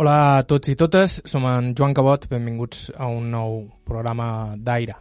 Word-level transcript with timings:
Hola 0.00 0.38
a 0.38 0.44
tots 0.48 0.70
i 0.72 0.74
totes, 0.80 1.18
som 1.28 1.44
en 1.44 1.74
Joan 1.76 1.92
Cabot, 1.92 2.22
benvinguts 2.30 2.86
a 2.96 3.04
un 3.12 3.26
nou 3.28 3.58
programa 3.84 4.56
d'Aire. 4.56 4.94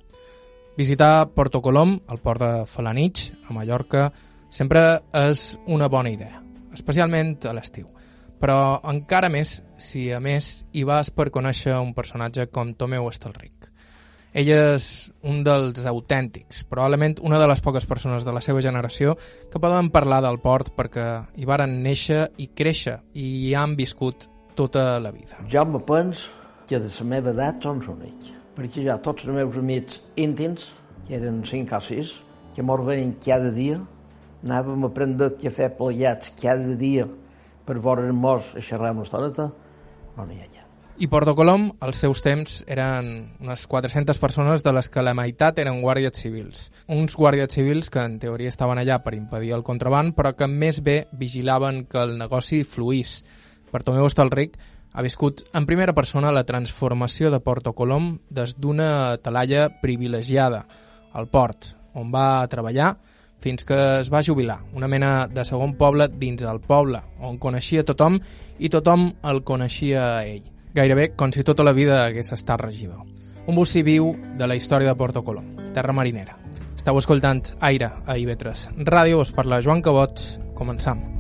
Visitar 0.76 1.30
Porto 1.32 1.62
Colom, 1.64 1.94
el 2.12 2.18
port 2.20 2.42
de 2.44 2.66
Falanich, 2.68 3.22
a 3.48 3.54
Mallorca, 3.56 4.10
sempre 4.52 4.82
és 5.16 5.54
una 5.72 5.88
bona 5.88 6.12
idea, 6.12 6.42
especialment 6.76 7.38
a 7.48 7.54
l'estiu. 7.56 7.86
Però 8.44 8.58
encara 8.92 9.30
més 9.32 9.54
si, 9.80 10.10
a 10.12 10.20
més, 10.20 10.50
hi 10.76 10.84
vas 10.84 11.14
per 11.16 11.30
conèixer 11.32 11.78
un 11.80 11.94
personatge 11.96 12.50
com 12.52 12.74
Tomeu 12.76 13.08
Estelric. 13.08 13.70
Ell 14.36 14.52
és 14.52 14.90
un 15.24 15.46
dels 15.48 15.86
autèntics, 15.88 16.66
probablement 16.68 17.22
una 17.24 17.40
de 17.40 17.48
les 17.48 17.64
poques 17.64 17.88
persones 17.88 18.28
de 18.28 18.34
la 18.36 18.44
seva 18.44 18.60
generació 18.60 19.16
que 19.48 19.64
poden 19.64 19.94
parlar 19.96 20.20
del 20.28 20.42
port 20.44 20.74
perquè 20.76 21.08
hi 21.40 21.48
varen 21.48 21.78
néixer 21.88 22.26
i 22.36 22.50
créixer 22.52 22.98
i 23.16 23.30
hi 23.46 23.56
han 23.56 23.78
viscut 23.80 24.28
tota 24.60 25.00
la 25.00 25.14
vida. 25.16 25.40
Jo 25.52 25.64
me 25.66 25.80
pens 25.88 26.26
que 26.68 26.80
de 26.84 26.92
la 26.92 27.08
meva 27.08 27.32
edat 27.32 27.64
són 27.64 27.80
únic, 27.96 28.28
perquè 28.58 28.84
ja 28.86 29.00
tots 29.02 29.26
els 29.26 29.34
meus 29.40 29.56
amics 29.58 30.02
íntims, 30.20 30.68
que 31.08 31.16
eren 31.18 31.42
cinc 31.48 31.72
o 31.74 31.80
sis, 31.82 32.12
que 32.56 32.66
mos 32.66 32.84
veien 32.86 33.16
cada 33.24 33.54
dia, 33.56 33.80
anàvem 34.44 34.86
a 34.86 34.94
prendre 34.94 35.32
cafè 35.40 35.72
plegats 35.80 36.36
cada 36.40 36.76
dia 36.80 37.08
per 37.66 37.80
veure'ns 37.80 38.56
a 38.56 38.62
xerrar 38.62 38.94
una 38.96 39.08
estoneta, 39.08 39.52
no 40.18 40.26
n'hi 40.26 40.42
ha 40.42 40.48
ja. 40.50 40.66
I 41.00 41.08
Porto 41.08 41.32
Colom, 41.32 41.70
als 41.80 42.02
seus 42.04 42.20
temps, 42.20 42.58
eren 42.68 43.30
unes 43.40 43.62
400 43.72 44.18
persones 44.20 44.66
de 44.66 44.74
les 44.76 44.90
que 44.92 45.04
la 45.06 45.14
meitat 45.16 45.62
eren 45.64 45.80
guàrdies 45.80 46.20
civils. 46.20 46.66
Uns 46.92 47.16
guàrdies 47.16 47.56
civils 47.56 47.88
que 47.88 48.04
en 48.04 48.18
teoria 48.20 48.52
estaven 48.52 48.82
allà 48.82 48.98
per 49.06 49.14
impedir 49.16 49.54
el 49.56 49.64
contraband, 49.64 50.12
però 50.18 50.34
que 50.36 50.50
més 50.52 50.82
bé 50.84 51.06
vigilaven 51.16 51.86
que 51.88 52.04
el 52.04 52.18
negoci 52.20 52.66
fluís, 52.68 53.22
Bartomeu 53.72 54.08
Estalric 54.08 54.58
ha 54.94 55.06
viscut 55.06 55.44
en 55.54 55.66
primera 55.70 55.94
persona 55.94 56.34
la 56.34 56.46
transformació 56.46 57.30
de 57.32 57.40
Porto 57.40 57.74
Colom 57.78 58.18
des 58.30 58.56
d'una 58.58 59.18
talalla 59.22 59.70
privilegiada, 59.82 60.66
al 61.14 61.28
port, 61.30 61.74
on 61.94 62.12
va 62.14 62.48
treballar 62.50 62.96
fins 63.40 63.64
que 63.64 63.78
es 64.02 64.10
va 64.12 64.24
jubilar, 64.24 64.60
una 64.76 64.88
mena 64.88 65.28
de 65.32 65.46
segon 65.48 65.78
poble 65.80 66.10
dins 66.12 66.44
el 66.44 66.60
poble, 66.60 67.02
on 67.24 67.40
coneixia 67.40 67.86
tothom 67.88 68.20
i 68.60 68.70
tothom 68.70 69.08
el 69.32 69.44
coneixia 69.48 70.04
a 70.18 70.26
ell. 70.28 70.44
Gairebé 70.76 71.14
com 71.16 71.32
si 71.34 71.46
tota 71.48 71.64
la 71.64 71.74
vida 71.74 72.04
hagués 72.06 72.34
estat 72.36 72.62
regidor. 72.62 73.06
Un 73.48 73.56
bocí 73.56 73.82
viu 73.82 74.12
de 74.38 74.48
la 74.48 74.60
història 74.60 74.92
de 74.92 75.00
Porto 75.00 75.24
Colom, 75.24 75.56
terra 75.74 75.96
marinera. 75.96 76.38
Estau 76.76 77.00
escoltant 77.00 77.56
Aire 77.60 77.90
a 78.06 78.18
IB3. 78.18 78.70
Ràdio, 78.88 79.24
us 79.24 79.34
parla 79.36 79.64
Joan 79.64 79.82
Cabot. 79.82 80.28
Començam. 80.56 81.19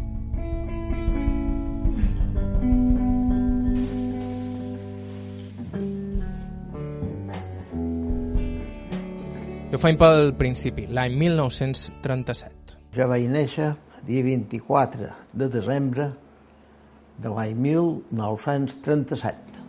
Jo 9.69 9.77
faig 9.77 9.99
pel 10.01 10.31
principi, 10.33 10.87
l'any 10.89 11.13
1937. 11.13 12.73
Jo 12.95 13.05
vaig 13.05 13.27
néixer 13.29 13.67
dia 14.07 14.23
24 14.25 15.11
de 15.37 15.47
desembre 15.53 16.07
de 17.21 17.29
l'any 17.29 17.53
1937. 17.53 19.61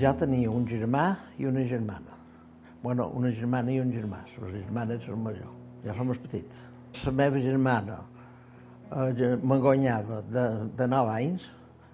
Ja 0.00 0.16
tenia 0.16 0.48
un 0.48 0.64
germà 0.64 1.20
i 1.36 1.44
una 1.44 1.60
germana. 1.68 2.16
bueno, 2.80 3.12
una 3.12 3.28
germana 3.36 3.68
i 3.70 3.80
un 3.80 3.92
germà. 3.92 4.24
La 4.40 4.48
germana 4.48 4.94
és 4.94 5.08
el 5.08 5.16
major. 5.20 5.52
Ja 5.84 5.92
som 5.92 6.08
els 6.08 6.18
petits. 6.24 6.56
La 7.04 7.12
meva 7.12 7.38
germana 7.38 8.00
eh, 8.96 9.36
m'engonyava 9.44 10.22
de, 10.22 10.70
de 10.72 10.86
9 10.88 11.10
anys 11.18 11.42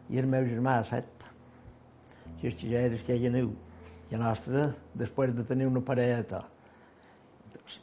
i 0.08 0.19
el 0.22 0.27
meu 0.30 0.47
germà 0.47 0.84
de 0.84 0.88
7 0.94 1.16
que 2.40 2.50
és 2.50 2.58
que 2.58 2.70
ja 2.70 2.84
eres 2.88 3.04
que 3.06 3.16
ja 3.20 3.32
neu. 3.32 3.52
I 4.10 4.14
a 4.14 4.20
nostra, 4.22 4.69
després 4.94 5.32
de 5.34 5.44
tenir 5.47 5.66
una 5.66 5.82
parella 5.82 6.44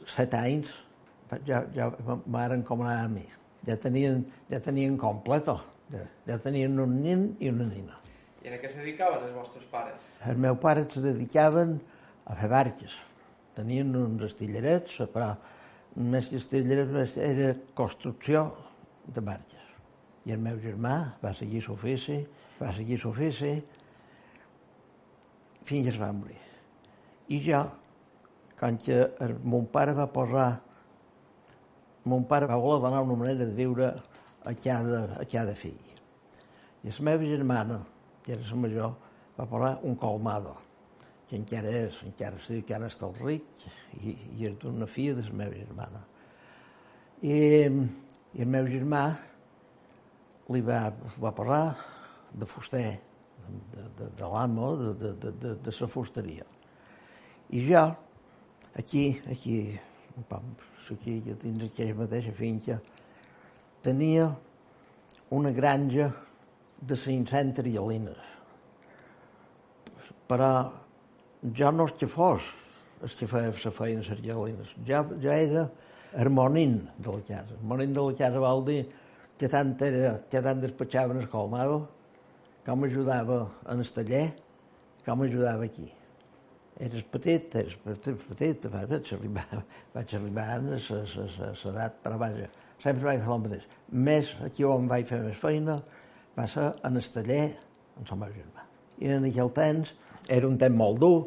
set 0.08 0.34
anys, 0.38 0.70
ja, 1.44 1.64
ja 1.74 1.90
m'aren 2.26 2.62
com 2.64 2.84
anar 2.84 3.04
a 3.04 3.08
mi. 3.12 3.24
Ja 3.66 3.76
tenien, 3.80 4.24
ja 4.50 4.60
tenien 4.60 4.96
completa. 5.00 5.58
Ja, 5.92 6.04
ja 6.28 6.38
tenien 6.40 6.78
un 6.80 7.00
nin 7.02 7.26
i 7.40 7.50
una 7.52 7.66
nina. 7.68 7.98
I 8.44 8.52
a 8.52 8.60
què 8.60 8.68
se 8.68 8.80
dedicaven 8.82 9.24
els 9.24 9.34
vostres 9.36 9.64
pares? 9.72 10.00
Els 10.24 10.40
meus 10.40 10.58
pares 10.60 10.92
se 10.92 11.00
dedicaven 11.04 11.78
a 12.28 12.36
fer 12.36 12.48
barques. 12.52 12.94
Tenien 13.56 13.92
uns 13.96 14.24
estillerets, 14.26 14.96
però 15.12 15.34
més 15.96 16.28
que 16.28 16.40
estillerets 16.40 17.16
era 17.20 17.54
construcció 17.76 18.48
de 19.06 19.22
barques. 19.24 19.62
I 20.24 20.32
el 20.36 20.40
meu 20.44 20.58
germà 20.60 20.96
va 21.22 21.34
seguir 21.36 21.62
l'ofici, 21.66 22.18
va 22.60 22.72
seguir 22.76 22.98
l'ofici, 23.02 23.54
fins 25.64 25.86
que 25.86 25.94
es 25.94 26.00
va 26.00 26.12
morir. 26.12 26.40
I 27.32 27.40
jo, 27.44 27.62
quan 28.58 28.78
que 28.78 29.00
el, 29.24 29.38
mon 29.42 29.66
pare 29.72 29.94
va 29.96 30.06
posar... 30.12 30.48
Mon 32.04 32.26
pare 32.28 32.46
va 32.46 32.58
voler 32.60 32.82
donar 32.82 33.00
una 33.00 33.16
manera 33.16 33.46
de 33.46 33.54
viure 33.56 33.88
a 34.44 34.52
cada, 34.54 35.04
a 35.20 35.24
cada 35.24 35.54
fill. 35.56 35.80
I 36.84 36.92
la 36.92 37.04
meva 37.08 37.24
germana, 37.24 37.78
que 38.22 38.34
era 38.34 38.44
la 38.50 38.56
major, 38.60 38.92
va 39.38 39.46
posar 39.48 39.78
un 39.82 39.96
colmado, 39.96 40.52
que 41.28 41.38
encara 41.40 41.70
és, 41.72 41.96
encara 42.04 42.36
sí, 42.44 42.58
encara 42.60 42.90
està 42.92 43.08
el 43.08 43.16
ric, 43.22 43.46
i, 44.02 44.12
i 44.36 44.50
és 44.50 44.58
d'una 44.60 44.86
filla 44.86 45.16
de 45.16 45.24
la 45.30 45.38
meva 45.40 45.56
germana. 45.56 46.04
I, 47.24 47.38
i 48.36 48.44
el 48.44 48.52
meu 48.52 48.68
germà 48.68 49.06
li 50.52 50.60
va, 50.60 50.90
va 51.16 51.32
posar 51.32 51.64
de 52.36 52.48
fuster 52.50 52.86
de, 53.72 53.84
de, 53.98 54.10
de 54.18 54.30
l'amo, 54.32 54.70
de, 54.76 54.92
de, 55.00 55.32
de, 55.32 55.54
de, 55.64 55.74
la 55.80 55.88
fusteria. 55.88 56.44
I 57.50 57.62
jo, 57.68 57.84
aquí, 58.74 59.20
aquí, 59.30 59.78
aquí, 60.90 61.20
dins 61.42 61.64
aquella 61.68 61.94
mateixa 61.94 62.32
finca, 62.32 62.80
tenia 63.82 64.30
una 65.30 65.52
granja 65.52 66.10
de 66.80 66.96
500 66.96 67.54
trialines. 67.56 68.20
Però 70.28 70.50
jo 71.44 71.70
no 71.72 71.88
és 71.88 71.96
que 72.00 72.08
fos 72.08 72.46
el 73.04 73.12
que 73.12 73.26
feia 73.28 73.52
feina 73.52 74.00
a 74.00 74.04
les 74.04 74.20
trialines. 74.20 74.76
Jo, 74.88 75.02
jo 75.20 75.32
era 75.32 75.68
el 76.14 76.30
monin 76.30 76.78
de 76.98 77.12
la 77.12 77.20
casa. 77.20 77.56
El 77.58 77.66
monin 77.68 77.92
de 77.92 78.00
la 78.00 78.14
casa 78.16 78.40
vol 78.40 78.64
dir 78.64 78.84
que 79.38 79.48
tant, 79.50 79.74
era, 79.82 80.14
que 80.30 80.40
tant 80.42 80.62
despatxaven 80.62 81.20
el 81.20 81.28
colmado, 81.28 81.88
com 82.64 82.84
ajudava 82.84 83.42
en 83.68 83.82
el 83.82 83.92
taller, 83.92 84.24
com 85.04 85.22
ajudava 85.22 85.64
aquí. 85.64 85.90
Eres 86.80 87.04
petit, 87.12 87.52
eres 87.54 87.76
petit, 87.84 88.22
petit 88.28 88.64
vaig 88.72 89.12
arribar, 89.14 89.44
vaig 89.94 90.14
arribar 90.16 90.46
a 90.56 90.60
l'edat, 90.62 92.00
però 92.02 92.18
vaja, 92.18 92.48
sempre 92.82 93.10
vaig 93.10 93.20
fer 93.20 93.34
el 93.36 93.44
mateix. 93.44 93.68
Més, 93.92 94.32
aquí 94.48 94.64
on 94.66 94.88
vaig 94.90 95.06
fer 95.06 95.20
més 95.22 95.38
feina, 95.38 95.78
va 96.34 96.48
ser 96.50 96.72
en 96.82 96.98
el 96.98 97.12
taller 97.14 97.44
amb 98.00 98.10
el 98.10 98.18
meu 98.24 98.32
germà. 98.40 98.66
I 98.98 99.12
en 99.18 99.28
aquell 99.28 99.52
temps 99.54 99.94
era 100.32 100.48
un 100.48 100.58
temps 100.58 100.76
molt 100.76 100.98
dur, 101.04 101.20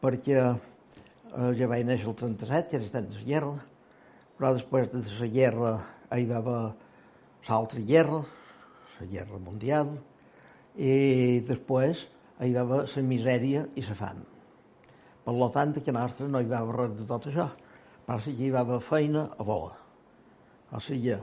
perquè 0.00 0.38
eh, 0.40 1.50
ja 1.58 1.68
vaig 1.68 1.84
néixer 1.88 2.08
el 2.08 2.16
37, 2.22 2.78
era 2.78 2.86
el 2.86 2.94
temps 2.94 3.12
de 3.12 3.20
la 3.20 3.28
guerra, 3.28 3.54
però 4.38 4.54
després 4.54 4.90
de 4.94 5.04
la 5.18 5.30
guerra 5.34 5.76
hi 6.14 6.26
va 6.30 6.40
haver 6.40 6.58
l'altra 7.50 7.84
guerra, 7.84 8.24
la 9.00 9.06
guerra 9.10 9.38
mundial, 9.42 9.96
i 10.74 11.40
després 11.46 12.02
hi 12.42 12.52
va 12.54 12.64
haver 12.64 12.80
la 12.90 13.02
misèria 13.06 13.66
i 13.78 13.84
la 13.86 13.94
fam. 13.98 14.24
Per 15.24 15.32
lo 15.32 15.48
tant, 15.54 15.72
que 15.72 15.92
nostre 15.94 16.26
no 16.28 16.40
hi 16.42 16.50
va 16.50 16.60
haver 16.60 16.74
res 16.76 16.96
de 16.98 17.06
tot 17.08 17.28
això, 17.30 17.48
però 18.04 18.18
sí 18.20 18.34
que 18.36 18.48
hi 18.48 18.52
va 18.52 18.64
haver 18.64 18.80
feina 18.84 19.28
a 19.38 19.46
voler. 19.46 19.78
O 20.74 20.80
sigui, 20.82 21.14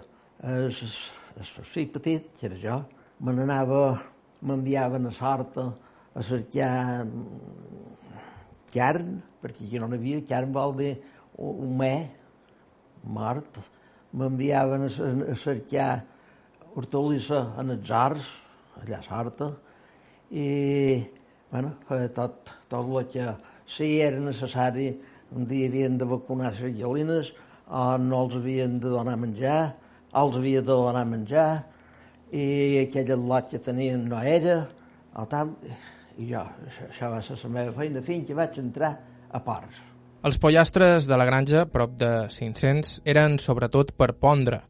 el, 0.47 0.71
fill 1.73 1.91
petit, 1.93 2.31
que 2.39 2.47
era 2.47 2.57
jo, 2.61 2.77
me 3.19 3.35
n'anava, 3.35 3.81
m'enviaven 4.41 5.05
a 5.09 5.11
sorta 5.13 5.67
a 6.15 6.23
cercar 6.25 7.05
carn, 8.71 9.19
perquè 9.43 9.67
jo 9.69 9.83
no 9.83 9.91
n'havia, 9.91 10.23
carn 10.27 10.55
vol 10.55 10.73
dir 10.79 10.95
me, 11.77 11.93
mort, 13.03 13.59
m'enviaven 14.15 14.87
a 14.87 15.35
cercar 15.35 15.91
hortolissa 16.75 17.43
en 17.59 17.75
els 17.75 17.91
horts, 17.91 18.31
allà 18.83 18.99
a 18.99 19.05
Sarta, 19.05 19.51
i 20.31 20.47
bueno, 21.51 21.73
tot, 22.15 22.53
tot 22.71 22.87
el 22.87 23.07
que 23.11 23.27
si 23.67 23.99
era 24.01 24.19
necessari, 24.19 24.89
un 25.35 25.47
dia 25.47 25.67
havien 25.69 25.97
de 25.99 26.07
vacunar 26.07 26.51
les 26.55 26.75
gallines, 26.79 27.31
o 27.71 27.97
no 27.97 28.25
els 28.25 28.35
havien 28.39 28.79
de 28.83 28.91
donar 28.91 29.17
menjar, 29.19 29.75
els 30.11 30.35
havia 30.35 30.63
de 30.63 30.71
donar 30.71 31.05
menjar, 31.07 31.49
i 32.31 32.81
aquell 32.85 33.15
lot 33.27 33.49
que 33.51 33.59
tenien 33.59 34.07
no 34.11 34.19
era, 34.23 34.65
o 35.15 35.27
tal, 35.27 35.55
i 36.17 36.27
jo, 36.31 36.43
això 36.87 37.11
va 37.11 37.21
ser 37.23 37.37
la 37.43 37.53
meva 37.59 37.77
feina 37.77 38.03
fins 38.03 38.27
que 38.27 38.35
vaig 38.35 38.59
entrar 38.59 38.91
a 39.31 39.39
Ports. 39.43 39.87
Els 40.27 40.37
pollastres 40.37 41.07
de 41.09 41.17
la 41.17 41.25
granja, 41.25 41.63
prop 41.65 41.95
de 41.97 42.11
500, 42.29 42.99
eren 43.09 43.39
sobretot 43.41 43.95
per 43.97 44.11
pondre. 44.13 44.61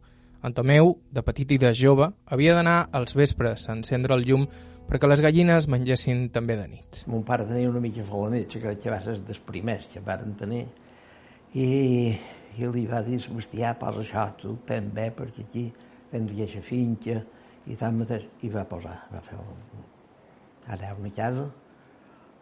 En 0.41 0.53
Tomeu, 0.57 0.95
de 1.13 1.21
petit 1.21 1.51
i 1.53 1.57
de 1.61 1.69
jove, 1.77 2.07
havia 2.25 2.55
d'anar 2.57 2.87
als 2.97 3.13
vespres 3.13 3.67
a 3.67 3.75
encendre 3.77 4.15
el 4.17 4.23
llum 4.25 4.47
perquè 4.89 5.07
les 5.07 5.21
gallines 5.23 5.67
mengessin 5.69 6.25
també 6.33 6.57
de 6.57 6.65
nit. 6.67 7.03
Mon 7.07 7.21
pare 7.27 7.45
tenia 7.47 7.69
una 7.69 7.79
mica 7.83 8.03
falanit, 8.07 8.49
que 8.49 8.73
que 8.75 8.89
va 8.91 8.99
ser 9.05 9.19
dels 9.27 9.39
primers 9.45 9.85
que 9.93 10.01
varen 10.01 10.33
tenir, 10.39 10.65
i, 11.53 11.67
i 12.57 12.67
li 12.73 12.85
va 12.87 13.03
dir, 13.05 13.21
bestiar, 13.37 13.77
posa 13.79 14.01
això, 14.01 14.25
tu 14.41 14.57
tens 14.67 14.91
bé, 14.93 15.11
perquè 15.15 15.45
aquí 15.45 15.65
tens 16.11 16.33
aquesta 16.33 16.65
finca, 16.65 17.21
i 17.67 17.77
tant 17.77 17.97
mateix, 18.01 18.25
i 18.41 18.49
va 18.49 18.65
posar, 18.67 18.97
va 19.13 19.21
fer 19.23 19.37
un, 19.37 19.87
ara 20.73 20.95
una 20.97 21.11
casa, 21.15 21.47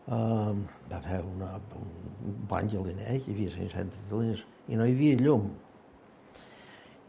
um, 0.08 0.64
va 0.90 1.02
fer 1.06 1.20
una, 1.20 1.58
un 1.78 2.38
bon 2.50 2.70
geliner, 2.72 3.18
hi 3.20 3.36
havia 3.36 3.58
500 3.58 4.06
geliners, 4.10 4.46
i 4.70 4.80
no 4.80 4.88
hi 4.88 4.96
havia 4.96 5.20
llum. 5.20 5.52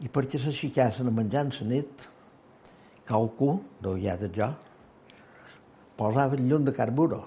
I 0.01 0.09
perquè 0.09 0.39
s'aixecassen 0.41 1.09
a 1.09 1.13
menjar 1.13 1.45
en 1.45 1.51
la 1.59 1.67
nit, 1.75 2.07
qualcú, 3.05 3.59
d'allà 3.83 4.15
de 4.17 4.31
jo, 4.33 4.47
posava 5.97 6.37
el 6.37 6.47
llum 6.49 6.65
de 6.65 6.73
carburo. 6.73 7.21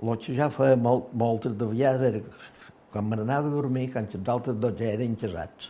El 0.00 0.16
que 0.16 0.32
ja 0.32 0.48
feia 0.48 0.78
molt, 0.80 1.10
moltes 1.12 1.58
de 1.60 1.66
vegades 1.68 2.06
era 2.08 2.22
quan 2.90 3.04
me 3.06 3.18
n'anava 3.20 3.50
a 3.50 3.52
dormir, 3.52 3.90
quan 3.92 4.08
els 4.08 4.30
altres 4.32 4.56
dos 4.62 4.72
ja 4.78 4.88
eren 4.94 5.12
casats, 5.20 5.68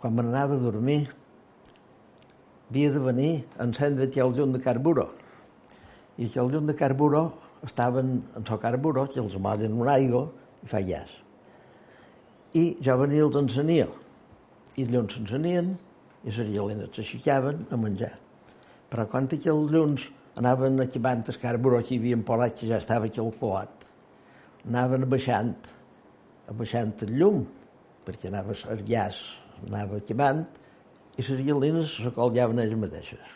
quan 0.00 0.16
me 0.16 0.24
n'anava 0.24 0.56
a 0.56 0.62
dormir, 0.62 1.02
havia 2.70 2.94
de 2.96 3.02
venir 3.04 3.34
a 3.58 3.66
encendre 3.68 4.08
el 4.08 4.32
llum 4.34 4.56
de 4.56 4.62
carburo. 4.64 5.10
I 6.16 6.30
que 6.32 6.40
el 6.40 6.48
llum 6.50 6.66
de 6.66 6.74
carburo 6.74 7.34
estaven 7.62 8.24
en 8.34 8.42
el 8.42 8.58
carburo, 8.58 9.06
que 9.12 9.20
els 9.20 9.36
amaven 9.36 9.76
un 9.76 9.88
aigua 9.88 10.30
i 10.64 10.82
llàs. 10.88 11.12
I 12.54 12.76
jo 12.80 12.96
venia 12.96 13.22
els 13.22 13.36
encenia. 13.36 13.86
I 14.76 14.84
els 14.84 14.92
llums 14.92 15.16
s'encenien 15.16 15.72
i 16.26 16.32
les 16.32 16.50
galenes 16.52 16.92
s'aixecaven 16.96 17.66
a 17.72 17.78
menjar. 17.80 18.12
Però 18.90 19.06
quan 19.10 19.28
aquells 19.30 19.72
llums 19.72 20.04
anaven 20.36 20.82
acabant 20.84 21.24
el 21.32 21.38
carburo 21.40 21.80
que 21.82 21.96
hi 21.96 22.00
havia 22.02 22.18
posat, 22.28 22.58
que 22.58 22.68
ja 22.68 22.80
estava 22.82 23.08
calculat, 23.08 23.86
anaven 24.66 25.06
baixant, 25.08 25.54
baixant 26.58 26.92
el 27.06 27.14
llum, 27.16 27.40
perquè 28.06 28.28
anava 28.28 28.54
el 28.74 28.84
gas, 28.88 29.18
anava 29.64 30.02
acabant, 30.02 30.44
i 31.16 31.24
les 31.24 31.42
galenes 31.46 31.96
s'acolllaven 31.96 32.60
elles 32.60 32.78
mateixes. 32.78 33.32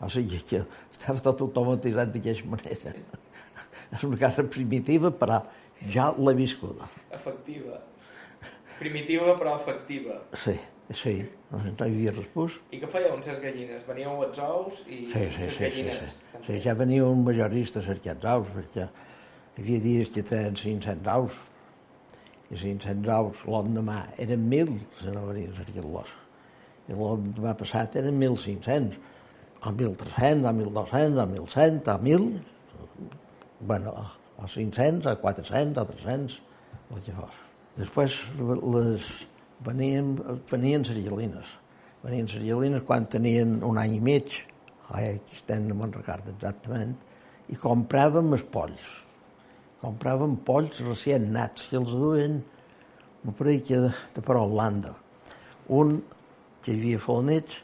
O 0.00 0.08
sigui 0.08 0.38
que 0.48 0.62
estava 0.94 1.20
tot 1.24 1.42
automatitzat 1.44 2.14
d'aquesta 2.14 2.48
manera. 2.48 2.94
És 3.96 4.04
una 4.06 4.20
casa 4.20 4.46
primitiva, 4.46 5.10
però 5.10 5.42
ja 5.92 6.12
l'he 6.16 6.36
viscuda. 6.38 6.86
Efectiva. 7.10 7.80
Primitiva 8.80 9.34
però 9.36 9.58
efectiva. 9.60 10.16
Sí, 10.40 10.54
sí, 10.96 11.14
no, 11.52 11.60
hi 11.60 11.74
havia 11.84 12.14
respús. 12.16 12.54
I 12.72 12.80
què 12.80 12.88
fèieu 12.90 13.12
amb 13.12 13.26
les 13.26 13.40
gallines? 13.42 13.82
Veníeu 13.88 14.22
els 14.24 14.38
ous 14.40 14.80
i 14.88 15.02
Sí, 15.12 15.12
sí, 15.12 15.20
les 15.20 15.36
sí, 15.36 15.50
sí, 15.52 15.62
gallines? 15.66 16.14
sí. 16.32 16.40
sí, 16.46 16.60
ja 16.64 16.74
venia 16.78 17.04
un 17.04 17.20
majorista 17.26 17.82
a 17.82 17.86
cercar 17.86 18.16
els 18.16 18.24
ous, 18.32 18.48
perquè 18.56 18.86
hi 18.88 19.62
havia 19.62 19.82
dies 19.84 20.08
que 20.14 20.24
tenien 20.24 20.56
500 20.56 21.10
ous, 21.18 21.36
i 22.50 22.56
500 22.62 23.12
ous 23.18 23.44
l'endemà 23.52 23.98
eren 24.18 24.48
1.000, 24.48 24.72
si 25.02 25.12
no 25.14 25.26
venia 25.28 25.52
a 25.52 25.58
cercar-los. 25.60 26.16
I 26.88 26.96
l'endemà 26.96 27.52
passat 27.60 28.00
eren 28.00 28.16
1.500, 28.16 28.96
o 29.60 29.74
1.300, 29.76 30.48
o 30.48 30.54
1.200, 30.56 31.20
o 31.20 31.46
1.100, 31.52 31.84
o 31.84 31.98
1.000, 32.00 32.40
bueno, 33.60 33.92
o 34.40 34.48
500, 34.48 35.12
o 35.12 35.16
400, 35.20 35.84
o 35.84 35.86
300, 35.92 36.40
el 36.96 37.02
que 37.04 37.12
fos. 37.20 37.36
Després 37.78 38.16
les 38.40 39.06
venien, 39.64 40.14
venien 40.50 40.84
serialines. 40.84 41.56
Venien 42.02 42.28
serialines 42.30 42.84
quan 42.88 43.06
tenien 43.12 43.58
un 43.66 43.78
any 43.78 43.98
i 43.98 44.00
mig, 44.00 44.32
any 44.90 45.66
no 45.68 45.76
me'n 45.78 45.92
recordo 45.94 46.32
exactament, 46.34 46.96
i 47.50 47.58
compràvem 47.58 48.32
els 48.36 48.46
polls. 48.52 48.86
Compràvem 49.80 50.38
polls 50.46 50.80
recient 50.84 51.30
nats, 51.34 51.68
i 51.70 51.78
els 51.78 51.92
duien 51.92 52.40
un 53.24 53.36
parell 53.36 53.62
que 53.64 53.80
de, 53.86 53.92
de 54.14 54.24
per 54.24 54.36
Holanda. 54.40 54.94
Un 55.68 55.98
que 56.64 56.72
hi 56.72 56.78
havia 56.78 57.00
falanets, 57.02 57.58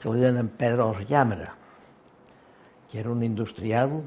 que 0.00 0.10
li 0.10 0.22
deien 0.22 0.50
Pedro 0.58 0.90
Llàmera, 1.08 1.52
que 2.90 3.00
era 3.00 3.12
un 3.12 3.22
industrial 3.24 4.00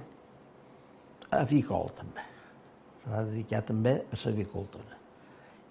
avícol 1.35 1.89
també. 1.97 2.25
Se 3.01 3.13
va 3.13 3.23
dedicar 3.29 3.63
també 3.65 3.99
a 4.03 4.19
l'avicultura. 4.25 4.94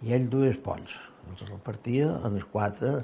I 0.02 0.16
ell 0.16 0.26
duia 0.30 0.50
els 0.52 0.62
polls. 0.64 0.96
Els 1.30 1.44
repartia 1.48 2.10
en 2.26 2.34
els 2.38 2.48
quatre, 2.52 2.96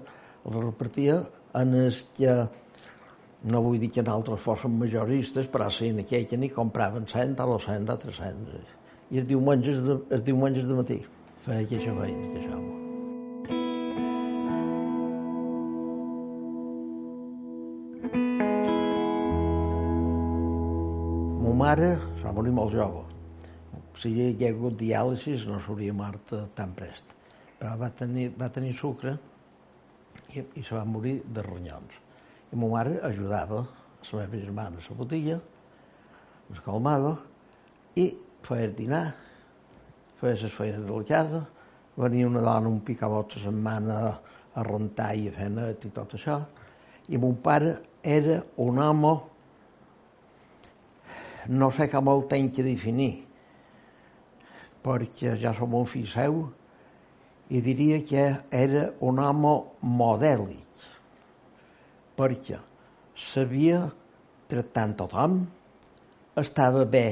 els 0.45 0.57
repartia 0.57 1.21
en 1.61 1.77
els 1.85 2.03
que 2.17 2.35
no 3.43 3.63
vull 3.65 3.79
dir 3.81 3.91
que 3.95 4.03
en 4.03 4.11
altres 4.13 4.43
fossin 4.45 4.77
majoristes, 4.79 5.49
però 5.53 5.71
sí, 5.73 5.89
en 5.89 6.03
aquell 6.03 6.27
que 6.29 6.37
n'hi 6.37 6.51
compraven 6.53 7.07
100 7.09 7.39
o 7.41 7.47
200 7.55 7.95
o 7.95 7.99
300. 8.03 8.75
I 9.11 9.23
els 9.23 9.29
diumenges 9.31 9.81
de, 9.87 9.97
els 10.13 10.27
diumenges 10.27 10.69
de 10.69 10.77
matí 10.77 10.99
feia 11.47 11.65
aquesta 11.65 11.95
feina, 11.97 12.27
aquest 12.29 12.53
home. 12.55 12.77
Mo 21.41 21.57
mare 21.65 21.95
s'ha 22.21 22.37
morir 22.37 22.53
molt 22.61 22.77
jove. 22.77 23.19
Si 24.00 24.08
hi 24.14 24.31
hagués 24.31 24.55
hagut 24.55 24.79
diàlisis 24.81 25.44
no 25.49 25.58
s'hauria 25.61 25.93
mort 25.93 26.32
eh, 26.32 26.47
tan 26.56 26.73
prest. 26.76 27.17
Però 27.61 27.75
va 27.76 27.91
tenir, 27.93 28.31
va 28.41 28.49
tenir 28.49 28.73
sucre 28.79 29.19
i, 30.32 30.41
i 30.41 30.62
se 30.64 30.73
va 30.73 30.87
morir 30.88 31.19
de 31.29 31.44
ronyons. 31.44 31.99
I 32.50 32.58
ma 32.58 32.70
mare 32.73 32.97
ajudava 33.05 33.61
la 34.00 34.23
meva 34.23 34.41
germana 34.41 34.81
a 34.81 34.88
la 34.88 34.97
botella, 34.97 35.37
es 36.50 36.61
calmava, 36.64 37.12
i 38.00 38.06
feia 38.47 38.70
el 38.70 38.75
dinar, 38.79 39.05
feia 40.20 40.38
les 40.41 40.55
feines 40.55 40.87
de 40.87 40.91
la 40.91 41.05
casa, 41.05 41.44
venia 42.00 42.26
una 42.26 42.41
dona 42.41 42.73
un 42.73 42.81
picalot 42.81 43.37
a 43.37 43.43
setmana 43.44 43.99
a 44.55 44.64
rentar 44.67 45.12
i 45.14 45.29
a 45.29 45.35
fer 45.37 45.50
net 45.53 45.85
i 45.85 45.93
tot 45.94 46.17
això, 46.17 46.41
i 47.12 47.20
mon 47.20 47.37
pare 47.44 47.76
era 48.03 48.41
un 48.64 48.81
home, 48.81 49.12
no 51.53 51.70
sé 51.75 51.91
com 51.93 52.08
el 52.08 52.25
tenc 52.31 52.56
que 52.56 52.64
definir, 52.64 53.12
perquè 54.85 55.37
ja 55.41 55.53
som 55.56 55.75
un 55.77 55.87
fill 55.88 56.09
seu, 56.09 56.43
i 57.50 57.61
diria 57.65 57.99
que 58.06 58.25
era 58.55 58.91
un 59.03 59.19
home 59.19 59.55
modèlic, 59.82 60.85
perquè 62.17 62.60
sabia 63.19 63.89
tractar 64.51 64.87
amb 64.87 64.99
tothom, 65.01 65.41
estava 66.39 66.84
bé 66.87 67.06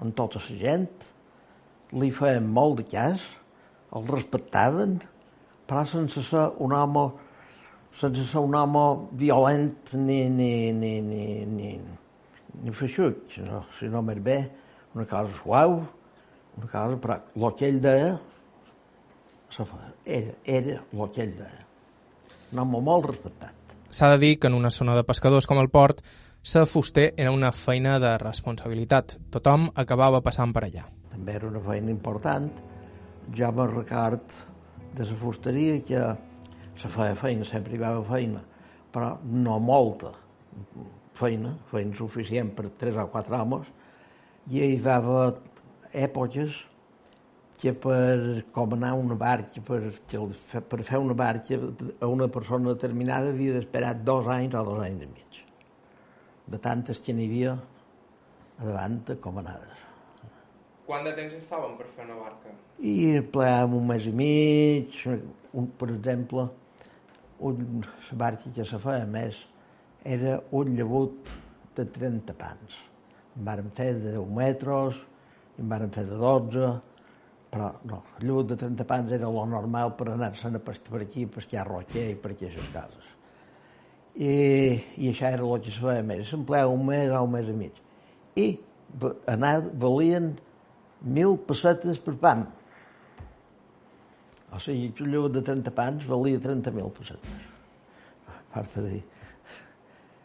amb 0.00 0.14
tota 0.16 0.40
la 0.42 0.60
gent, 0.60 0.88
li 1.94 2.10
feien 2.10 2.46
molt 2.50 2.80
de 2.80 2.86
cas, 2.90 3.22
el 3.94 4.08
respectaven, 4.10 4.96
però 5.68 5.84
sense 5.86 6.24
ser 6.26 6.46
un 6.64 6.74
home, 6.74 7.04
sense 7.94 8.24
ser 8.30 8.42
un 8.42 8.56
home 8.58 8.84
violent 9.20 9.92
ni, 9.94 10.24
ni, 10.28 10.72
ni, 10.72 10.94
ni, 11.04 11.26
ni, 11.46 11.74
ni 12.62 12.74
feixut, 12.74 13.22
sinó, 13.36 13.62
sinó 13.78 14.02
més 14.02 14.20
bé 14.24 14.38
una 14.94 15.06
cosa 15.10 15.30
suau, 15.38 15.78
una 16.56 16.70
cosa, 16.70 16.96
però 17.00 17.18
el 17.34 17.54
que 17.58 17.68
ell 17.68 17.80
deia 17.82 18.14
era, 20.04 20.34
era 20.44 20.80
el 20.80 21.10
que 21.14 21.22
ell 21.22 21.36
deia. 21.38 21.62
Un 22.52 22.62
home 22.62 22.80
molt 22.86 23.08
respectat. 23.10 23.54
S'ha 23.94 24.10
de 24.14 24.18
dir 24.18 24.36
que 24.38 24.50
en 24.50 24.54
una 24.58 24.70
zona 24.74 24.96
de 24.96 25.04
pescadors 25.06 25.46
com 25.46 25.60
el 25.62 25.70
port, 25.70 26.02
ser 26.42 26.66
fuster 26.66 27.12
era 27.16 27.32
una 27.32 27.52
feina 27.52 27.98
de 28.02 28.16
responsabilitat. 28.18 29.16
Tothom 29.32 29.70
acabava 29.80 30.20
passant 30.22 30.52
per 30.54 30.66
allà. 30.66 30.84
També 31.12 31.38
era 31.38 31.48
una 31.48 31.62
feina 31.64 31.92
important. 31.94 32.50
Jo 33.34 33.50
me 33.56 33.66
record 33.70 34.34
de 34.94 35.06
la 35.08 35.16
fusteria 35.18 35.78
que 35.82 36.02
se 36.80 36.90
feia 36.90 37.14
feina, 37.16 37.46
sempre 37.48 37.74
hi 37.74 37.80
va 37.80 37.94
haver 37.94 38.04
feina, 38.10 38.42
però 38.92 39.14
no 39.24 39.58
molta 39.62 40.12
feina, 41.16 41.54
feina 41.70 41.96
suficient 41.96 42.52
per 42.54 42.68
tres 42.78 42.98
o 43.00 43.06
quatre 43.10 43.38
homes, 43.38 43.70
i 44.50 44.60
hi 44.60 44.80
va 44.82 44.98
haver 45.00 45.32
èpoques 45.94 46.56
que 47.60 47.72
per 47.72 48.44
comanar 48.52 48.92
una 48.98 49.14
barca, 49.14 49.62
per, 49.64 49.94
que 50.10 50.18
per 50.60 50.82
fer 50.82 50.98
una 50.98 51.14
barca 51.14 51.56
a 52.00 52.08
una 52.10 52.28
persona 52.28 52.74
determinada 52.74 53.30
havia 53.30 53.54
d'esperar 53.54 53.94
dos 54.04 54.28
anys 54.28 54.56
o 54.58 54.64
dos 54.66 54.82
anys 54.84 55.06
i 55.06 55.08
mig. 55.12 55.38
De 56.50 56.58
tantes 56.58 57.00
que 57.00 57.14
n'hi 57.14 57.28
havia 57.30 57.54
a 57.54 58.66
davant 58.66 59.00
comanades. 59.22 59.80
Quant 60.84 61.06
de 61.06 61.14
temps 61.16 61.38
estaven 61.38 61.78
per 61.78 61.86
fer 61.94 62.04
una 62.04 62.18
barca? 62.20 62.52
I 62.84 63.14
empleàvem 63.22 63.78
un 63.78 63.88
mes 63.88 64.10
i 64.10 64.12
mig, 64.12 64.98
un, 65.08 65.70
per 65.78 65.88
exemple, 65.94 66.44
un, 67.40 67.80
la 68.10 68.18
barca 68.26 68.52
que 68.52 68.66
se 68.68 68.80
feia 68.82 69.06
més 69.08 69.38
era 70.04 70.36
un 70.52 70.74
llavut 70.76 71.32
de 71.78 71.86
30 71.96 72.36
pans. 72.36 72.76
En 73.34 73.48
vàrem 73.48 73.70
fer 73.74 73.94
de 73.96 74.12
10 74.18 74.28
metres, 74.36 75.00
en 75.58 75.70
vàrem 75.70 75.92
fer 75.94 76.04
de 76.08 76.18
12, 76.18 76.70
però 77.54 77.70
no, 77.86 78.00
lluut 78.24 78.48
de 78.50 78.56
30 78.58 78.86
pans 78.88 79.12
era 79.14 79.30
lo 79.30 79.44
normal 79.46 79.94
per 79.98 80.08
anar-se'n 80.10 80.58
per 80.64 81.02
aquí, 81.02 81.26
per 81.26 81.42
estar 81.44 81.62
a 81.62 81.68
Roquer 81.68 82.08
i 82.10 82.16
per 82.18 82.32
aquestes 82.34 82.72
cases. 82.74 83.10
I, 84.14 84.34
i 85.02 85.10
això 85.10 85.30
era 85.30 85.46
el 85.46 85.62
que 85.62 85.74
se 85.74 85.82
feia 85.82 86.02
més. 86.06 86.26
S'empleava 86.30 86.74
un 86.74 86.84
mes 86.86 87.10
o 87.10 87.22
un 87.26 87.32
mes 87.34 87.50
i 87.50 87.54
mig. 87.58 87.78
I 88.38 88.46
anar, 89.30 89.56
valien 89.84 90.32
mil 91.02 91.38
pessetes 91.46 91.98
per 92.02 92.14
pan. 92.22 92.44
O 94.54 94.60
sigui, 94.62 94.92
un 95.02 95.10
lluut 95.10 95.34
de 95.34 95.42
30 95.42 95.74
pans 95.74 96.06
valia 96.06 96.42
30.000 96.42 96.92
pessetes. 96.98 97.48
A 98.30 98.38
part 98.54 98.76
de 98.78 98.84
dir. 98.86 99.02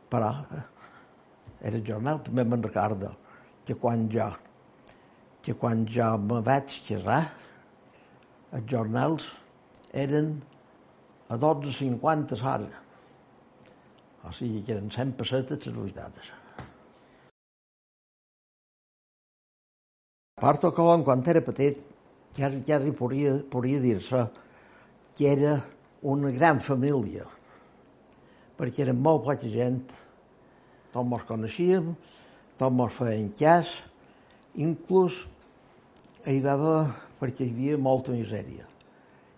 Però 0.09 0.29
eh, 0.57 0.61
era 1.69 1.81
jornal, 1.85 2.21
també 2.25 2.45
me'n 2.45 2.65
recordo 2.65 3.15
que 3.65 3.77
quan 3.77 4.05
jo 4.13 4.29
que 5.49 5.55
quan 5.57 5.79
jo 5.89 6.05
me 6.21 6.43
vaig 6.45 6.69
casar, 6.85 7.23
els 8.53 8.65
jornals 8.69 9.23
eren 9.97 10.27
a 11.25 11.37
12.50 11.41 12.37
l'hora. 12.37 12.81
O 14.29 14.33
sigui 14.37 14.61
que 14.61 14.75
eren 14.75 14.91
100 14.93 15.15
pessetes 15.17 15.65
les 15.65 15.79
veritats. 15.79 16.27
Porto 20.37 20.69
Colom, 20.77 21.01
quan 21.07 21.25
era 21.33 21.41
petit, 21.41 21.81
quasi, 22.37 22.61
quasi 22.69 22.93
podria, 23.01 23.33
podria 23.49 23.81
dir-se 23.81 24.21
que 25.17 25.31
era 25.33 25.55
una 26.13 26.29
gran 26.29 26.61
família, 26.61 27.25
perquè 28.53 28.85
eren 28.85 29.01
molt 29.01 29.25
poca 29.25 29.49
gent, 29.49 29.81
tots 30.93 31.09
mos 31.09 31.25
coneixíem, 31.25 31.89
tots 32.61 32.77
mos 32.83 32.93
feien 33.01 33.33
cas, 33.41 33.73
inclús 34.53 35.23
hi 36.27 36.39
va 36.43 36.55
haver, 36.57 36.79
perquè 37.19 37.45
hi 37.45 37.53
havia 37.53 37.77
molta 37.79 38.11
misèria, 38.11 38.65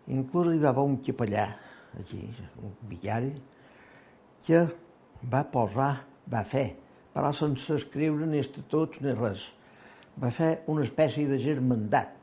inclús 0.10 0.54
hi 0.56 0.62
va 0.62 0.72
haver 0.72 0.86
un 0.90 0.98
capellà, 1.06 1.48
aquí, 2.00 2.24
un 2.62 2.74
vicari, 2.90 3.34
que 4.46 4.64
va 5.30 5.44
posar, 5.54 5.92
va 6.32 6.42
fer, 6.48 6.72
però 7.14 7.30
sense 7.36 7.76
escriure 7.78 8.26
ni 8.26 8.42
estatuts 8.42 9.02
ni 9.06 9.14
res, 9.14 9.44
va 10.18 10.32
fer 10.34 10.64
una 10.72 10.86
espècie 10.88 11.28
de 11.30 11.38
germandat. 11.42 12.18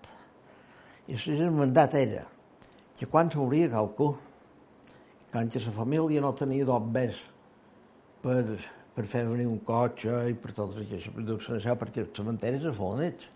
I 1.09 1.15
la 1.15 1.38
germandat 1.45 1.95
era 1.97 2.27
que 2.99 3.07
quan 3.07 3.31
s'hauria 3.31 3.71
qualcú, 3.71 4.11
quan 5.31 5.49
que 5.49 5.62
la 5.62 5.73
família 5.77 6.21
no 6.25 6.35
tenia 6.35 6.67
d'obbers 6.67 7.23
per, 8.25 8.43
per 8.97 9.07
fer 9.07 9.25
venir 9.29 9.47
un 9.47 9.62
cotxe 9.65 10.25
i 10.33 10.35
per 10.35 10.53
totes 10.57 10.83
aquestes 10.83 11.15
produccions, 11.15 11.69
perquè 11.79 12.03
els 12.03 12.17
cementeris 12.17 12.67
es 12.67 12.77
folen 12.77 13.07
ells. 13.12 13.29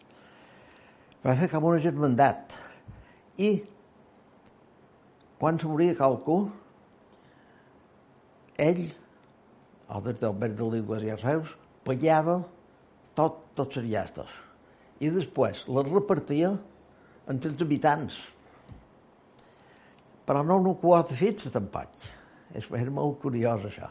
Va 1.23 1.37
fer 1.39 1.49
com 1.53 1.69
una 1.71 1.83
germandat. 1.83 2.51
I 3.39 3.51
quan 5.39 5.59
s'hauria 5.59 5.95
qualcú, 5.99 6.39
ell, 8.63 8.83
el 9.93 10.05
des 10.07 10.19
d'Albert 10.19 10.59
de 10.59 10.69
l'Iglesia 10.73 11.19
Reus, 11.21 11.55
pagava 11.87 12.41
tot, 13.19 13.39
tots 13.59 13.79
els 13.79 13.89
llastos. 13.91 14.31
I 15.03 15.11
després 15.15 15.65
les 15.67 15.91
repartia 15.91 16.53
entre 17.31 17.51
els 17.53 17.63
habitants. 17.63 18.19
Però 20.27 20.43
no 20.47 20.59
una 20.63 20.75
quota 20.79 21.15
fixa, 21.19 21.51
tampoc. 21.55 21.91
És, 22.55 22.67
és 22.67 22.91
molt 22.95 23.19
curiós, 23.23 23.67
això. 23.67 23.91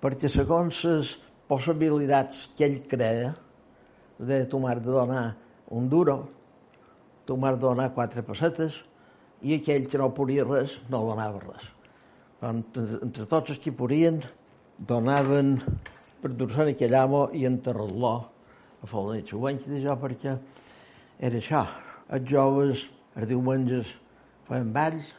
Perquè 0.00 0.28
segons 0.28 0.82
les 0.84 1.12
possibilitats 1.48 2.48
que 2.56 2.66
ell 2.68 2.80
crea, 2.88 3.32
de 4.16 4.44
tu 4.48 4.60
m'has 4.60 4.80
de 4.80 4.92
donar 4.92 5.26
un 5.76 5.88
duro, 5.92 6.16
tu 7.26 7.36
m'has 7.36 7.56
de 7.58 7.64
donar 7.66 7.90
quatre 7.94 8.22
pessetes, 8.26 8.76
i 9.42 9.56
aquell 9.58 9.88
que 9.90 9.98
no 10.00 10.12
podia 10.16 10.46
res, 10.46 10.78
no 10.88 11.02
donava 11.04 11.42
res. 11.42 11.66
Entre, 12.46 12.84
entre 13.02 13.26
tots 13.28 13.52
els 13.52 13.60
que 13.62 13.74
podien, 13.74 14.20
donaven 14.78 15.56
per 16.22 16.32
dur-se'n 16.36 16.72
aquell 16.72 16.96
amo 16.96 17.26
i 17.36 17.44
enterrar-lo 17.48 18.14
a 18.86 19.04
nit. 19.12 19.32
Ho 19.32 19.42
vaig 19.42 19.62
dir 19.66 19.82
jo 19.84 19.96
perquè 20.00 20.36
era 21.18 21.40
això. 21.40 21.62
Els 22.12 22.28
joves, 22.30 22.86
els 23.16 23.28
diumenges, 23.28 23.88
feien 24.46 24.72
balls, 24.72 25.14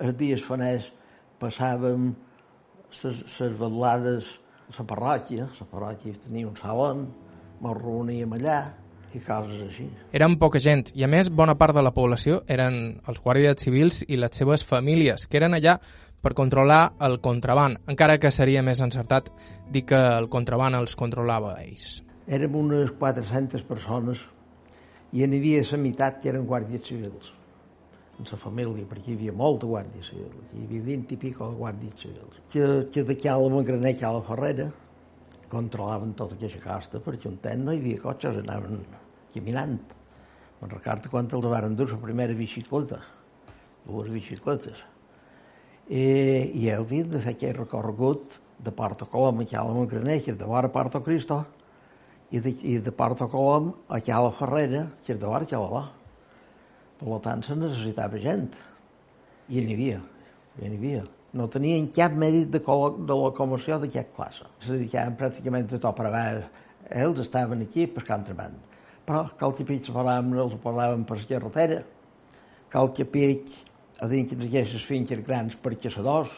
els 0.00 0.16
dies 0.18 0.42
faners 0.46 0.88
passàvem 1.40 2.12
les 2.92 3.58
vetllades 3.58 4.28
a 4.70 4.78
la 4.78 4.86
parròquia, 4.88 5.48
la 5.58 5.66
parròquia 5.68 6.20
tenia 6.24 6.48
un 6.48 6.56
salon, 6.56 7.04
ens 7.62 7.82
reuníem 7.82 8.32
allà, 8.38 8.60
i 9.14 9.20
coses 9.24 9.60
així. 9.66 9.88
Eren 10.12 10.38
poca 10.40 10.60
gent 10.62 10.86
i 10.94 11.04
a 11.04 11.10
més 11.10 11.30
bona 11.30 11.56
part 11.60 11.76
de 11.76 11.82
la 11.84 11.92
població 11.94 12.42
eren 12.50 12.78
els 13.08 13.20
guàrdies 13.24 13.64
civils 13.64 14.02
i 14.08 14.18
les 14.20 14.34
seves 14.36 14.64
famílies 14.64 15.26
que 15.26 15.40
eren 15.40 15.54
allà 15.58 15.78
per 16.22 16.34
controlar 16.38 16.94
el 17.02 17.18
contraban, 17.20 17.76
encara 17.90 18.18
que 18.22 18.30
seria 18.30 18.62
més 18.62 18.80
encertat 18.80 19.32
dir 19.72 19.84
que 19.88 19.98
el 19.98 20.28
contraban 20.30 20.78
els 20.78 20.94
controlava 20.96 21.56
ells. 21.64 22.00
Érem 22.30 22.54
unes 22.54 22.92
400 23.00 23.66
persones 23.66 24.22
i 25.12 25.26
n'hi 25.26 25.40
havia 25.42 25.64
la 25.70 25.80
meitat 25.82 26.20
que 26.22 26.30
eren 26.30 26.46
guàrdies 26.46 26.86
civils 26.86 27.32
en 28.18 28.28
la 28.30 28.38
família, 28.38 28.86
perquè 28.86 29.10
hi 29.10 29.16
havia 29.16 29.32
molta 29.34 29.66
guàrdia 29.66 30.04
civil, 30.06 30.30
hi 30.54 30.64
havia 30.66 30.82
20 30.86 31.14
i 31.14 31.18
pico 31.18 31.48
de 31.48 31.58
guàrdies 31.58 32.04
civils. 32.04 32.40
Que, 32.52 32.68
que 32.92 33.04
d'aquí 33.08 33.28
a 33.28 33.36
la 33.40 33.48
Magraner, 33.50 33.96
que 33.98 34.06
a 34.06 34.12
la 34.14 34.22
Ferrera, 34.22 34.68
controlaven 35.52 36.14
tota 36.16 36.38
aquesta 36.38 36.62
costa, 36.64 37.00
perquè 37.04 37.28
un 37.28 37.36
temps 37.44 37.66
no 37.66 37.74
hi 37.74 37.80
havia 37.82 38.00
cotxes, 38.00 38.40
anaven 38.40 38.80
caminant. 39.34 39.76
Me'n 40.60 40.72
recordo 40.72 41.10
quan 41.12 41.28
els 41.28 41.48
van 41.52 41.76
dur 41.76 41.90
la 41.90 42.00
primera 42.00 42.36
bicicleta, 42.38 43.00
dues 43.84 44.10
bicicletes. 44.14 44.80
I, 45.90 46.04
i 46.62 46.68
heu 46.72 46.86
dit 46.88 47.08
de 47.10 47.20
fer 47.20 47.34
aquell 47.34 47.56
recorregut 47.58 48.38
de 48.62 48.72
Porto 48.72 49.08
Colom 49.10 49.42
a 49.42 49.48
Cala 49.50 49.74
Magraner, 49.76 50.20
que 50.22 50.32
és 50.32 50.38
de 50.38 50.48
vora 50.48 50.70
Porto 50.72 51.02
Cristo, 51.04 51.42
i 52.32 52.40
de, 52.40 52.54
i 52.64 52.78
de 52.80 52.92
Porto 52.96 53.28
Colom 53.28 53.72
a 53.92 53.98
Cala 54.04 54.30
Ferrera, 54.38 54.86
que 55.04 55.16
és 55.16 55.20
de 55.20 55.28
vora 55.28 55.48
Cala 55.50 55.88
Per 57.02 57.18
tant, 57.18 57.42
se 57.42 57.56
necessitava 57.58 58.20
gent. 58.22 58.52
I 59.50 59.60
n'hi 59.60 59.74
havia, 59.74 59.98
i 60.62 60.68
n'hi 60.68 60.78
havia 60.78 61.02
no 61.32 61.48
tenien 61.48 61.88
cap 61.94 62.12
mèrit 62.18 62.50
de, 62.52 62.60
de 62.60 63.16
locomoció 63.16 63.78
d'aquesta 63.80 64.16
classe. 64.16 64.48
Se 64.60 64.74
dedicaven 64.74 65.16
pràcticament 65.20 65.70
a 65.70 65.80
tot 65.80 65.96
per 65.96 66.08
avall. 66.10 66.42
Ells 66.92 67.22
estaven 67.24 67.64
aquí 67.64 67.86
pescant 67.88 68.26
treball. 68.26 68.58
Però 69.08 69.24
cal 69.40 69.54
que 69.56 69.66
pitx 69.66 69.90
paràvem, 69.94 70.34
els 70.38 70.58
paràvem 70.62 71.06
per 71.08 71.18
la 71.18 71.28
carretera, 71.30 71.80
que 72.70 73.06
pitx 73.16 73.62
a 74.02 74.08
dins 74.10 74.34
d'aquestes 74.36 74.84
finques 74.84 75.22
grans 75.24 75.56
per 75.56 75.74
caçadors, 75.80 76.32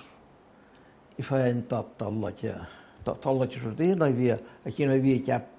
i 1.19 1.23
feien 1.23 1.63
tot, 1.71 1.95
tot 1.99 2.11
el 2.11 2.33
que, 2.39 2.55
tot, 3.07 3.21
tot 3.23 3.45
que 3.51 3.61
sortia. 3.61 3.99
No 3.99 4.07
hi 4.07 4.15
havia, 4.17 4.39
aquí 4.67 4.87
no 4.87 4.95
hi 4.95 5.03
havia 5.03 5.27
cap, 5.27 5.51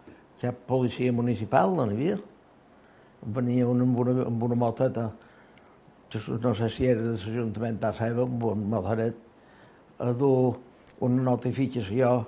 cap 0.42 0.63
policia 0.68 1.13
municipal, 1.13 1.75
no 1.75 1.86
n'hi 1.88 2.00
havia. 2.00 2.18
Venia 3.36 3.68
un 3.68 3.84
amb 3.84 4.00
una, 4.00 4.18
amb 4.30 4.44
una 4.48 4.60
moteta 4.60 5.10
no 6.42 6.54
sé 6.56 6.70
si 6.70 6.86
era 6.86 7.01
de 7.01 7.18
l'Ajuntament 7.18 7.80
de 7.82 7.88
amb 7.88 8.44
un 8.44 8.68
motoret, 8.70 9.15
a 10.00 10.12
dur 10.14 10.58
una 11.06 11.24
notificació 11.24 12.25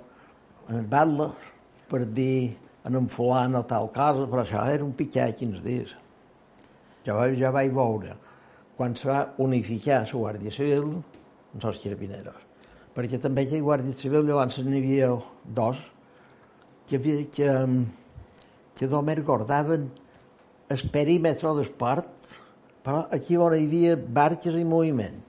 en 0.67 0.79
el 0.81 0.87
battle 0.87 1.31
per 1.89 2.05
dir 2.05 2.55
en 2.87 2.95
un 2.95 3.07
fulan 3.11 3.55
o 3.59 3.63
tal 3.67 3.89
cosa, 3.91 4.27
però 4.27 4.43
això 4.43 4.63
era 4.71 4.85
un 4.85 4.93
pitjat 4.95 5.35
15 5.39 5.63
dies. 5.63 5.93
Jo, 7.07 7.19
jo 7.35 7.51
vaig 7.55 7.71
veure 7.75 8.15
quan 8.77 8.95
se 8.95 9.07
va 9.09 9.21
unificar 9.43 10.03
la 10.05 10.19
Guàrdia 10.21 10.53
Civil 10.53 10.89
amb 10.97 11.63
els 11.65 11.79
carabineros. 11.83 12.43
Perquè 12.95 13.19
també 13.21 13.45
hi 13.45 13.57
ha 13.57 13.63
Guàrdia 13.63 13.95
Civil, 13.97 14.25
llavors 14.27 14.57
n'hi 14.63 14.81
havia 14.81 15.09
dos 15.43 15.79
que, 16.87 16.97
havia, 16.97 17.23
que, 17.33 17.49
que 18.77 18.89
només 18.91 19.23
guardaven 19.25 19.89
el 20.69 20.83
perímetre 20.93 21.53
d'esport, 21.57 22.11
però 22.83 23.05
aquí 23.11 23.37
on 23.37 23.55
hi 23.55 23.65
havia 23.65 23.95
barques 23.97 24.55
i 24.55 24.63
moviment. 24.67 25.23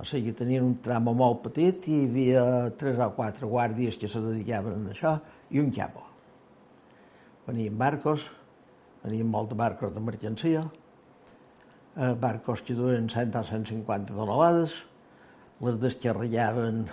O 0.00 0.04
sigui, 0.08 0.32
tenien 0.32 0.64
un 0.64 0.78
tram 0.80 1.10
molt 1.12 1.42
petit 1.44 1.84
i 1.92 1.96
hi 1.98 2.04
havia 2.08 2.42
tres 2.80 3.00
o 3.04 3.10
quatre 3.12 3.48
guàrdies 3.48 3.98
que 4.00 4.08
se 4.08 4.22
dedicaven 4.24 4.86
a 4.86 4.94
això 4.94 5.12
i 5.52 5.60
un 5.60 5.68
capo. 5.76 6.06
Venien 7.44 7.76
barcos, 7.76 8.24
venien 9.02 9.28
molts 9.28 9.52
barcos 9.60 9.92
de 9.92 10.00
mercancia, 10.06 10.64
eh, 11.96 12.14
barcos 12.24 12.64
que 12.64 12.78
duen 12.78 13.10
100 13.12 13.36
o 13.42 13.44
150 13.50 14.16
tonelades, 14.16 14.72
les 15.60 15.78
descarregaven 15.84 16.86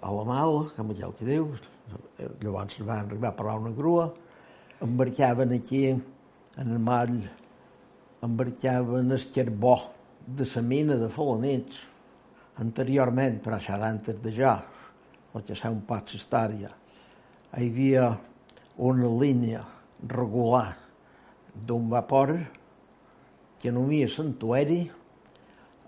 a 0.00 0.16
la 0.16 0.24
mal, 0.24 0.64
com 0.78 0.96
el 0.96 1.14
que 1.20 1.28
diu, 1.28 1.52
llavors 2.40 2.80
van 2.80 3.04
arribar 3.04 3.34
a 3.34 3.36
parar 3.36 3.60
una 3.60 3.76
grua, 3.76 4.14
embarcaven 4.80 5.52
aquí 5.60 5.88
en 5.92 6.00
el 6.56 6.78
moll, 6.78 7.18
embarcaven 8.24 9.12
el 9.12 9.32
carbó 9.34 9.99
de 10.36 10.46
la 10.54 10.62
mina 10.62 10.96
de 10.96 11.08
Falanets, 11.10 11.78
anteriorment, 12.60 13.40
però 13.42 13.56
això 13.56 13.74
era 13.76 13.88
antes 13.88 14.20
de 14.22 14.32
jo, 14.36 14.52
el 15.34 15.44
que 15.46 15.56
un 15.68 15.82
poc 15.86 16.14
història, 16.14 16.70
hi 17.56 17.66
havia 17.66 18.06
una 18.78 19.08
línia 19.20 19.64
regular 20.06 20.76
d'un 21.54 21.88
vapor 21.90 22.36
que 23.60 23.72
nomia 23.72 24.08
santuari 24.08 24.84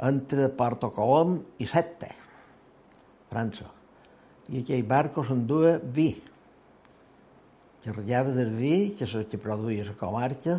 entre 0.02 0.48
Porto 0.48 0.90
Colom 0.92 1.38
i 1.62 1.66
Sette, 1.66 2.10
França. 3.30 3.68
I 4.50 4.60
aquell 4.60 4.84
barco 4.84 5.24
s'endua 5.24 5.78
vi, 5.78 6.10
que 7.82 7.94
ratllava 7.94 8.34
del 8.34 8.52
vi, 8.58 8.76
que, 8.98 9.06
se, 9.06 9.24
que 9.30 9.40
produïa 9.40 9.86
la 9.88 9.96
comarca, 9.98 10.58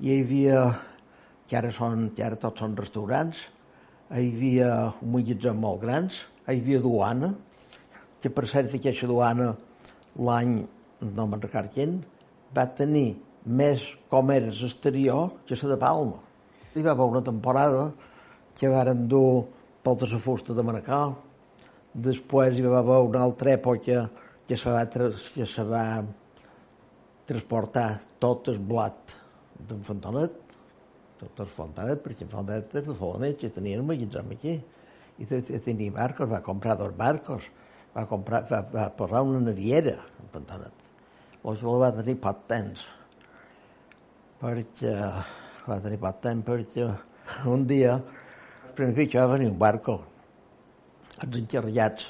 i 0.00 0.10
hi 0.10 0.20
havia, 0.22 0.62
que 1.46 1.58
ara, 1.58 1.70
són, 1.74 2.10
que 2.16 2.24
ara 2.26 2.38
tots 2.40 2.62
són 2.62 2.76
restaurants, 2.78 3.42
hi 4.10 4.30
havia 4.30 4.70
un 5.02 5.12
magatzem 5.14 5.58
molt 5.62 5.82
grans, 5.82 6.18
hi 6.46 6.60
havia 6.60 6.82
duana, 6.82 7.32
que 8.22 8.30
per 8.32 8.46
cert 8.50 8.74
aquesta 8.74 9.08
duana 9.10 9.52
l'any, 10.16 10.58
no 11.02 11.26
me'n 11.26 11.42
record 11.42 11.72
quin, 11.74 11.98
va 12.54 12.66
tenir 12.78 13.16
més 13.46 13.82
comerç 14.10 14.62
exterior 14.66 15.36
que 15.46 15.58
la 15.62 15.74
de 15.74 15.78
Palma. 15.82 16.22
Hi 16.74 16.82
va 16.82 16.94
haver 16.94 17.06
una 17.12 17.22
temporada 17.22 17.90
que 18.58 18.68
varen 18.72 19.06
dur 19.08 19.46
tota 19.86 20.08
la 20.10 20.18
fusta 20.18 20.54
de 20.54 20.64
Manacor, 20.66 21.14
després 21.94 22.58
hi 22.58 22.64
va 22.66 22.80
haver 22.80 23.02
una 23.06 23.22
altra 23.22 23.52
època 23.54 24.08
que 24.46 24.56
se 24.56 24.70
va, 24.70 24.84
que 24.86 25.46
se 25.46 25.64
va 25.64 25.84
transportar 27.26 27.88
tot 28.22 28.48
el 28.52 28.58
blat 28.58 29.14
d'en 29.68 29.82
Fontanet, 29.86 30.45
el 31.22 31.52
Fontanet, 31.52 32.02
perquè 32.04 32.26
Fontanet 32.28 32.74
de 32.74 32.94
Folanet, 32.96 33.38
que 33.40 33.50
tenien 33.52 33.80
un 33.82 33.88
magatzem 33.88 34.34
aquí, 34.34 34.56
i 35.16 35.28
tenia 35.28 35.94
barcos, 35.94 36.28
va 36.28 36.42
comprar 36.44 36.76
dos 36.76 36.92
barcos, 36.96 37.46
va, 37.94 38.04
comprar, 38.06 38.42
va, 38.50 38.60
va 38.72 38.90
posar 38.96 39.22
una 39.24 39.40
naviera 39.40 39.96
en 40.20 40.28
Fontanet. 40.34 40.84
Llavors 41.46 41.82
va 41.82 41.90
tenir 42.02 42.16
poc 42.20 42.44
temps, 42.50 42.82
perquè 44.42 44.94
va 45.66 45.80
tenir 45.82 45.98
poc 46.02 46.20
temps 46.24 46.44
perquè 46.46 46.88
un 47.48 47.66
dia 47.66 47.96
primer 48.76 49.08
que 49.08 49.18
va 49.18 49.32
venir 49.32 49.48
un 49.50 49.58
barco, 49.58 50.00
els 51.22 51.38
encarregats 51.40 52.04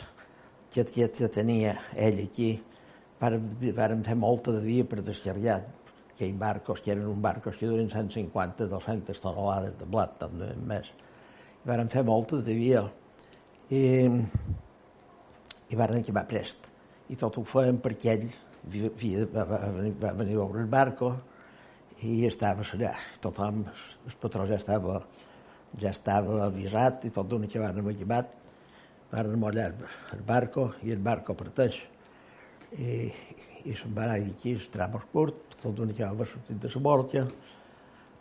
que, 0.72 0.84
que, 0.84 1.08
que 1.08 1.28
tenia 1.32 1.76
ell 1.94 2.18
aquí, 2.25 2.56
vàrem 3.20 4.02
fer 4.04 4.16
molta 4.18 4.52
de 4.56 4.64
dia 4.64 4.84
per 4.88 5.04
descarregar 5.04 5.60
aquells 6.16 6.38
barcos, 6.40 6.80
que 6.80 6.94
eren 6.94 7.06
un 7.06 7.20
barcos 7.23 7.58
que 7.61 7.68
duren 7.68 7.90
150-200 7.92 9.20
tonelades 9.20 9.76
de 9.78 9.88
blat, 9.92 10.16
també 10.18 10.50
més. 10.56 10.88
I 11.62 11.68
vàrem 11.68 11.92
fer 11.92 12.02
molta 12.08 12.40
de 12.40 12.56
dia. 12.56 12.82
I, 13.70 13.82
i 15.68 15.78
varen 15.78 16.00
acabar 16.00 16.26
prest. 16.30 16.66
I 17.12 17.18
tot 17.20 17.37
ho 17.38 17.44
fèiem 17.46 17.78
perquè 17.85 18.14
ell 18.16 18.28
havia, 18.66 19.26
va, 19.30 19.44
va, 19.46 19.61
venir, 19.76 19.92
va 20.00 20.14
venir 20.16 20.38
a 20.38 20.40
veure 20.40 20.64
el 20.64 20.70
barco 20.70 21.12
i 22.06 22.25
estava 22.26 22.64
allà. 22.73 22.94
Tothom, 23.23 23.62
el 24.06 24.18
patró 24.23 24.46
ja 24.49 24.58
estava 24.58 25.02
ja 25.80 25.90
estava 25.92 26.44
avisat 26.46 27.04
i 27.04 27.12
tot 27.12 27.28
d'una 27.28 27.49
que 27.50 27.61
van 27.61 27.80
acabat 27.82 28.32
van 29.11 29.35
mollar 29.38 29.73
el 30.14 30.23
barco 30.26 30.70
i 30.82 30.92
el 30.94 31.02
barco 31.02 31.35
parteix. 31.38 31.76
I, 32.78 33.12
i 33.66 33.75
se'n 33.76 33.94
va 33.94 34.06
anar 34.06 34.20
aquí, 34.23 34.54
el 34.54 34.66
tram 34.73 34.96
curt, 35.12 35.56
tot 35.61 35.75
d'una 35.75 35.94
que 35.96 36.08
va 36.20 36.26
sortir 36.30 36.56
de 36.62 36.70
la 36.73 36.82
borja. 36.82 37.26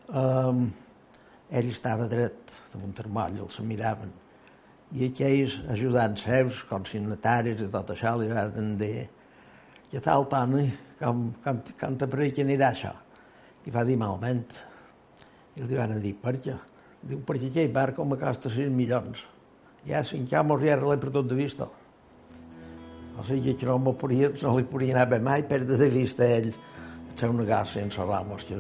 Um, 0.09 0.67
ell 1.49 1.71
estava 1.71 2.07
dret 2.09 2.53
damunt 2.73 2.97
el 3.03 3.11
moll, 3.13 3.41
els 3.45 3.59
miraven. 3.61 4.11
I 4.95 5.09
aquells 5.09 5.57
ajudants 5.73 6.23
seus, 6.25 6.63
consignataris 6.69 7.61
i 7.61 7.69
tot 7.73 7.93
això, 7.93 8.15
li 8.19 8.29
van 8.31 8.75
dir 8.79 9.07
què 9.91 10.01
tal, 10.03 10.25
Toni, 10.27 10.65
com, 10.99 11.27
com, 11.43 11.61
com 11.79 11.97
te 11.97 12.07
que 12.09 12.43
anirà 12.43 12.71
això? 12.73 12.91
I 13.65 13.71
va 13.71 13.83
dir 13.85 13.97
malament. 13.97 14.45
I 15.55 15.63
li 15.63 15.77
van 15.77 15.93
dir, 16.01 16.13
per 16.21 16.35
què? 16.41 16.57
Diu, 17.05 17.21
perquè 17.25 17.51
aquell 17.51 17.71
barco 17.73 18.05
me 18.05 18.17
costa 18.17 18.49
6 18.49 18.73
milions. 18.73 19.21
Ja 19.85 20.01
cinc 20.03 20.33
anys 20.33 20.63
ja 20.65 20.75
l'he 20.81 20.97
perdut 20.97 21.29
de 21.29 21.37
vista. 21.37 21.69
O 23.17 23.23
sigui 23.23 23.55
que 23.55 23.65
no, 23.65 23.79
podia, 23.95 24.31
no 24.41 24.57
li 24.57 24.65
podia 24.67 24.95
anar 24.95 25.07
bé 25.13 25.21
mai 25.23 25.45
perdre 25.47 25.77
de 25.79 25.89
vista 25.89 26.27
ell 26.27 26.51
el 26.51 27.15
seu 27.19 27.33
negoci 27.33 27.79
en 27.79 27.91
Ramos. 27.91 28.43
Que... 28.45 28.59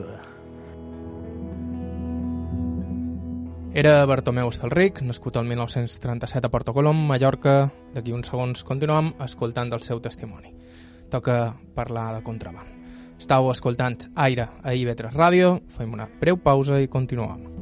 Era 3.75 4.05
Bartomeu 4.07 4.47
Estelric, 4.47 5.01
nascut 5.03 5.35
el 5.35 5.49
1937 5.49 6.47
a 6.47 6.51
Porto 6.53 6.71
Colom, 6.71 7.01
Mallorca. 7.09 7.57
D'aquí 7.91 8.15
uns 8.15 8.31
segons 8.31 8.63
continuem 8.63 9.11
escoltant 9.25 9.73
el 9.75 9.83
seu 9.83 9.99
testimoni. 9.99 10.53
Toca 11.11 11.57
parlar 11.75 12.13
de 12.15 12.23
contraband. 12.23 12.71
Estau 13.19 13.51
escoltant 13.51 14.07
Aire 14.15 14.47
a 14.63 14.71
IB3 14.71 15.11
Ràdio, 15.15 15.57
fem 15.75 15.91
una 15.91 16.07
breu 16.21 16.39
pausa 16.39 16.79
i 16.79 16.87
continuem. 16.87 17.54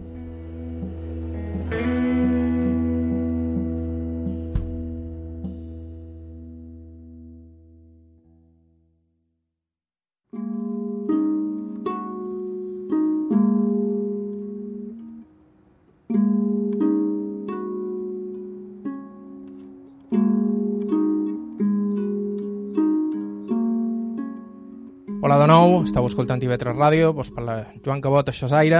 Estàu 25.93 26.07
escoltant 26.09 26.41
TV3 26.41 26.73
Ràdio, 26.73 27.11
doncs 27.13 27.27
parla 27.29 27.59
Joan 27.85 27.99
Cabot, 28.01 28.25
això 28.25 28.47
és 28.47 28.53
Aire, 28.57 28.79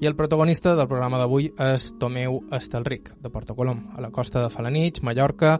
i 0.00 0.06
el 0.08 0.14
protagonista 0.16 0.72
del 0.78 0.88
programa 0.88 1.18
d'avui 1.20 1.50
és 1.60 1.90
Tomeu 2.00 2.38
Estelric, 2.56 3.10
de 3.20 3.28
Porto 3.28 3.52
Colom, 3.52 3.82
a 3.92 4.00
la 4.00 4.08
costa 4.08 4.40
de 4.40 4.48
Falanich, 4.48 5.02
Mallorca, 5.04 5.58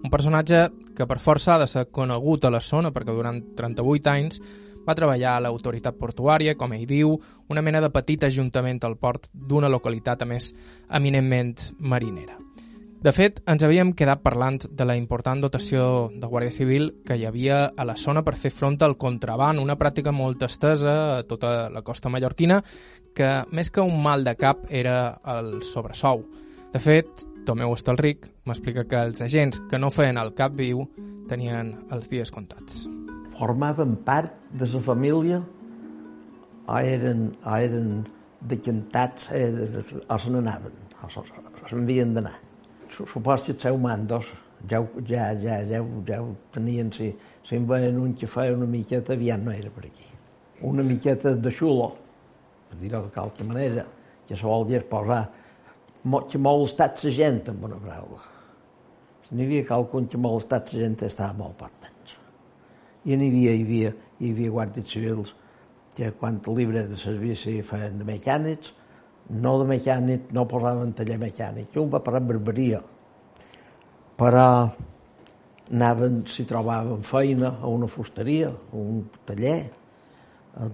un 0.00 0.08
personatge 0.08 0.62
que 0.96 1.04
per 1.04 1.18
força 1.20 1.54
ha 1.54 1.60
de 1.60 1.68
ser 1.68 1.84
conegut 1.92 2.48
a 2.48 2.54
la 2.54 2.62
zona 2.64 2.88
perquè 2.88 3.12
durant 3.12 3.42
38 3.58 4.12
anys 4.14 4.40
va 4.88 4.96
treballar 4.96 5.34
a 5.36 5.44
l'autoritat 5.44 6.00
portuària, 6.00 6.56
com 6.56 6.72
ell 6.72 6.88
diu, 6.88 7.18
una 7.52 7.60
mena 7.60 7.84
de 7.84 7.92
petit 7.92 8.24
ajuntament 8.24 8.80
al 8.88 8.96
port 8.96 9.28
d'una 9.34 9.68
localitat, 9.68 10.24
a 10.24 10.30
més, 10.30 10.54
eminentment 10.88 11.52
marinera. 11.84 12.40
De 13.06 13.12
fet, 13.14 13.36
ens 13.46 13.62
havíem 13.62 13.92
quedat 13.94 14.18
parlant 14.18 14.56
de 14.66 14.84
la 14.88 14.96
important 14.98 15.38
dotació 15.38 16.08
de 16.10 16.26
Guàrdia 16.26 16.50
Civil 16.50 16.88
que 17.06 17.14
hi 17.14 17.22
havia 17.28 17.58
a 17.70 17.84
la 17.86 17.94
zona 17.94 18.24
per 18.26 18.32
fer 18.34 18.50
front 18.50 18.80
al 18.82 18.96
contraband, 18.98 19.60
una 19.62 19.76
pràctica 19.78 20.10
molt 20.10 20.40
estesa 20.42 20.94
a 21.12 21.20
tota 21.22 21.68
la 21.70 21.84
costa 21.86 22.10
mallorquina, 22.10 22.56
que 23.14 23.28
més 23.54 23.70
que 23.70 23.84
un 23.86 24.00
mal 24.02 24.26
de 24.26 24.32
cap 24.34 24.64
era 24.74 24.96
el 25.36 25.60
sobresou. 25.62 26.24
De 26.72 26.80
fet, 26.82 27.22
Tomeu 27.46 27.76
Estalric 27.76 28.26
m'explica 28.42 28.82
que 28.90 29.04
els 29.06 29.22
agents 29.22 29.62
que 29.70 29.78
no 29.78 29.92
feien 29.94 30.18
el 30.18 30.32
cap 30.34 30.56
viu 30.58 30.82
tenien 31.30 31.76
els 31.94 32.10
dies 32.10 32.34
comptats. 32.34 32.88
Formaven 33.38 34.00
part 34.08 34.34
de 34.50 34.66
la 34.72 34.80
família 34.88 35.38
o 36.66 36.82
eren, 36.82 37.30
o 37.46 37.54
eren 37.54 38.02
decantats 38.42 39.30
o 39.30 40.18
se 40.18 40.34
n'anaven, 40.34 40.74
o 41.06 41.12
se'n 41.14 41.86
havien 41.86 42.18
d'anar 42.18 42.34
supos 42.96 43.42
que 43.42 43.52
seus 43.52 43.78
mandos 43.80 44.26
ja, 44.68 44.80
ja, 45.06 45.34
ja, 45.34 45.62
ja, 45.64 45.84
ja 46.06 46.22
ho 46.22 46.34
tenien, 46.52 46.92
si, 46.92 47.12
si 47.44 47.56
en 47.56 47.66
veien 47.68 47.98
un 48.00 48.14
que 48.14 48.26
feia 48.26 48.54
una 48.56 48.66
miqueta, 48.66 49.12
aviat 49.12 49.42
no 49.42 49.52
era 49.52 49.70
per 49.70 49.86
aquí. 49.86 50.06
Una 50.64 50.82
miqueta 50.82 51.34
de 51.34 51.52
xulo, 51.52 51.92
per 52.70 52.78
dir-ho 52.80 53.02
de 53.04 53.12
qualque 53.12 53.44
manera, 53.44 53.84
que 54.26 54.36
se 54.36 54.46
vol 54.46 54.66
dir 54.68 54.82
posar 54.88 55.26
que 56.30 56.38
molestat 56.38 57.02
la 57.04 57.12
gent, 57.12 57.42
amb 57.50 57.64
una 57.68 57.78
paraula. 57.82 58.22
Si 59.26 59.34
n'hi 59.34 59.44
havia 59.44 59.66
qualcun 59.66 60.06
que 60.06 60.18
molestat 60.18 60.72
la 60.72 60.86
gent, 60.86 61.02
estava 61.06 61.34
molt 61.34 61.58
temps. 61.58 62.16
I 63.04 63.16
n'hi 63.16 63.28
havia, 63.28 63.52
hi 63.52 63.66
havia, 63.66 63.92
hi 64.20 64.32
havia 64.32 64.54
guàrdies 64.54 64.88
civils 64.90 65.34
que 65.96 66.10
quan 66.20 66.40
el 66.44 66.58
llibre 66.58 66.86
de 66.88 66.96
servici 67.00 67.60
feien 67.64 67.98
de 67.98 68.04
mecànics, 68.04 68.72
no 69.30 69.56
de 69.60 69.66
mecànic, 69.68 70.30
no 70.32 70.46
posaven 70.48 70.92
taller 70.96 71.18
mecànic. 71.20 71.74
Un 71.80 71.90
va 71.90 72.00
per 72.04 72.20
barberia, 72.20 72.80
però 74.18 74.46
anaven, 75.70 76.22
si 76.30 76.46
trobaven 76.46 77.02
feina 77.02 77.56
a 77.60 77.70
una 77.70 77.88
fusteria, 77.90 78.52
a 78.52 78.76
un 78.76 79.02
taller 79.26 79.58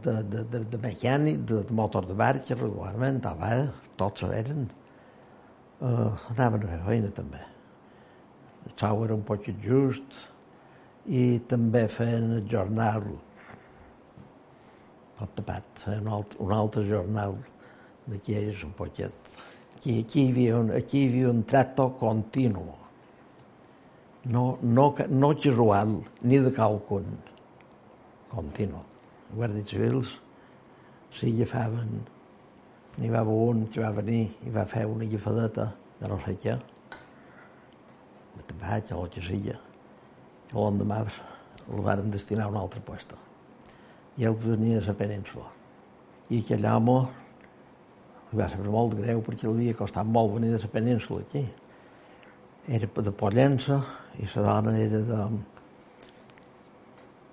de, 0.05 0.19
de, 0.23 0.45
de, 0.45 0.61
de 0.75 0.83
mecànic, 0.83 1.41
de, 1.49 1.65
motor 1.71 2.07
de 2.07 2.15
barca, 2.15 2.55
regularment, 2.55 3.25
ah, 3.27 3.35
va, 3.39 3.55
tots 3.97 4.29
eren. 4.29 4.69
Uh, 5.83 6.13
anaven 6.31 6.63
a 6.63 6.71
fer 6.71 6.83
feina 6.87 7.11
també. 7.17 7.41
El 8.69 8.77
sou 8.79 9.03
era 9.05 9.17
un 9.17 9.25
poc 9.27 9.49
just 9.65 10.21
i 11.11 11.41
també 11.51 11.89
feien 11.91 12.37
el 12.37 12.45
jornal 12.47 13.09
tot 15.23 15.35
tapat, 15.39 15.83
un 15.87 16.09
altre, 16.11 16.39
un 16.43 16.53
altre 16.53 16.83
jornal 16.89 17.37
d'aquí 18.07 18.39
és 18.39 18.63
un 18.65 18.73
poquet. 18.79 19.13
Aquí, 19.77 20.01
aquí, 20.01 20.23
hi 20.23 20.31
havia 20.31 20.59
un, 20.59 20.73
aquí 20.77 21.03
hi 21.03 21.11
havia 21.11 21.31
un 21.31 21.45
trato 21.45 21.91
continu. 21.99 22.65
No, 24.25 24.59
no, 24.63 24.95
no 25.11 25.35
casual, 25.35 25.97
ni 26.23 26.39
de 26.39 26.53
qualcun. 26.55 27.09
Continu. 28.31 28.83
Guàrdies 29.33 29.71
civils 29.73 30.19
si 31.13 31.29
agafaven, 31.29 32.01
n'hi 32.99 33.11
va 33.13 33.21
haver 33.21 33.35
un 33.51 33.67
que 33.69 33.81
va 33.83 33.91
venir 33.93 34.23
i 34.47 34.53
va 34.53 34.65
fer 34.69 34.87
una 34.89 35.05
agafadeta 35.05 35.67
de 36.01 36.09
no 36.09 36.19
sé 36.25 36.37
què, 36.41 36.55
de 38.37 38.45
tabac 38.49 38.93
o 38.97 39.03
el 39.05 39.11
que 39.13 39.25
sigui, 39.25 39.53
i 39.53 40.55
l'endemà 40.57 41.03
el 41.05 41.85
van 41.85 42.11
destinar 42.11 42.47
a 42.47 42.53
un 42.53 42.61
altre 42.63 42.81
puesto. 42.85 43.19
I 44.17 44.27
ell 44.29 44.39
venia 44.41 44.81
a 44.81 44.87
la 44.87 44.95
península. 44.97 45.49
I 46.33 46.41
aquell 46.41 46.67
home 46.69 46.97
va 48.39 48.49
ser 48.49 48.61
molt 48.65 48.97
greu 48.99 49.23
perquè 49.25 49.47
li 49.47 49.53
havia 49.53 49.79
costat 49.79 50.09
molt 50.09 50.35
venir 50.37 50.53
de 50.55 50.61
la 50.63 50.71
península 50.73 51.25
aquí. 51.27 51.43
Era 52.69 52.89
de 52.89 53.13
Pollença 53.13 53.81
i 54.19 54.29
la 54.35 54.45
dona 54.47 54.77
era 54.79 55.01
de, 55.09 55.23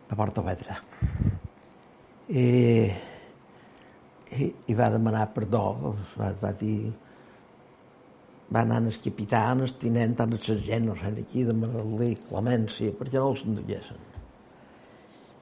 de 0.09 0.17
Portavedra. 0.21 0.79
I, 2.29 2.47
i, 4.37 4.49
i 4.67 4.77
va 4.77 4.89
demanar 4.93 5.29
perdó, 5.33 5.95
va, 6.17 6.33
va 6.41 6.51
dir 6.57 6.91
va 8.49 8.63
anar 8.65 8.81
el 8.81 8.97
capità, 9.03 9.43
el 9.53 9.73
tinent, 9.77 10.15
el 10.25 10.37
sergent, 10.41 10.87
no 10.89 10.95
sé, 10.97 11.13
aquí, 11.21 11.43
de 11.45 11.53
Maralí, 11.53 12.15
Clemència, 12.29 12.95
perquè 12.97 13.21
no 13.21 13.31
els 13.33 13.45
enduguessin. 13.45 14.05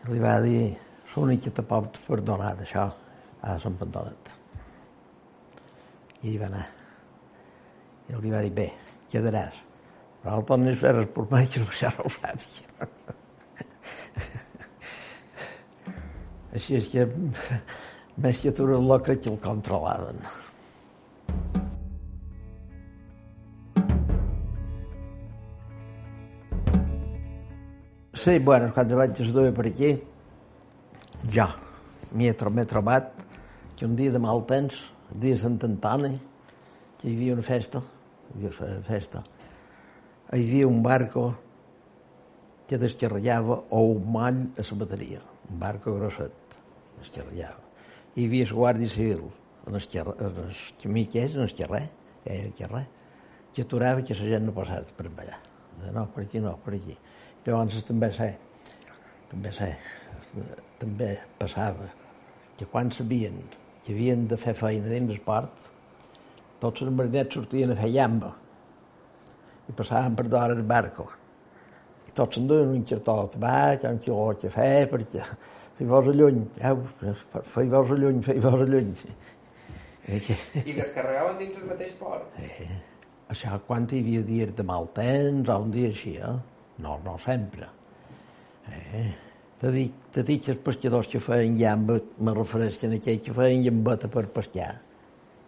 I 0.03 0.11
li 0.11 0.23
va 0.23 0.39
dir, 0.43 0.63
l'únic 1.15 1.47
que 1.47 1.55
te 1.55 1.63
pot 1.63 2.01
perdonar 2.07 2.55
d'això, 2.59 2.89
a 3.47 3.59
Sant 3.63 3.79
Pantonet. 3.79 4.36
I 6.23 6.31
hi 6.31 6.37
va 6.41 6.47
anar. 6.49 6.65
I 8.07 8.21
li 8.21 8.31
va 8.31 8.41
dir, 8.41 8.53
bé, 8.55 8.71
quedaràs. 9.11 9.55
Però 10.23 10.39
el 10.39 10.47
tornis 10.49 10.79
a 10.79 10.81
fer 10.81 11.05
per 11.13 11.25
mi, 11.31 11.45
que 11.51 11.59
no 11.61 11.67
ho 11.67 11.75
sabia. 12.17 12.89
Així 16.57 16.77
és 16.79 16.87
que 16.89 17.05
més 18.17 18.39
que 18.41 18.51
tu 18.51 18.65
loca 18.65 19.15
que 19.15 19.29
el 19.29 19.37
controlaven. 19.43 20.17
Sí, 28.17 28.39
bueno, 28.39 28.73
quan 28.73 28.89
vaig 28.97 29.21
estar 29.21 29.51
per 29.53 29.67
aquí, 29.69 29.93
jo 31.31 31.45
m'he 32.17 32.33
trobat 32.33 33.13
que 33.77 33.85
un 33.85 33.95
dia 33.95 34.11
de 34.11 34.19
mal 34.19 34.41
temps, 34.49 34.73
el 35.13 35.19
dia 35.19 35.35
de 35.35 35.41
Sant 35.41 35.57
Antoni, 35.63 36.13
que 36.97 37.09
hi 37.09 37.15
havia 37.15 37.35
una 37.37 37.45
festa, 37.45 37.81
hi 38.33 38.37
havia 38.37 38.53
una 38.67 38.85
festa, 38.87 39.23
hi 40.33 40.41
havia 40.43 40.67
un 40.67 40.81
barco 40.83 41.27
que 42.67 42.77
descarregava 42.77 43.61
o 43.71 43.81
un 43.93 44.11
mall 44.11 44.41
a 44.57 44.65
la 44.69 44.79
bateria, 44.81 45.21
un 45.49 45.59
barco 45.59 45.95
grosset, 45.95 46.55
descarregava. 46.99 47.63
Hi 48.15 48.25
havia 48.25 48.47
el 48.47 48.53
guàrdia 48.53 48.89
civil 48.91 49.27
en 49.67 49.75
el, 49.75 49.83
xerre, 49.83 50.15
en 50.19 50.41
el 50.47 50.55
camí 50.81 51.05
que 51.07 51.23
és, 51.23 51.35
en 51.35 51.45
el 51.45 51.53
carrer, 51.55 51.85
que 52.23 52.33
era 52.33 52.47
el 52.47 52.55
carrer, 52.57 52.87
que 53.53 53.63
aturava 53.63 54.03
que 54.03 54.17
la 54.17 54.31
gent 54.33 54.45
no 54.47 54.55
passava 54.55 54.97
per 54.97 55.07
allà. 55.07 55.37
No, 55.93 56.07
per 56.13 56.25
aquí 56.25 56.41
no, 56.41 56.55
per 56.65 56.73
aquí. 56.75 56.97
Llavors 57.45 57.85
també 57.87 58.09
sé, 58.11 58.31
també 59.31 59.53
sé, 59.55 59.69
també 60.81 61.13
passava 61.39 61.87
que 62.57 62.65
quan 62.67 62.91
sabien 62.91 63.37
que 63.87 63.93
havien 63.95 64.25
de 64.27 64.35
fer 64.35 64.51
feina 64.59 64.89
dins 64.91 65.13
el 65.13 65.19
port, 65.23 65.67
tots 66.59 66.81
els 66.83 66.91
marinets 66.91 67.37
sortien 67.37 67.71
a 67.71 67.75
fer 67.79 67.87
llamba 67.93 68.33
i 69.67 69.75
passaven 69.77 70.15
per 70.17 70.25
d'hora 70.27 70.55
el 70.57 70.65
barco. 70.67 71.05
I 72.09 72.15
tots 72.17 72.35
s'enduen 72.35 72.73
un 72.75 72.81
xertó 72.89 73.15
de 73.21 73.29
tabac, 73.37 73.85
un 73.87 74.01
quiló 74.03 74.25
de 74.33 74.41
cafè, 74.41 74.73
perquè 74.91 75.23
fei-vos 75.77 76.09
lluny, 76.19 76.41
eh? 76.59 76.73
fei-vos 77.53 77.93
lluny, 77.93 78.19
fei-vos 78.25 78.65
lluny. 78.67 78.91
I 80.67 80.73
descarregaven 80.73 81.39
dins 81.39 81.61
el 81.61 81.71
mateix 81.71 81.93
port? 81.99 82.35
Eh, 82.43 82.67
això 83.31 83.55
quan 83.67 83.87
hi 83.87 84.01
havia 84.03 84.25
dies 84.27 84.51
de 84.55 84.67
mal 84.67 84.91
temps 84.95 85.47
o 85.47 85.57
un 85.63 85.71
dia 85.71 85.93
així, 85.93 86.17
eh? 86.19 86.35
No, 86.83 86.99
no 87.07 87.15
sempre. 87.23 87.71
Eh? 88.67 89.26
T'he 89.57 89.71
dit, 89.71 89.93
t'he 90.13 90.21
dit 90.21 90.37
que 90.37 90.51
els 90.53 90.59
pescadors 90.61 91.07
que 91.09 91.17
feien 91.17 91.55
llamba, 91.57 91.95
me 92.21 92.33
refereixen 92.35 92.91
a 92.93 92.99
aquells 92.99 93.23
que 93.25 93.33
feien 93.33 93.63
llambeta 93.65 94.09
per 94.13 94.27
pescar, 94.35 94.75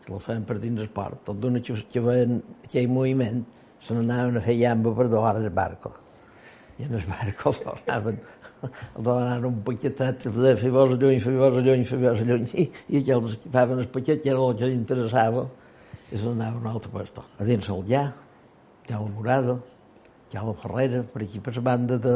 que 0.02 0.10
la 0.10 0.22
feien 0.24 0.48
per 0.50 0.56
dins 0.63 0.82
el 0.82 0.89
port. 0.95 1.19
Tot 1.28 1.38
d'una 1.38 1.62
que, 1.62 1.76
que 1.93 2.02
feien 2.02 2.39
aquell 2.65 2.89
moviment, 2.89 3.43
se 3.86 3.93
n'anaven 3.93 4.39
a 4.39 4.43
fer 4.48 4.56
llamba 4.58 4.95
per 4.98 5.06
donar 5.13 5.36
el 5.38 5.45
barco. 5.54 5.93
I 6.80 6.88
en 6.88 6.98
el 6.98 7.06
barco 7.06 7.54
el 7.54 7.62
donaven, 7.67 8.19
el 8.63 9.06
donaven 9.12 9.48
un 9.52 9.62
paquetet 9.69 10.26
que 10.26 10.34
deia 10.39 10.58
fer-vos 10.58 10.98
lluny, 10.98 11.22
fer-vos 11.28 11.62
lluny, 11.62 11.86
fer-vos 11.93 12.26
lluny, 12.26 12.50
i, 12.58 12.69
i 12.89 13.04
aquells 13.04 13.38
que 13.43 13.54
feien 13.60 13.86
el 13.86 13.93
paquet, 13.93 14.26
que 14.26 14.34
era 14.34 14.41
el 14.41 14.58
que 14.58 14.74
li 14.74 14.78
interessava, 14.80 15.45
i 16.10 16.15
se 16.15 16.26
n'anaven 16.26 16.58
a 16.58 16.65
un 16.65 16.74
altre 16.74 16.98
lloc. 16.98 17.26
A 17.38 17.45
dins 17.45 17.69
el 17.69 17.86
llà, 17.93 18.08
ha 18.89 18.98
la 18.98 19.06
morada, 19.13 19.60
hi 20.34 20.38
ha 20.41 20.50
la 20.50 20.58
Ferrera, 20.65 21.06
per 21.13 21.28
aquí 21.28 21.45
per 21.45 21.60
la 21.60 21.67
banda 21.69 22.02
de, 22.02 22.15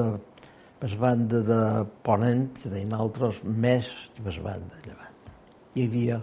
per 0.84 0.98
banda 1.00 1.40
de 1.40 1.86
Ponent, 2.04 2.50
que 2.60 2.68
deien 2.68 2.92
altres 2.92 3.38
més 3.48 3.88
que 4.18 4.24
per 4.26 4.34
banda 4.44 4.82
de 4.82 4.90
Llevant. 4.90 5.30
Hi 5.78 5.86
havia 5.88 6.18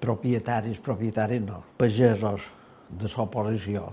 propietaris, 0.00 0.78
propietaris 0.80 1.44
no, 1.44 1.58
pagesos 1.76 2.46
de 2.88 3.12
l'oposició, 3.12 3.84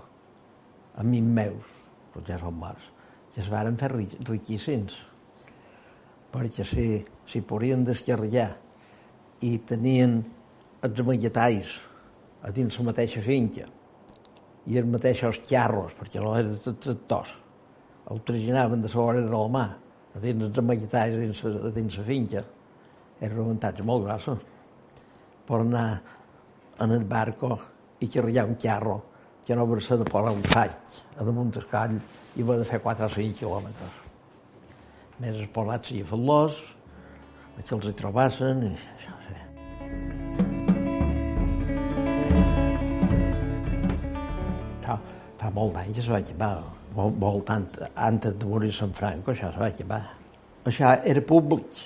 amics 1.03 1.35
meus, 1.41 1.75
però 2.13 2.23
ja 2.29 2.39
són 2.39 2.55
morts, 2.63 2.87
que 3.35 3.43
es 3.43 3.51
varen 3.51 3.75
fer 3.75 3.91
riquíssims, 3.91 4.95
perquè 6.31 6.63
si, 6.71 6.89
si 7.27 7.43
podien 7.43 7.83
descarregar 7.83 8.53
i 9.43 9.57
tenien 9.67 10.21
els 10.79 11.03
amaguetalls 11.03 11.79
a 12.39 12.55
dins 12.55 12.79
la 12.79 12.91
mateixa 12.93 13.19
finca, 13.25 13.67
i 14.63 14.79
els 14.79 14.87
mateixos 14.87 15.43
carros, 15.49 15.91
perquè 15.99 16.23
no 16.23 16.37
eren 16.39 16.55
de 16.55 16.79
tractors, 16.79 17.41
el 17.41 17.44
traginaven 18.25 18.81
de 18.81 18.89
la 18.89 18.95
vora 18.95 19.21
del 19.21 19.49
mar, 19.49 19.77
a 20.15 20.19
dins 20.19 20.57
amaguetalls, 20.57 21.15
a 21.15 21.19
dins, 21.19 21.45
a 21.45 21.71
dins 21.73 21.97
la 21.97 22.03
finca. 22.03 22.43
Un 23.21 23.31
avantatge 23.31 23.83
molt 23.83 24.05
gros. 24.05 24.39
Per 25.45 25.59
anar 25.59 26.01
en 26.79 26.91
el 26.91 27.05
barco 27.05 27.59
i 27.99 28.07
carregar 28.07 28.45
un 28.45 28.55
carro 28.55 29.03
que 29.45 29.55
no 29.55 29.65
versa 29.67 29.97
de 29.97 30.05
posar 30.05 30.33
un 30.33 30.43
faig 30.43 30.97
a 31.17 31.23
damunt 31.23 31.53
del 31.53 31.67
coll 31.71 31.99
i 32.35 32.43
va 32.43 32.57
de 32.57 32.65
fer 32.65 32.81
4 32.81 33.05
o 33.05 33.09
5 33.09 33.39
quilòmetres. 33.39 34.01
Més 35.19 35.37
els 35.37 35.51
poblats 35.53 35.87
s'hi 35.87 36.03
los, 36.03 36.59
que 37.55 37.75
els 37.75 37.85
hi 37.85 37.93
trobassen 37.93 38.65
i 38.67 38.75
fa 45.45 45.51
molt 45.53 45.75
d'anys 45.77 46.01
es 46.01 46.07
va 46.09 46.17
acabar, 46.17 46.63
molt, 46.95 47.17
molt 47.19 47.45
tant, 47.47 47.67
antes 47.95 48.35
de 48.39 48.47
morir 48.49 48.71
Sant 48.73 48.93
Franco, 48.95 49.33
això 49.33 49.49
es 49.51 49.59
va 49.59 49.69
acabar. 49.71 50.01
Això 50.65 50.95
era 51.05 51.21
públic, 51.21 51.81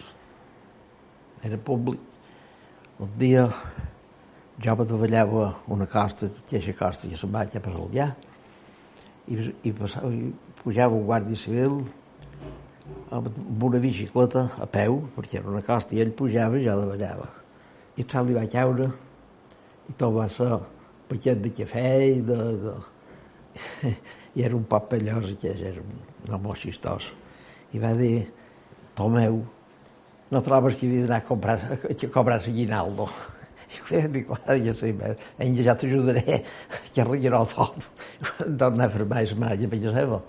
era 1.43 1.57
públic. 1.57 1.99
Un 2.99 3.11
dia 3.19 3.45
jo 4.59 4.75
treballava 4.83 5.53
una 5.71 5.87
costa, 5.87 6.27
aquesta 6.27 6.75
costa 6.75 7.07
que 7.07 7.17
se'n 7.17 7.31
va 7.31 7.45
cap 7.47 7.63
per 7.63 7.73
allà, 7.73 8.09
i, 9.29 9.37
i, 9.63 9.71
passava, 9.71 10.11
i 10.11 10.31
pujava 10.63 10.97
un 10.97 11.05
guàrdia 11.07 11.39
civil 11.39 11.79
amb 13.15 13.63
una 13.63 13.79
bicicleta 13.79 14.49
a 14.59 14.67
peu, 14.67 15.03
perquè 15.15 15.39
era 15.39 15.51
una 15.51 15.63
costa, 15.65 15.95
i 15.95 16.01
ell 16.03 16.11
pujava 16.11 16.59
i 16.59 16.65
jo 16.65 16.75
davallava. 16.81 17.29
I 17.99 18.05
el 18.05 18.27
li 18.27 18.35
va 18.35 18.45
caure, 18.51 18.89
i 19.89 19.95
tot 19.99 20.13
va 20.15 20.27
ser 20.31 20.49
paquet 21.09 21.41
de 21.41 21.51
cafè 21.55 21.89
i 22.05 22.21
de, 22.21 22.39
de, 22.63 23.93
i 24.35 24.43
era 24.45 24.55
un 24.55 24.65
poc 24.69 24.89
pellós, 24.91 25.31
que 25.41 25.53
era 25.53 25.81
un, 25.81 26.33
home 26.35 26.55
xistós. 26.59 27.07
I 27.73 27.81
va 27.81 27.93
dir, 27.97 28.27
Tomeu, 28.97 29.41
no 30.29 30.41
trobes 30.45 30.79
que 30.79 30.89
d'anar 30.93 31.21
a 31.21 31.25
comprar, 31.25 31.59
a 31.89 32.09
cobrar 32.13 32.41
l'aguinaldo. 32.45 33.09
I 33.69 33.79
jo 33.85 34.01
dir, 34.09 34.25
clar, 34.25 34.57
jo 34.65 34.73
sé, 34.73 34.89
en 35.37 35.57
ja 35.57 35.75
t'ajudaré, 35.77 36.41
que 36.93 37.01
arreglarà 37.03 37.43
tot. 37.53 37.77
Tornar 38.39 38.89
a 38.89 38.93
fer 38.93 39.05
més 39.05 39.35
malla 39.37 39.69
per 39.69 39.81
la 39.83 39.93
seva. 39.97 40.21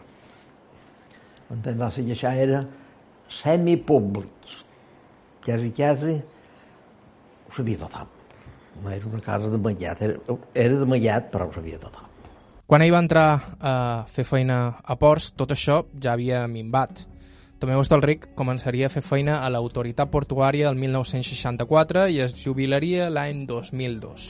Entens? 1.50 1.86
Sigui, 1.96 2.14
això 2.14 2.34
era 2.36 2.64
semipúblic. 3.40 4.52
Quasi, 5.44 5.72
quasi, 5.74 6.18
ho 7.48 7.56
sabia 7.56 7.80
tothom. 7.80 8.12
No 8.84 8.92
era 8.92 9.08
una 9.08 9.20
casa 9.24 9.48
de 9.50 9.58
mallat, 9.58 10.04
era, 10.04 10.38
era 10.54 10.78
de 10.84 10.86
mallat, 10.88 11.32
però 11.32 11.48
ho 11.48 11.56
sabia 11.56 11.80
tothom. 11.80 12.09
Quan 12.70 12.84
ell 12.84 12.92
va 12.94 13.00
entrar 13.02 13.24
a 13.66 13.70
fer 14.06 14.22
feina 14.22 14.56
a 14.78 14.94
ports, 14.94 15.32
tot 15.34 15.50
això 15.50 15.80
ja 15.98 16.12
havia 16.12 16.44
minvat. 16.46 17.00
Tomeu 17.58 17.80
Estalric 17.82 18.28
començaria 18.38 18.86
a 18.86 18.92
fer 18.94 19.00
feina 19.02 19.40
a 19.42 19.48
l'autoritat 19.50 20.12
portuària 20.12 20.68
el 20.70 20.76
1964 20.78 22.04
i 22.14 22.20
es 22.22 22.36
jubilaria 22.38 23.08
l'any 23.10 23.40
2002. 23.48 24.26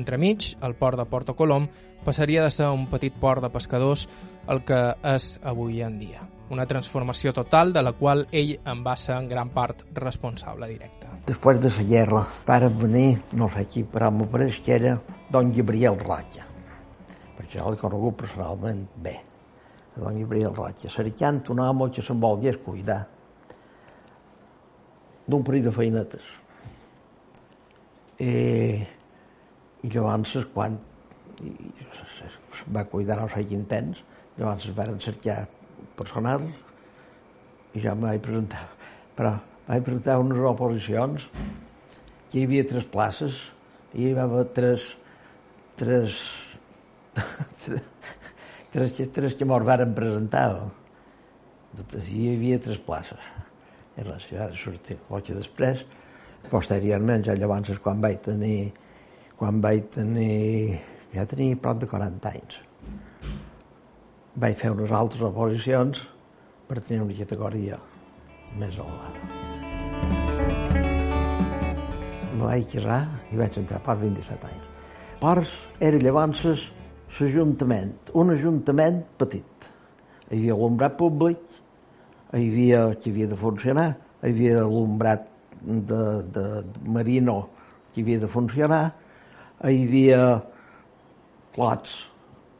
Entremig, 0.00 0.46
el 0.64 0.72
port 0.80 0.96
de 1.02 1.04
Porto 1.10 1.34
Colom 1.36 1.66
passaria 2.06 2.46
de 2.46 2.54
ser 2.54 2.70
un 2.72 2.86
petit 2.88 3.12
port 3.12 3.44
de 3.44 3.50
pescadors 3.52 4.06
el 4.48 4.62
que 4.64 4.78
és 5.10 5.26
avui 5.44 5.82
en 5.84 5.98
dia. 6.00 6.24
Una 6.48 6.64
transformació 6.70 7.34
total 7.36 7.74
de 7.76 7.82
la 7.84 7.92
qual 7.98 8.24
ell 8.32 8.54
en 8.56 8.80
va 8.86 8.94
ser 8.96 9.18
en 9.18 9.28
gran 9.28 9.50
part 9.52 9.84
responsable 10.00 10.70
directe. 10.70 11.10
Després 11.28 11.60
de 11.60 11.74
la 11.76 11.84
guerra, 11.92 12.24
para 12.48 12.72
venir, 12.72 13.18
no 13.36 13.50
sé 13.52 13.66
qui, 13.68 13.84
però 13.84 14.08
m'ho 14.08 14.30
pareix 14.32 14.62
que 14.64 14.80
era 14.80 14.96
don 15.28 15.52
Gabriel 15.52 16.00
Ratlla, 16.00 16.48
jo 17.52 17.70
l'he 17.70 17.80
conegut 17.80 18.16
personalment 18.22 18.86
bé, 19.04 19.16
don 19.96 20.18
Gabriel 20.18 20.54
Ratlla, 20.56 20.90
cercant 20.90 21.42
un 21.52 21.60
home 21.60 21.90
que 21.92 22.04
se'n 22.04 22.20
volgués 22.20 22.58
cuidar 22.64 23.02
d'un 25.26 25.44
parell 25.44 25.68
de 25.68 25.74
feinetes. 25.74 26.30
I, 28.22 28.32
i 29.82 29.90
llavors, 29.90 30.36
quan 30.54 30.78
i, 31.42 31.52
va 32.72 32.84
cuidar 32.90 33.18
no 33.20 33.28
sé 33.32 33.44
quin 33.48 33.64
temps, 33.70 34.02
llavors 34.38 34.68
es 34.68 34.76
van 34.76 35.00
cercar 35.02 35.42
personal 35.98 36.44
i 37.74 37.82
ja 37.82 37.94
em 37.96 38.04
vaig 38.04 38.22
presentar. 38.24 38.66
Però 39.16 39.34
vaig 39.68 39.84
presentar 39.86 40.20
unes 40.22 40.40
oposicions 40.52 41.26
que 42.30 42.40
hi 42.40 42.46
havia 42.46 42.68
tres 42.68 42.88
places 42.92 43.38
i 43.92 44.08
hi 44.08 44.14
va 44.16 44.26
haver 44.28 44.46
tres 44.56 44.86
tres 45.76 46.20
tres, 48.72 48.94
tres, 49.12 49.36
mos 49.48 49.66
varen 49.68 49.94
presentar 49.96 50.46
hi 52.08 52.28
havia 52.32 52.60
tres 52.60 52.80
places 52.84 53.30
i 53.96 54.06
la 54.06 54.18
ciutat 54.20 54.56
sortir 54.56 54.98
que 54.98 55.36
després 55.36 55.84
posteriorment 56.50 57.24
ja 57.24 57.36
llavors 57.36 57.78
quan 57.84 58.00
vaig 58.00 58.20
tenir 58.24 58.72
quan 59.36 59.60
vaig 59.64 59.88
tenir 59.92 60.80
ja 61.12 61.26
tenia 61.28 61.60
prop 61.60 61.80
de 61.80 61.88
40 61.90 62.32
anys 62.32 62.60
vaig 64.34 64.56
fer 64.56 64.72
unes 64.72 64.92
altres 64.96 65.22
oposicions 65.28 66.00
per 66.68 66.80
tenir 66.80 67.02
una 67.04 67.16
categoria 67.16 67.78
més 68.56 68.76
elevada. 68.76 69.20
Me 72.32 72.44
vaig 72.46 72.68
casar 72.72 73.02
i 73.32 73.40
vaig 73.40 73.58
entrar 73.60 73.80
per 73.84 73.98
27 74.00 74.48
anys. 74.48 74.70
Pors 75.20 75.52
era 75.80 76.00
llavors 76.00 76.70
l'Ajuntament, 77.20 77.92
un 78.16 78.32
ajuntament 78.32 79.02
petit. 79.20 79.66
Hi 80.30 80.38
havia 80.38 80.54
alumbrat 80.54 80.96
públic, 80.96 81.42
hi 82.32 82.46
havia 82.48 82.86
que 82.96 83.10
havia 83.12 83.28
de 83.28 83.36
funcionar, 83.36 83.90
hi 84.22 84.30
havia 84.30 84.62
alumbrat 84.62 85.26
de, 85.62 86.04
de, 86.34 86.46
marino 86.86 87.36
que 87.92 88.00
havia 88.00 88.22
de 88.22 88.30
funcionar, 88.32 88.86
hi 89.68 89.82
havia 89.84 90.22
clots 91.52 91.98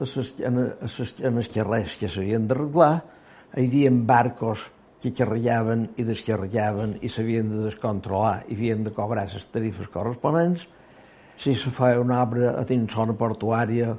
en, 0.02 0.60
els 0.60 1.50
carrers 1.54 1.96
que 1.98 2.10
s'havien 2.10 2.46
d'arreglar, 2.46 2.92
hi 3.56 3.66
havia 3.66 3.90
barcos 4.12 4.68
que 5.02 5.10
xerrallaven 5.16 5.88
i 5.98 6.04
descarregaven 6.06 6.98
i 7.02 7.08
s'havien 7.10 7.48
de 7.50 7.64
descontrolar 7.64 8.44
i 8.48 8.54
havien 8.54 8.84
de 8.84 8.92
cobrar 8.94 9.26
les 9.32 9.48
tarifes 9.50 9.88
corresponents. 9.90 10.68
Si 11.40 11.56
se 11.58 11.72
feia 11.74 12.00
una 12.00 12.20
obra 12.22 12.52
a 12.60 12.62
dins 12.68 12.92
zona 12.92 13.16
portuària, 13.18 13.96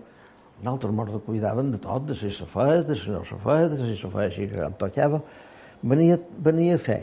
nosaltres 0.64 0.94
ens 0.96 1.24
cuidaven 1.26 1.72
de 1.72 1.80
tot, 1.84 2.06
de 2.08 2.16
si 2.16 2.32
se 2.32 2.46
feia, 2.50 2.84
de 2.84 2.96
si 2.96 3.12
no 3.12 3.24
se 3.28 3.38
feia, 3.44 3.70
de 3.70 3.80
si 3.82 3.98
se 4.02 4.10
feia 4.10 4.30
així 4.32 4.48
que 4.48 4.70
tocava. 4.80 5.22
Venia, 5.84 6.18
venia 6.40 6.78
a 6.78 6.82
fer 6.82 7.02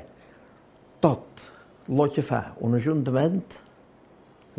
tot 1.05 1.43
el 1.89 2.09
que 2.15 2.25
fa 2.25 2.45
un 2.65 2.77
ajuntament 2.79 3.43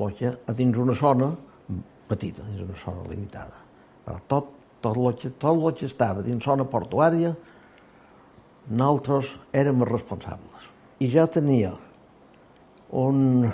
el 0.02 0.14
que 0.18 0.32
a 0.34 0.54
dins 0.58 0.78
una 0.78 0.94
zona 0.98 1.32
petita, 2.10 2.44
dins 2.48 2.62
una 2.64 2.78
zona 2.84 3.08
limitada. 3.10 3.58
Però 4.06 4.18
tot, 4.28 4.54
tot, 4.82 4.98
el 4.98 5.14
que, 5.18 5.34
tot 5.42 5.58
el 5.58 5.76
que 5.78 5.90
estava 5.90 6.24
dins 6.26 6.44
zona 6.44 6.66
portuària 6.66 7.34
nosaltres 8.70 9.30
érem 9.58 9.84
responsables. 9.90 10.70
I 11.02 11.10
jo 11.12 11.26
tenia 11.34 11.74
un... 12.92 13.50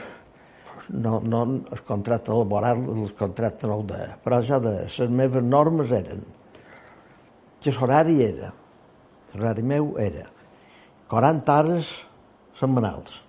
No, 0.90 1.20
no 1.20 1.44
el 1.44 1.82
contracte 1.84 2.32
laboral, 2.32 2.80
el 2.94 3.14
contracte 3.20 3.68
no 3.68 3.82
el 3.82 3.88
deia, 3.90 4.16
però 4.24 4.40
jo 4.48 4.60
de 4.64 4.74
les 4.86 5.12
meves 5.12 5.44
normes 5.44 5.92
eren 5.92 6.24
que 7.60 7.74
l'horari 7.76 8.22
era, 8.24 8.54
l'horari 9.34 9.66
meu 9.68 9.90
era 10.00 10.24
40 11.12 11.58
hores 11.60 11.92
setmanals. 12.60 13.20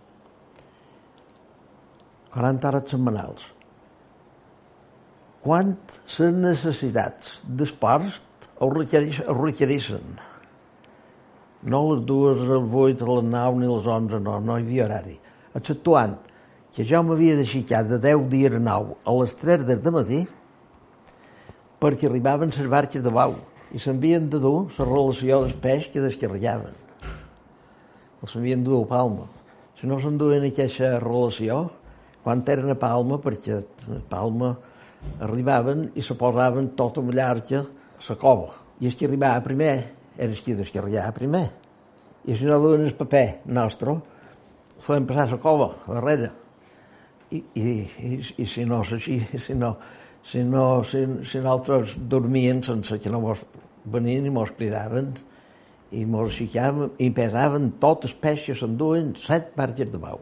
40 2.35 2.71
hores 2.71 2.90
setmanals. 2.94 3.44
Quan 5.42 5.75
les 6.18 6.33
necessitats 6.38 7.37
d'esports 7.42 8.23
ho 8.59 8.71
requereixen 8.75 10.18
no 11.62 11.81
les 11.92 12.05
dues, 12.07 12.38
les 12.38 12.66
vuit, 12.71 13.01
les 13.01 13.25
nou 13.27 13.59
ni 13.59 13.66
les 13.66 13.87
onze, 13.87 14.21
no, 14.23 14.38
no 14.40 14.59
hi 14.59 14.66
havia 14.66 14.85
horari. 14.87 15.16
Exceptuant 15.59 16.14
que 16.74 16.85
jo 16.87 17.02
m'havia 17.02 17.37
d'aixecar 17.38 17.85
de 17.88 17.98
10 18.02 18.26
dies 18.33 18.54
a 18.54 18.61
9 18.62 18.98
a 19.04 19.14
les 19.20 19.38
3 19.40 19.64
del 19.68 19.94
matí 19.94 20.24
perquè 21.78 22.09
arribaven 22.09 22.50
les 22.54 22.68
barques 22.70 23.02
de 23.02 23.11
bau 23.14 23.37
i 23.72 23.78
s'havien 23.78 24.28
de 24.31 24.40
dur 24.42 24.68
la 24.78 24.87
relació 24.87 25.42
del 25.44 25.57
peix 25.62 25.88
que 25.92 26.02
descarregaven. 26.02 26.74
Els 28.22 28.35
havien 28.35 28.64
de 28.64 28.70
dur 28.70 28.83
a 28.83 28.88
Palma. 28.90 29.28
Si 29.78 29.87
no 29.87 30.00
s'enduen 30.02 30.46
aquesta 30.48 30.96
relació, 30.98 31.68
quan 32.24 32.42
eren 32.50 32.72
a 32.72 32.78
Palma, 32.78 33.20
perquè 33.22 33.61
a 33.61 34.00
Palma 34.11 34.57
arribaven 35.22 35.92
i 35.94 36.02
se 36.02 36.16
posaven 36.18 36.72
tota 36.76 37.00
una 37.00 37.14
llarga 37.14 37.62
a 37.62 38.02
la 38.09 38.16
cova. 38.18 38.50
I 38.81 38.90
els 38.90 38.98
que 38.98 39.07
arribava 39.07 39.44
primer 39.44 39.76
era 40.16 40.33
el 40.33 40.42
que 40.42 40.57
descarregava 40.59 41.14
primer. 41.14 41.46
I 42.26 42.35
si 42.35 42.44
no 42.44 42.59
duen 42.59 42.85
el 42.87 42.96
paper 42.98 43.44
nostre, 43.46 43.94
feien 44.83 45.07
passar 45.07 45.31
la 45.31 45.38
cova, 45.42 45.70
darrere. 45.87 46.33
I, 47.30 47.42
i, 47.60 47.62
i, 48.08 48.18
i 48.40 48.46
si 48.48 48.64
no 48.64 48.80
és 48.84 48.92
així, 48.96 49.18
si 49.46 49.54
no, 49.54 49.74
si, 50.24 50.42
no, 50.44 50.82
si, 50.84 51.04
si 51.28 51.40
nosaltres 51.44 51.96
dormien 52.08 52.62
sense 52.64 52.98
que 53.02 53.12
no 53.12 53.20
mos 53.24 53.42
venien 53.88 54.26
i 54.28 54.32
mos 54.32 54.52
cridaven 54.56 55.14
i 55.92 56.04
mos 56.04 56.32
aixecaven 56.32 56.92
i 57.00 57.08
pesaven 57.16 57.70
tot 57.82 58.04
els 58.08 58.14
peix 58.22 58.44
que 58.46 58.56
s'enduen 58.56 59.14
set 59.24 59.54
marges 59.56 59.92
de 59.92 60.00
bau. 60.00 60.20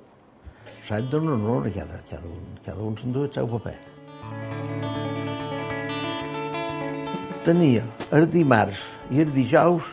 Set 0.86 1.08
d'un 1.10 1.32
honor 1.34 1.66
cada, 1.74 2.00
cada 2.10 2.30
un, 2.30 2.44
cada 2.66 2.82
un 2.86 2.98
s'enduen 2.98 3.26
el 3.26 3.32
seu 3.34 3.50
paper. 3.54 3.76
Tenia 7.46 7.82
el 8.14 8.26
dimarts 8.30 8.82
i 9.14 9.22
el 9.22 9.30
dijous 9.34 9.92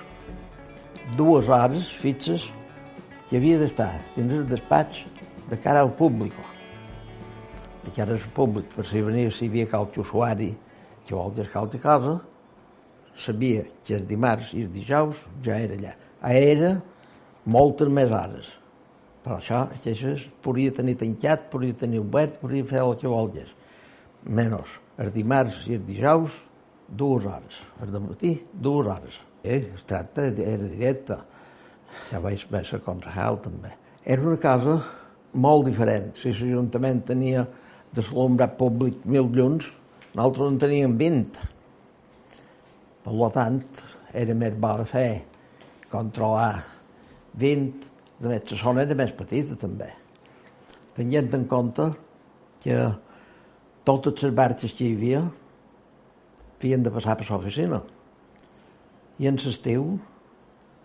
dues 1.17 1.49
hores 1.49 1.89
fixes 2.02 2.45
que 3.30 3.38
havia 3.38 3.60
d'estar 3.62 3.91
dins 4.15 4.34
el 4.34 4.47
despatx 4.49 5.04
de 5.49 5.62
cara 5.62 5.82
al 5.86 5.93
públic. 5.97 6.34
De 7.84 7.91
cara 7.91 8.15
al 8.15 8.30
públic, 8.36 8.69
per 8.72 8.86
si 8.88 9.02
venia, 9.04 9.32
si 9.32 9.46
hi 9.46 9.50
havia 9.52 9.67
qualque 9.67 10.00
usuari 10.00 10.54
que 11.04 11.15
vol 11.15 11.34
dir 11.36 11.50
qualque 11.52 11.82
cosa, 11.84 12.22
sabia 13.19 13.65
que 13.84 13.98
el 13.98 14.06
dimarts 14.08 14.54
i 14.56 14.63
el 14.63 14.72
dijous 14.72 15.19
ja 15.43 15.58
era 15.60 15.76
allà. 15.76 15.96
Era 16.24 16.78
moltes 17.46 17.91
més 17.91 18.12
hores. 18.12 18.48
Però 19.24 19.38
això, 19.39 19.65
que 19.84 19.91
això 19.91 20.13
podia 20.43 20.72
tenir 20.76 20.96
tancat, 21.00 21.50
podia 21.52 21.76
tenir 21.84 22.00
obert, 22.04 22.39
podia 22.41 22.65
fer 22.67 22.82
el 22.84 22.96
que 23.00 23.12
volgués. 23.12 23.52
Menys 24.24 24.80
el 24.98 25.12
dimarts 25.12 25.63
i 25.67 25.78
el 25.78 25.86
dijous, 25.88 26.34
dues 26.88 27.26
hores. 27.26 27.60
El 27.82 27.93
matí, 28.04 28.36
dues 28.54 28.88
hores. 28.88 29.19
Eh, 29.43 29.74
es 29.76 29.84
tracta, 29.88 30.28
era 30.28 30.67
directe. 30.69 31.17
Ja 32.10 32.19
vaig 32.24 32.46
ser 32.67 32.80
concejal 32.86 33.39
també. 33.43 33.74
Era 34.06 34.22
una 34.22 34.39
casa 34.39 34.78
molt 35.34 35.65
diferent. 35.67 36.13
Si 36.19 36.32
l'Ajuntament 36.32 37.04
tenia 37.08 37.46
deslumbrat 37.94 38.58
públic 38.60 39.04
mil 39.06 39.30
llums, 39.34 39.70
nosaltres 40.14 40.52
en 40.52 40.60
teníem 40.62 40.98
20. 40.98 41.42
Per 43.04 43.30
tant, 43.36 43.60
era 44.14 44.36
més 44.38 44.56
bo 44.58 44.74
de 44.80 44.86
fer 44.90 45.10
controlar 45.92 46.64
20, 47.40 47.90
de 48.22 48.32
més, 48.32 48.52
la 48.52 48.58
zona 48.58 48.86
era 48.86 48.98
més 48.98 49.14
petita 49.18 49.58
també. 49.60 49.90
Tenint 50.94 51.34
en 51.34 51.48
compte 51.50 51.90
que 52.64 52.78
totes 53.84 54.24
les 54.24 54.36
barques 54.38 54.74
que 54.78 54.86
hi 54.88 54.94
havia 54.96 55.24
havien 56.64 56.84
de 56.84 56.92
passar 56.96 57.18
per 57.20 57.28
l'oficina. 57.28 57.82
I 59.20 59.28
en 59.28 59.40
l'estiu 59.42 59.98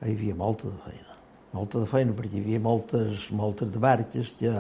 hi 0.03 0.15
havia 0.15 0.35
molta 0.35 0.67
de 0.67 0.79
feina. 0.87 1.17
Molta 1.55 1.83
de 1.85 1.89
feina, 1.89 2.15
perquè 2.17 2.39
hi 2.39 2.43
havia 2.43 2.61
moltes, 2.61 3.29
moltes 3.31 3.71
de 3.73 3.83
barques 3.83 4.33
que, 4.41 4.51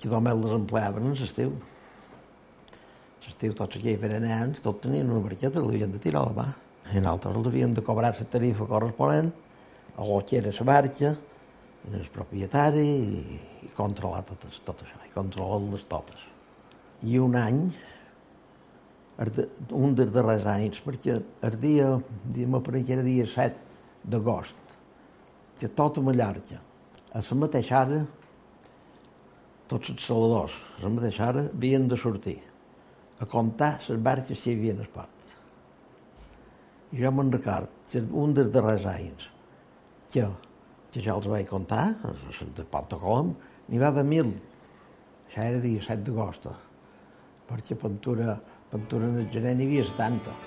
que 0.00 0.10
només 0.12 0.38
les 0.38 0.54
empleaven 0.56 1.10
en 1.10 1.18
l'estiu. 1.18 1.52
L'estiu 3.26 3.54
tots 3.56 3.76
aquells 3.76 4.00
veranans, 4.00 4.62
tots 4.64 4.86
tenien 4.86 5.10
una 5.10 5.24
barqueta, 5.24 5.60
l'havien 5.60 5.92
de 5.92 6.00
tirar 6.02 6.22
a 6.22 6.30
la 6.30 6.36
mà. 6.38 6.46
I 6.94 7.02
nosaltres 7.04 7.44
l'havien 7.44 7.74
de 7.76 7.84
cobrar 7.84 8.14
la 8.16 8.28
tarifa 8.32 8.66
corresponent 8.66 9.32
a 9.98 10.06
lo 10.06 10.22
que 10.24 10.38
era 10.38 10.52
la 10.54 10.64
barca, 10.64 11.16
el 11.92 12.08
propietari 12.14 12.86
i, 12.86 13.38
i 13.66 13.70
controlar 13.76 14.22
totes, 14.28 14.60
tot 14.64 14.82
això, 14.84 14.98
i 15.06 15.12
controlar-les 15.14 15.84
totes. 15.90 16.26
i 17.02 17.18
un 17.22 17.36
any, 17.38 17.58
un 19.70 19.94
dels 19.94 20.10
darrers 20.14 20.46
anys, 20.50 20.80
perquè 20.82 21.18
el 21.46 21.58
dia, 21.62 21.90
diguem 22.26 22.58
per 22.62 22.80
que 22.82 22.94
era 22.96 23.04
dia 23.06 23.26
7 23.26 24.08
d'agost, 24.10 24.56
que 25.58 25.68
tota 25.68 26.02
Mallorca, 26.02 26.58
a 27.12 27.22
la 27.22 27.38
mateixa 27.38 27.82
hora, 27.82 28.00
tots 29.68 29.92
els 29.92 30.04
saladors, 30.08 30.54
a 30.78 30.84
la 30.86 30.92
mateixa 30.94 31.28
hora, 31.28 31.44
havien 31.52 31.88
de 31.88 31.96
sortir 32.00 32.38
a 33.20 33.26
comptar 33.26 33.78
les 33.88 34.02
barques 34.02 34.40
que 34.40 34.52
hi 34.52 34.58
havia 34.58 34.76
el 34.76 34.90
port. 34.94 35.32
Jo 36.98 37.10
me'n 37.12 37.32
record 37.34 37.96
un 38.16 38.32
dels 38.36 38.52
darrers 38.52 38.86
anys 38.88 39.26
que, 40.12 40.24
que 40.92 41.02
jo 41.04 41.16
els 41.18 41.26
vaig 41.28 41.48
comptar, 41.48 41.90
de 42.56 42.64
Port 42.64 42.94
de 42.94 43.00
Colom, 43.00 43.34
n'hi 43.68 43.80
va 43.80 43.90
haver 43.92 44.06
mil. 44.08 44.30
Això 45.28 45.44
era 45.44 45.60
dia 45.60 45.82
7 45.84 46.06
d'agost, 46.06 46.48
perquè 47.48 47.76
pintura, 47.76 48.38
pintura 48.72 49.10
en 49.10 49.20
el 49.24 49.28
gener 49.34 49.56
n'hi 49.58 49.68
havia 49.68 49.84
70. 49.90 50.38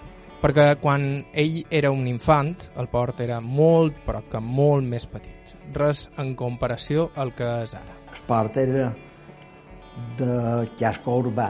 Perquè 0.41 0.65
quan 0.81 1.03
ell 1.37 1.59
era 1.69 1.91
un 1.93 2.07
infant, 2.09 2.55
el 2.81 2.89
port 2.89 3.19
era 3.21 3.37
molt, 3.45 3.99
però 4.07 4.23
que 4.31 4.41
molt 4.41 4.87
més 4.89 5.05
petit. 5.05 5.53
Res 5.77 6.07
en 6.17 6.33
comparació 6.39 7.11
al 7.13 7.35
que 7.37 7.45
és 7.61 7.75
ara. 7.77 7.99
El 8.09 8.23
port 8.25 8.57
era 8.57 8.89
de 10.19 10.69
casco 10.79 11.17
urbà, 11.21 11.49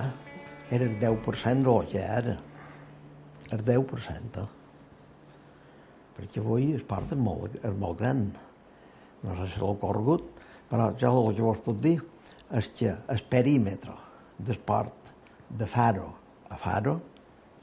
era 0.71 0.87
el 0.87 0.97
10% 0.99 1.67
del 1.67 1.89
que 1.91 1.99
era. 1.99 2.37
El 3.51 3.65
10%. 3.67 4.45
Perquè 6.15 6.39
avui 6.41 6.71
el 6.75 6.85
port 6.87 7.11
és 7.11 7.19
molt, 7.19 7.57
és 7.63 7.75
molt 7.77 7.99
gran. 7.99 8.23
No 9.21 9.35
sé 9.37 9.51
si 9.51 9.61
l'ha 9.61 9.75
corregut, 9.81 10.41
però 10.71 10.89
jo 10.97 11.11
el 11.27 11.35
que 11.35 11.45
vos 11.45 11.61
puc 11.65 11.81
dir 11.83 11.97
és 12.57 12.67
que 12.77 12.95
el 13.11 13.21
perímetre 13.29 13.93
del 14.37 14.59
port 14.59 15.11
de 15.49 15.67
Faro 15.67 16.09
a 16.51 16.57
Faro, 16.59 16.99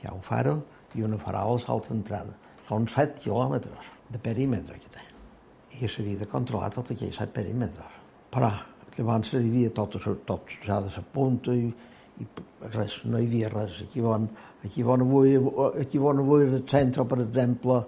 hi 0.01 0.09
ha 0.09 0.15
un 0.15 0.23
Faro 0.25 0.57
i 0.97 1.05
una 1.05 1.19
farola 1.21 1.61
a 1.61 1.69
l'altra 1.69 1.95
entrada. 1.95 2.35
Són 2.69 2.89
7 2.89 3.21
quilòmetres 3.23 3.93
de 4.13 4.21
perímetre 4.23 4.79
que 4.81 4.93
té. 4.95 5.05
I 5.79 5.89
s'havia 5.89 6.23
de 6.23 6.29
controlar 6.29 6.71
tot 6.75 6.93
aquells 6.93 7.21
7 7.21 7.35
perímetres. 7.37 7.99
Però 8.33 8.51
llavors 8.99 9.33
hi 9.33 9.45
havia 9.45 9.71
tot, 9.75 9.95
tot 10.27 10.51
ja 10.67 10.81
de 10.83 10.91
la 10.91 11.05
punta 11.15 11.55
i, 11.55 11.69
i 12.19 12.27
res, 12.75 12.99
no 13.07 13.21
hi 13.21 13.29
havia 13.29 13.51
res. 13.53 13.79
Aquí 13.87 14.03
on, 14.03 14.27
aquí 14.67 14.83
on 14.83 15.05
avui, 15.07 15.37
aquí 15.81 16.01
on 16.03 16.25
avui 16.25 16.49
el 16.49 16.65
centre, 16.69 17.07
per 17.07 17.21
exemple, 17.23 17.79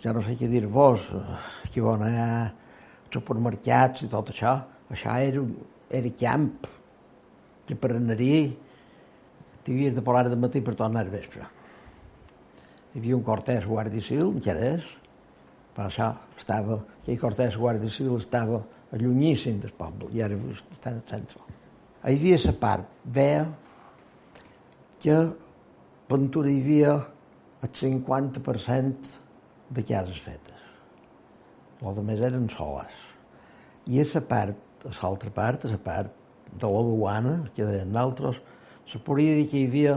ja 0.00 0.14
no 0.16 0.24
sé 0.24 0.38
què 0.40 0.48
dir-vos, 0.48 1.10
aquí 1.66 1.84
on 1.84 2.06
hi 2.08 2.16
ha 2.16 2.32
supermercats 3.12 4.06
i 4.06 4.10
tot 4.10 4.32
això, 4.32 4.56
això 4.90 5.18
era, 5.20 5.44
era 6.00 6.16
camp, 6.16 6.50
que 7.68 7.76
per 7.76 7.92
anar-hi 7.98 8.34
t'havies 9.66 9.94
de 9.94 10.02
parar 10.02 10.30
de 10.30 10.38
matí 10.40 10.62
per 10.64 10.74
tornar 10.78 11.04
al 11.04 11.12
vespre. 11.12 11.44
Hi 12.90 12.98
havia 12.98 13.18
un 13.18 13.26
cortès 13.26 13.68
guàrdia 13.68 14.02
civil, 14.02 14.38
que 14.42 14.50
era 14.54 14.72
és, 14.78 14.86
per 15.76 15.84
això 15.90 16.14
estava, 16.38 16.80
aquell 17.02 17.20
cortès 17.20 17.58
guàrdia 17.60 17.92
civil 17.92 18.16
estava 18.18 18.64
allunyíssim 18.94 19.60
del 19.62 19.72
poble, 19.78 20.10
i 20.14 20.22
ara 20.22 20.36
està 20.60 20.94
al 20.94 21.02
centre. 21.08 21.42
Hi 22.00 22.16
havia 22.16 22.38
la 22.46 22.56
part 22.60 23.00
veia 23.04 23.44
que 25.00 25.16
Ventura 26.10 26.50
hi 26.50 26.58
havia 26.58 26.94
el 27.62 27.70
50% 27.78 29.10
de 29.70 29.82
cases 29.86 30.16
fetes. 30.24 30.64
El 31.80 32.00
més 32.04 32.22
eren 32.26 32.48
soles. 32.50 32.96
I 33.86 34.00
a 34.02 34.06
la 34.10 34.22
part, 34.32 34.86
a 34.88 34.94
l'altra 34.96 35.30
part, 35.36 35.64
a 35.64 35.70
la 35.70 35.78
part 35.84 36.16
de 36.50 36.66
la 36.66 36.82
duana, 36.88 37.34
que 37.54 37.64
deien 37.64 37.92
d'altres, 37.94 38.40
se 38.90 38.98
podria 39.06 39.36
dir 39.38 39.46
que 39.52 39.60
hi 39.60 39.68
havia 39.68 39.94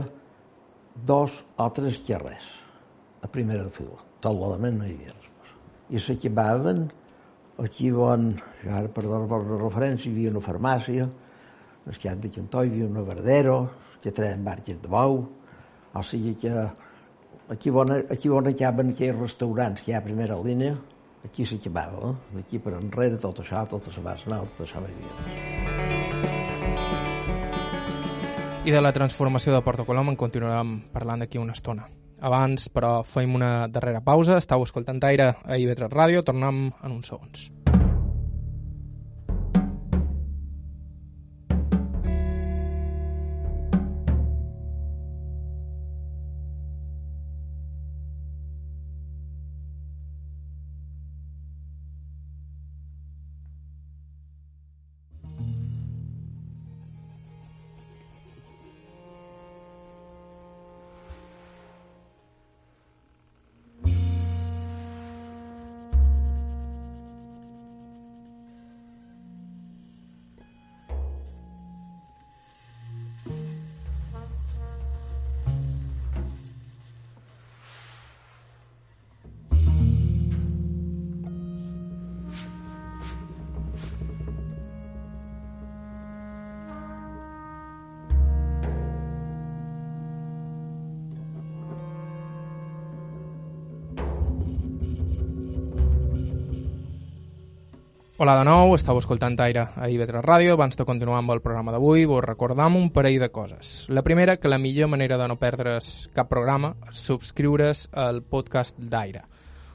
dos 0.94 1.40
o 1.58 1.66
tres 1.74 1.98
carrers 2.06 2.46
a 3.24 3.28
primera 3.28 3.66
fila. 3.74 3.98
Tot 4.22 4.38
l'element 4.38 4.78
no 4.78 4.86
hi 4.86 4.94
havia 4.94 5.16
res. 5.16 5.54
I 5.90 6.00
s'acabaven 6.00 6.86
aquí 7.62 7.90
on, 7.90 8.34
ara 8.66 8.88
per 8.88 9.04
donar 9.06 9.28
la 9.28 9.58
referència, 9.60 10.10
hi 10.10 10.14
havia 10.14 10.32
una 10.32 10.42
farmàcia, 10.44 11.08
al 11.84 12.00
cap 12.00 12.18
de 12.22 12.30
Cantó 12.32 12.64
hi 12.64 12.72
havia 12.72 12.88
un 12.88 13.00
verdero, 13.06 13.58
que 14.02 14.12
treien 14.12 14.44
barques 14.44 14.80
de 14.82 14.88
bou, 14.90 15.22
o 15.94 16.02
sigui 16.02 16.34
que 16.40 16.52
aquí 17.48 17.70
on, 17.70 17.92
aquí 18.10 18.28
on 18.28 18.50
acaben 18.50 18.90
aquells 18.92 19.20
restaurants 19.20 19.82
que 19.82 19.92
hi 19.92 19.94
ha 19.94 20.02
a 20.02 20.04
primera 20.04 20.36
línia, 20.42 20.76
aquí 21.24 21.46
s'acabava, 21.48 22.10
eh? 22.10 22.14
d'aquí 22.36 22.60
per 22.60 22.74
enrere, 22.76 23.16
tot 23.20 23.40
això, 23.40 23.64
tota 23.70 23.94
la 23.96 24.02
base 24.10 24.30
nou, 24.30 24.48
tot 24.58 24.66
això 24.66 24.82
hi 24.82 24.92
havia. 24.92 25.12
I 28.64 28.72
de 28.72 28.80
la 28.80 28.94
transformació 28.96 29.52
de 29.52 29.60
Porto 29.60 29.84
Colom 29.84 30.08
en 30.12 30.16
continuarem 30.16 30.78
parlant 30.92 31.20
d'aquí 31.20 31.38
una 31.40 31.52
estona. 31.52 31.84
Abans, 32.24 32.70
però, 32.72 33.02
fem 33.04 33.34
una 33.36 33.66
darrera 33.68 34.00
pausa. 34.04 34.38
Estau 34.40 34.64
escoltant 34.64 35.02
aire 35.04 35.34
a 35.44 35.60
IB3 35.60 35.92
Ràdio. 35.92 36.24
Tornem 36.24 36.66
en 36.72 36.96
uns 36.96 37.12
segons. 37.12 37.53
Hola 98.24 98.38
de 98.38 98.44
nou, 98.48 98.70
estàu 98.72 98.96
escoltant 98.96 99.34
Aire 99.44 99.66
a 99.76 99.84
IB3 99.84 100.22
Ràdio. 100.24 100.54
Abans 100.54 100.78
de 100.80 100.84
continuar 100.88 101.18
amb 101.18 101.34
el 101.34 101.42
programa 101.44 101.74
d'avui, 101.74 102.06
vos 102.08 102.22
recordam 102.24 102.78
un 102.78 102.86
parell 102.88 103.18
de 103.20 103.26
coses. 103.28 103.84
La 103.92 104.00
primera, 104.00 104.38
que 104.40 104.48
la 104.48 104.56
millor 104.56 104.88
manera 104.88 105.18
de 105.20 105.26
no 105.28 105.36
perdre's 105.36 106.08
cap 106.16 106.30
programa 106.30 106.70
és 106.88 107.02
subscriure's 107.04 107.82
al 107.92 108.22
podcast 108.22 108.80
d'Aire, 108.80 109.26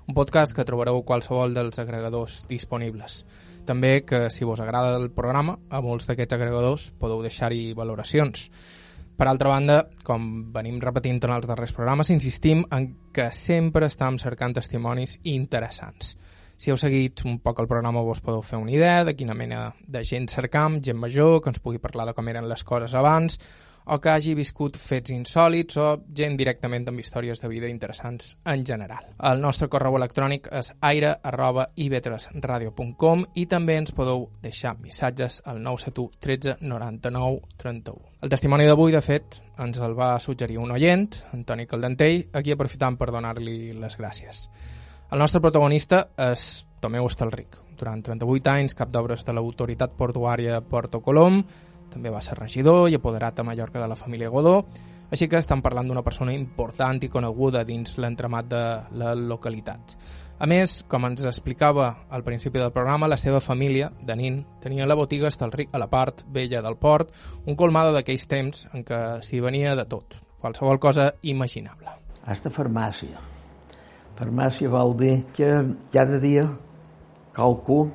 un 0.08 0.18
podcast 0.18 0.58
que 0.58 0.66
trobareu 0.66 1.04
qualsevol 1.06 1.54
dels 1.54 1.78
agregadors 1.78 2.40
disponibles. 2.50 3.20
També 3.70 4.02
que, 4.02 4.24
si 4.34 4.50
vos 4.50 4.66
agrada 4.66 4.98
el 4.98 5.12
programa, 5.14 5.60
a 5.70 5.84
molts 5.86 6.10
d'aquests 6.10 6.40
agregadors 6.40 6.88
podeu 6.98 7.22
deixar-hi 7.22 7.76
valoracions. 7.78 8.50
Per 9.14 9.30
altra 9.30 9.54
banda, 9.54 9.84
com 10.02 10.50
venim 10.58 10.82
repetint 10.82 11.22
en 11.22 11.38
els 11.38 11.46
darrers 11.46 11.78
programes, 11.78 12.10
insistim 12.10 12.66
en 12.74 12.96
que 13.14 13.30
sempre 13.30 13.94
estem 13.94 14.18
cercant 14.18 14.58
testimonis 14.58 15.20
interessants. 15.38 16.16
Si 16.60 16.74
heu 16.74 16.76
seguit 16.76 17.22
un 17.24 17.38
poc 17.39 17.62
el 17.63 17.69
programa 17.72 18.04
vos 18.04 18.19
podeu 18.19 18.41
fer 18.43 18.58
una 18.60 18.74
idea 18.74 19.06
de 19.08 19.15
quina 19.15 19.34
mena 19.34 19.69
de 19.88 20.04
gent 20.04 20.28
cercam, 20.28 20.82
gent 20.84 20.98
major, 21.00 21.39
que 21.39 21.54
ens 21.54 21.62
pugui 21.63 21.80
parlar 21.80 22.10
de 22.10 22.13
com 22.17 22.28
eren 22.28 22.50
les 22.52 22.65
coses 22.67 22.91
abans, 23.00 23.38
o 23.89 23.98
que 24.04 24.10
hagi 24.12 24.34
viscut 24.36 24.76
fets 24.78 25.13
insòlits 25.15 25.78
o 25.80 25.86
gent 26.15 26.36
directament 26.38 26.84
amb 26.91 27.00
històries 27.00 27.39
de 27.39 27.50
vida 27.50 27.69
interessants 27.72 28.36
en 28.45 28.65
general. 28.67 29.08
El 29.32 29.39
nostre 29.41 29.69
correu 29.72 29.95
electrònic 29.98 30.50
és 30.60 30.74
aire 30.86 31.13
arroba 31.24 31.65
i 31.80 31.88
també 33.48 33.78
ens 33.80 33.95
podeu 33.95 34.28
deixar 34.43 34.76
missatges 34.84 35.42
al 35.46 35.63
971 35.63 36.19
13 36.19 36.58
99 36.60 37.40
31. 37.58 38.04
El 38.21 38.29
testimoni 38.29 38.67
d'avui, 38.67 38.92
de 38.92 39.02
fet, 39.02 39.40
ens 39.58 39.79
el 39.79 39.96
va 39.96 40.19
suggerir 40.19 40.60
un 40.60 40.75
oient, 40.75 41.08
Antoni 41.34 41.65
Caldentell, 41.65 42.27
aquí 42.34 42.52
aprofitant 42.52 43.00
per 43.00 43.13
donar-li 43.15 43.71
les 43.79 43.98
gràcies. 43.98 44.50
El 45.10 45.18
nostre 45.18 45.42
protagonista 45.42 46.04
és 46.22 46.68
Tomeu 46.78 47.08
Estalric. 47.10 47.56
Durant 47.80 48.04
38 48.06 48.52
anys, 48.52 48.76
cap 48.78 48.92
d'obres 48.94 49.24
de 49.26 49.34
l'autoritat 49.34 49.96
portuària 49.98 50.60
de 50.60 50.62
Porto 50.62 51.00
Colom, 51.02 51.40
també 51.90 52.12
va 52.14 52.22
ser 52.22 52.36
regidor 52.38 52.92
i 52.92 52.98
apoderat 53.00 53.40
a 53.42 53.46
Mallorca 53.48 53.82
de 53.82 53.88
la 53.90 53.98
família 53.98 54.30
Godó. 54.30 54.60
Així 55.10 55.26
que 55.26 55.40
estan 55.42 55.64
parlant 55.66 55.90
d'una 55.90 56.04
persona 56.06 56.36
important 56.38 57.02
i 57.02 57.10
coneguda 57.10 57.64
dins 57.66 57.98
l'entremat 57.98 58.52
de 58.52 58.62
la 59.02 59.16
localitat. 59.18 59.96
A 60.38 60.46
més, 60.46 60.84
com 60.88 61.10
ens 61.10 61.26
explicava 61.26 62.06
al 62.14 62.24
principi 62.24 62.62
del 62.62 62.70
programa, 62.72 63.10
la 63.10 63.18
seva 63.18 63.42
família, 63.42 63.90
de 64.06 64.16
nin, 64.16 64.44
tenia 64.62 64.86
la 64.86 65.00
botiga 65.00 65.34
Estalric 65.34 65.74
a 65.74 65.82
la 65.82 65.90
part 65.90 66.22
vella 66.30 66.62
del 66.62 66.78
port, 66.78 67.10
un 67.50 67.58
colmado 67.58 67.98
d'aquells 67.98 68.30
temps 68.30 68.70
en 68.76 68.86
què 68.86 69.02
s'hi 69.26 69.42
venia 69.42 69.74
de 69.74 69.90
tot, 69.90 70.22
qualsevol 70.38 70.78
cosa 70.78 71.16
imaginable. 71.24 71.98
Aquesta 72.22 72.54
farmàcia. 72.54 73.38
Farmàcia 74.20 74.67
vol 74.67 74.98
dir 75.00 75.22
que 75.32 75.48
cada 75.94 76.20
dia 76.20 76.44
qualcú 77.36 77.86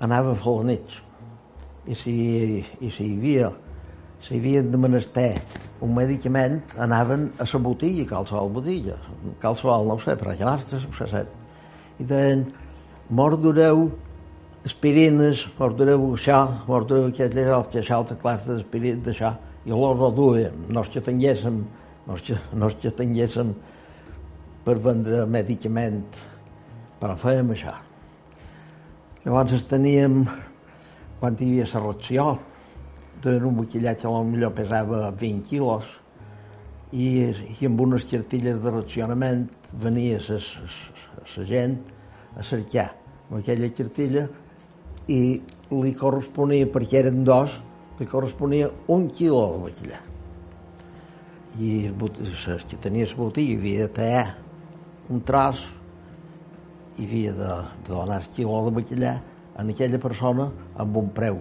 anava 0.00 0.32
a 0.32 0.62
nit. 0.64 0.94
I 1.86 1.94
si, 1.94 2.14
i 2.80 2.90
si 2.90 3.04
hi 3.04 3.16
havia 3.18 3.50
si 4.26 4.38
havien 4.40 4.70
de 4.72 4.78
menester 4.80 5.36
un 5.80 5.92
medicament, 5.94 6.62
anaven 6.78 7.28
a 7.38 7.44
la 7.44 7.58
botiga, 7.60 8.06
qualsevol 8.08 8.48
botiga. 8.50 8.96
Qualsevol, 9.42 9.86
no 9.86 9.94
ho 9.94 10.00
sé, 10.00 10.16
però 10.16 10.32
allà 10.32 10.56
nostra, 10.56 10.80
ho 10.80 11.06
sé, 11.06 11.26
i 12.00 12.04
deien 12.04 12.46
mordureu 13.10 13.90
aspirines, 14.64 15.44
mordureu 15.58 16.14
això, 16.14 16.40
mordureu 16.66 17.10
aquelles 17.12 17.52
altres 17.52 17.90
altra 17.90 18.16
classe 18.16 18.48
d'aspirines 18.48 19.04
d'això, 19.04 19.36
i 19.66 19.70
llavors 19.70 20.18
ho 20.18 20.72
no 20.72 20.82
és 20.82 20.88
que 20.88 21.00
tinguéssim, 21.00 21.64
no 22.06 22.16
és 22.16 22.22
que, 22.22 22.40
no 22.54 22.72
és 22.72 22.80
que 22.80 22.90
tinguéssim 22.90 23.54
per 24.66 24.80
vendre 24.82 25.22
medicament, 25.30 26.08
però 26.98 27.14
fèiem 27.20 27.52
això. 27.54 27.76
Llavors 29.22 29.62
teníem, 29.70 30.24
quan 31.20 31.36
hi 31.38 31.46
havia 31.46 31.82
ració, 31.84 32.24
d'un 33.22 33.44
un 33.46 33.60
boquillat 33.60 34.00
que 34.00 34.10
potser 34.10 34.50
pesava 34.56 35.12
20 35.20 35.46
quilos, 35.46 35.92
i, 36.90 37.06
i 37.30 37.66
amb 37.66 37.80
unes 37.84 38.06
cartilles 38.10 38.58
de 38.62 38.72
racionament 38.72 39.44
venia 39.82 40.18
la 40.26 41.44
gent 41.46 41.76
a 42.36 42.42
cercar 42.42 42.88
amb 43.28 43.38
aquella 43.38 43.70
cartilla 43.74 44.24
i 45.06 45.20
li 45.70 45.92
corresponia, 45.98 46.66
perquè 46.66 47.04
eren 47.04 47.22
dos, 47.26 47.54
li 48.00 48.06
corresponia 48.06 48.70
un 48.90 49.06
quilo 49.14 49.44
de 49.52 49.62
bacallà. 49.66 50.02
I 51.58 51.70
el 51.86 52.66
que 52.66 52.80
tenia 52.82 53.06
la 53.06 53.18
botiga 53.18 53.56
havia 53.58 53.86
de 53.86 53.94
tallar 54.00 54.26
un 55.10 55.22
tros 55.22 55.62
i 56.96 57.04
havia 57.04 57.32
de, 57.36 57.52
de 57.86 57.92
donar 57.92 58.22
quilo 58.34 58.64
de 58.66 58.74
bacallà 58.78 59.14
a 59.56 59.64
aquella 59.64 60.00
persona 60.00 60.50
amb 60.82 60.96
un 60.96 61.10
preu, 61.16 61.40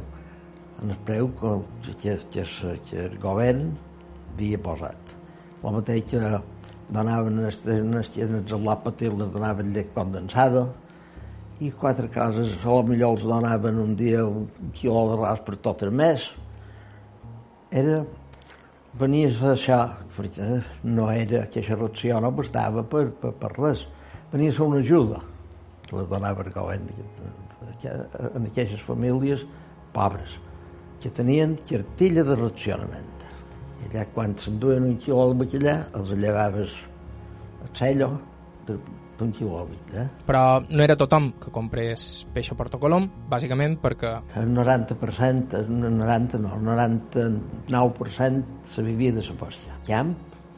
en 0.81 0.91
el 0.91 0.99
preu 1.07 1.31
que, 1.39 1.53
que, 2.01 2.17
que, 2.31 2.45
que 2.89 3.05
el 3.05 3.17
govern 3.19 3.73
havia 4.33 4.59
posat. 4.61 5.13
La 5.63 5.71
mateixa 5.73 6.39
donaven 6.93 7.41
trenes, 7.63 8.11
els 8.15 8.51
l'àpatir, 8.67 9.11
les 9.15 9.31
donaven 9.33 9.71
llet 9.73 9.93
condensada, 9.95 10.67
i 11.59 11.71
quatre 11.71 12.09
cases, 12.11 12.51
a 12.63 12.67
lo 12.67 12.83
millor 12.83 13.15
els 13.15 13.23
donaven 13.23 13.79
un 13.79 13.95
dia 13.95 14.25
un 14.27 14.49
quilo 14.75 15.05
d'arròs 15.09 15.41
per 15.47 15.55
tot 15.63 15.83
el 15.87 15.93
mes. 15.95 16.25
Era, 17.71 18.01
venies 18.99 19.41
a 19.43 19.53
això, 19.53 19.79
perquè 20.15 20.61
no 20.87 21.09
era, 21.11 21.43
aquesta 21.45 21.77
ració 21.79 22.19
no 22.23 22.31
bastava 22.35 22.83
per, 22.87 23.09
per, 23.21 23.33
per 23.41 23.51
res, 23.57 23.85
venia 24.31 24.53
a 24.55 24.63
una 24.63 24.81
ajuda 24.83 25.21
que 25.85 25.97
les 25.97 26.07
donava 26.09 26.45
el 26.45 26.53
govern 26.55 26.87
en 27.85 28.47
aquestes 28.47 28.81
famílies 28.87 29.45
pobres, 29.93 30.31
que 31.01 31.11
tenien 31.13 31.57
cartilla 31.69 32.23
de 32.25 32.37
racionament. 32.39 33.11
I 33.83 33.89
allà, 33.89 34.05
quan 34.15 34.33
s'enduen 34.39 34.87
un 34.87 34.95
quilo 35.01 35.27
de 35.31 35.39
bacallà, 35.43 35.75
els 35.99 36.15
llevaves 36.17 36.73
el 37.65 37.73
cello 37.77 38.09
d'un 39.19 39.31
de 39.31 39.45
bacallà. 39.45 40.05
Però 40.27 40.43
no 40.69 40.83
era 40.83 40.97
tothom 40.99 41.31
que 41.41 41.51
comprés 41.51 42.25
peix 42.33 42.51
a 42.51 42.57
Porto 42.59 42.79
Colom, 42.81 43.07
bàsicament 43.31 43.77
perquè... 43.81 44.11
El 44.35 44.51
90%, 44.55 45.59
el 45.61 45.97
90 45.97 46.39
no, 46.43 46.55
el 46.57 46.63
99% 46.67 48.43
se 48.73 48.83
vivia 48.83 49.13
de 49.15 49.23
la 49.23 49.35
pòstia. 49.39 49.79
Camp 49.87 50.15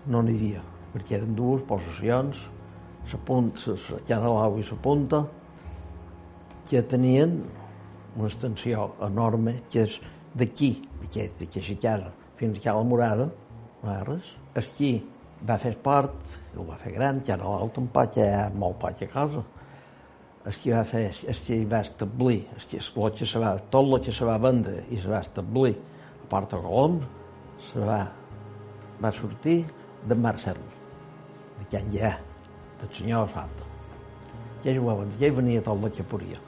no 0.07 0.21
n'hi 0.23 0.35
havia, 0.37 0.63
perquè 0.93 1.19
eren 1.19 1.35
dues 1.35 1.63
possessions, 1.67 2.39
la 3.11 3.19
punta, 3.23 3.77
la 3.91 4.01
Canalau 4.07 4.57
i 4.59 4.65
la 4.67 4.79
punta, 4.83 5.23
que 6.67 6.81
tenien 6.83 7.37
una 8.17 8.27
extensió 8.27 8.93
enorme, 9.05 9.61
que 9.71 9.85
és 9.85 9.99
d'aquí, 10.37 10.73
d'aquesta 11.01 11.77
casa, 11.81 12.11
fins 12.37 12.59
que 12.59 12.69
a 12.69 12.75
la 12.75 12.83
Morada, 12.83 13.29
no 13.83 13.91
hi 13.91 13.95
ha 13.95 14.03
res. 14.07 14.33
Esquí 14.57 14.91
va 15.47 15.59
fer 15.61 15.75
esport, 15.75 16.17
ho 16.61 16.65
va 16.67 16.77
fer 16.81 16.93
gran, 16.95 17.21
ja 17.25 17.37
no 17.39 17.53
un 17.65 17.87
poc, 17.93 18.17
ja 18.17 18.47
molt 18.53 18.79
poc 18.81 19.03
a 19.03 19.09
casa. 19.11 19.43
Esquí 20.47 20.71
va 20.71 20.83
fer, 20.87 21.09
esquí 21.33 21.57
va 21.67 21.81
establir, 21.83 22.45
esquí, 22.55 22.79
el 22.79 23.11
que 23.17 23.25
se 23.25 23.39
va, 23.39 23.57
tot 23.73 23.85
el 23.85 24.01
que 24.05 24.13
se 24.15 24.25
va 24.25 24.37
vendre 24.39 24.85
i 24.89 24.99
se 25.01 25.09
va 25.11 25.19
establir 25.19 25.73
a 25.75 26.29
Porta 26.31 26.57
Colom, 26.63 27.01
se 27.67 27.83
va, 27.83 27.99
va 29.03 29.11
sortir 29.11 29.59
de 30.07 30.15
Marcel, 30.15 30.57
de 31.59 31.67
Can 31.71 31.91
Ja, 31.91 32.15
del 32.79 32.95
senyor 32.95 33.29
Santa. 33.35 33.67
Ja 34.63 34.73
ho 34.79 34.87
va 34.87 34.97
vendre, 35.03 35.19
ja 35.19 35.27
hi 35.27 35.37
venia 35.41 35.61
tot 35.61 35.83
el 35.83 35.91
que 35.91 36.03
podia. 36.03 36.39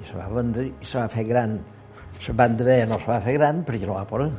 I 0.00 0.08
se 0.08 0.16
va 0.16 0.28
vendre 0.32 0.66
i 0.70 0.84
se 0.88 0.98
va 0.98 1.08
fer 1.12 1.24
gran. 1.28 1.60
Se 2.20 2.32
van 2.32 2.56
de 2.56 2.64
bé 2.64 2.82
no 2.88 2.96
se 2.96 3.10
va 3.10 3.20
fer 3.20 3.36
gran 3.36 3.60
perquè 3.64 3.84
no 3.84 3.98
va 3.98 4.08
poder 4.08 4.32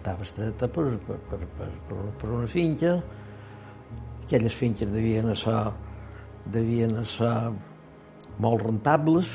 estava 0.00 0.24
estreta 0.24 0.68
per, 0.68 0.96
per, 1.04 1.18
per, 1.28 1.38
per, 1.58 1.68
per, 1.86 2.04
per 2.16 2.28
una 2.32 2.48
finca. 2.48 2.96
Aquelles 4.24 4.54
finques 4.56 4.88
devien 4.88 5.28
ser, 5.36 5.58
devien 6.48 7.02
ser 7.10 7.34
molt 8.40 8.62
rentables 8.64 9.28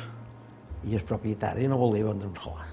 i 0.89 0.95
el 0.97 1.05
propietari 1.05 1.68
no 1.70 1.78
volia 1.78 2.07
vendre 2.07 2.32
un 2.32 2.39
solar. 2.41 2.66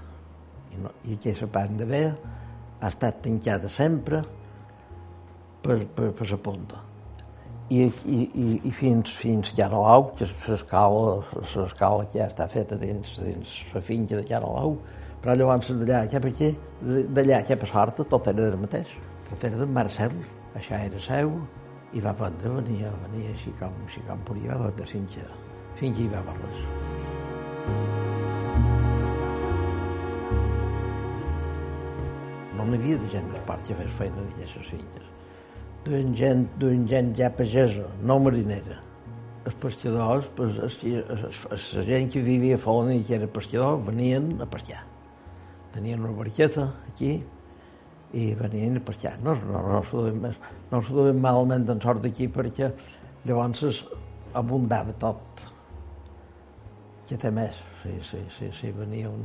I, 0.72 0.78
no, 0.80 0.95
i 1.05 1.18
aquesta 1.18 1.49
part 1.53 1.74
de 1.76 1.88
bé 1.88 2.07
ha 2.09 2.88
estat 2.88 3.20
tancada 3.26 3.68
sempre 3.68 4.22
per, 5.62 5.82
per, 5.84 6.09
per 6.16 6.30
la 6.30 6.40
punta. 6.40 6.80
I, 7.72 7.84
i, 7.84 8.16
i, 8.16 8.49
i 8.68 8.72
fins, 8.74 9.12
fins 9.16 9.53
Llarolau, 9.57 10.11
que 10.16 10.26
l'escala 10.26 12.09
que 12.09 12.18
ja 12.18 12.26
està 12.28 12.49
feta 12.53 12.76
dins, 12.80 13.14
dins 13.20 13.55
la 13.72 13.84
finca 13.84 14.18
de 14.18 14.26
Llarolau, 14.28 14.76
però 15.22 15.36
llavors 15.38 15.68
d'allà 15.70 16.02
cap 16.10 16.24
aquí, 16.26 16.48
d'allà 16.82 17.44
cap 17.46 17.62
a 17.62 17.66
Sorta, 17.70 18.04
tot 18.10 18.26
era 18.26 18.48
del 18.48 18.58
mateix. 18.58 18.88
Tot 19.28 19.44
era 19.46 19.60
de 19.60 19.68
Marcel, 19.70 20.16
això 20.58 20.74
era 20.74 21.02
seu, 21.04 21.30
i 21.94 22.02
va 22.02 22.14
prendre, 22.18 22.50
venia, 22.56 22.90
venia 23.04 23.30
així 23.30 23.54
com, 23.60 23.76
així 23.86 24.02
com 24.08 24.26
podia, 24.26 24.58
va 24.58 24.72
que, 24.74 24.88
fins 24.90 25.14
que 25.14 25.92
hi 25.92 26.08
va 26.10 26.24
res. 26.26 26.58
No 32.58 32.66
n'hi 32.66 32.82
havia 32.82 32.98
de 32.98 33.14
gent 33.14 33.30
del 33.30 33.46
parc 33.46 33.66
que 33.70 33.78
fes 33.78 33.96
feina 34.02 34.26
d'aquestes 34.26 34.74
finques. 34.74 35.10
Duien 35.86 36.14
gent, 36.18 36.48
duien 36.58 36.86
gent 36.90 37.14
ja 37.18 37.30
pagesa, 37.30 37.86
no 38.02 38.18
marinera. 38.18 38.82
Els 39.46 39.54
pescadors, 39.62 40.26
pues, 40.34 40.58
la 40.58 41.84
gent 41.86 42.10
que 42.10 42.22
vivia 42.22 42.58
a 42.58 42.62
Folona 42.62 42.98
i 42.98 43.04
que 43.06 43.18
era 43.18 43.30
pescador, 43.30 43.78
venien 43.86 44.34
a 44.42 44.46
pescar 44.50 44.88
tenien 45.72 46.02
una 46.04 46.14
barqueta 46.16 46.68
aquí 46.92 47.14
i 48.12 48.32
venien 48.36 48.80
per 48.84 48.94
allà. 48.98 49.14
No, 49.24 49.36
no, 49.48 49.62
no 49.72 49.82
s'ho 49.88 50.04
duien, 50.04 50.18
més, 50.20 50.40
no 50.70 50.82
duien 50.88 51.20
malament 51.20 51.68
en 51.72 51.80
sort 51.80 52.02
d'aquí 52.04 52.28
perquè 52.32 52.70
llavors 53.26 53.82
abundava 54.36 54.92
tot. 55.00 55.46
Que 57.08 57.18
té 57.20 57.30
més, 57.34 57.56
sí, 57.82 57.94
sí, 58.08 58.20
sí, 58.38 58.50
sí, 58.58 58.72
venia 58.76 59.10
un, 59.10 59.24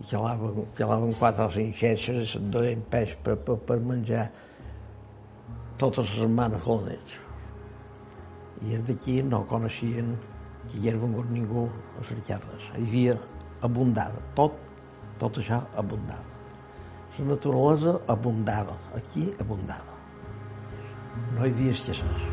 i 0.00 0.06
calaven, 0.10 0.62
calaven 0.78 1.12
quatre 1.18 1.46
o 1.46 1.50
cinc 1.54 1.76
xerxes 1.82 2.22
i 2.22 2.30
se'n 2.32 2.48
duien 2.54 2.86
peix 2.90 3.16
per, 3.24 3.36
per, 3.44 3.58
per 3.66 3.78
menjar 3.84 4.28
totes 5.80 6.06
les 6.06 6.22
setmanes 6.22 6.66
al 6.70 6.86
nit. 6.86 7.18
I 8.66 8.76
els 8.76 8.88
d'aquí 8.88 9.20
no 9.24 9.44
coneixien 9.48 10.14
que 10.70 10.76
hi 10.76 10.80
havia 10.80 10.98
vengut 11.02 11.30
ningú 11.32 11.68
a 11.98 12.04
cercar-les. 12.08 12.66
Hi 12.76 12.82
havia 12.86 13.14
abundava, 13.66 14.20
tot 14.36 14.69
tot 15.20 15.38
això 15.40 15.60
abundava. 15.76 16.24
La 17.18 17.26
naturalesa 17.34 17.98
abundava, 18.08 18.76
aquí 18.96 19.28
abundava. 19.40 19.98
No 21.36 21.44
hi 21.44 21.50
havia 21.50 21.74
escassez. 21.76 22.28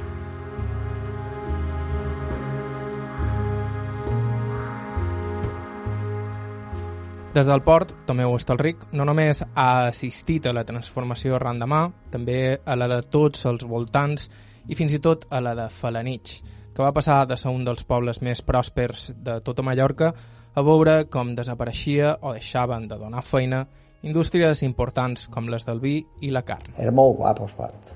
Des 7.38 7.46
del 7.46 7.62
port, 7.62 7.92
Tomeu 8.08 8.34
Estalric 8.34 8.88
no 8.98 9.06
només 9.06 9.44
ha 9.46 9.68
assistit 9.92 10.48
a 10.48 10.54
la 10.58 10.64
transformació 10.66 11.36
arran 11.38 11.60
demà, 11.62 11.84
també 12.10 12.58
a 12.66 12.78
la 12.80 12.88
de 12.90 13.04
tots 13.14 13.46
els 13.46 13.62
voltants 13.68 14.26
i 14.66 14.78
fins 14.80 14.96
i 14.98 15.02
tot 15.04 15.28
a 15.30 15.44
la 15.44 15.54
de 15.60 15.68
Falanich, 15.70 16.40
que 16.74 16.82
va 16.82 16.96
passar 16.96 17.20
de 17.30 17.38
ser 17.38 17.54
un 17.54 17.62
dels 17.68 17.86
pobles 17.86 18.24
més 18.26 18.42
pròspers 18.42 19.12
de 19.14 19.38
tota 19.46 19.62
Mallorca 19.62 20.16
a 20.58 20.62
veure 20.66 21.04
com 21.14 21.36
desapareixia 21.38 22.16
o 22.26 22.32
deixaven 22.34 22.88
de 22.90 22.96
donar 22.98 23.22
feina 23.22 23.60
indústries 24.02 24.64
importants 24.66 25.28
com 25.30 25.52
les 25.54 25.66
del 25.68 25.78
vi 25.84 26.00
i 26.26 26.32
la 26.34 26.42
carn. 26.48 26.74
Era 26.82 26.90
molt 26.92 27.20
guapo, 27.20 27.46
Espart. 27.46 27.92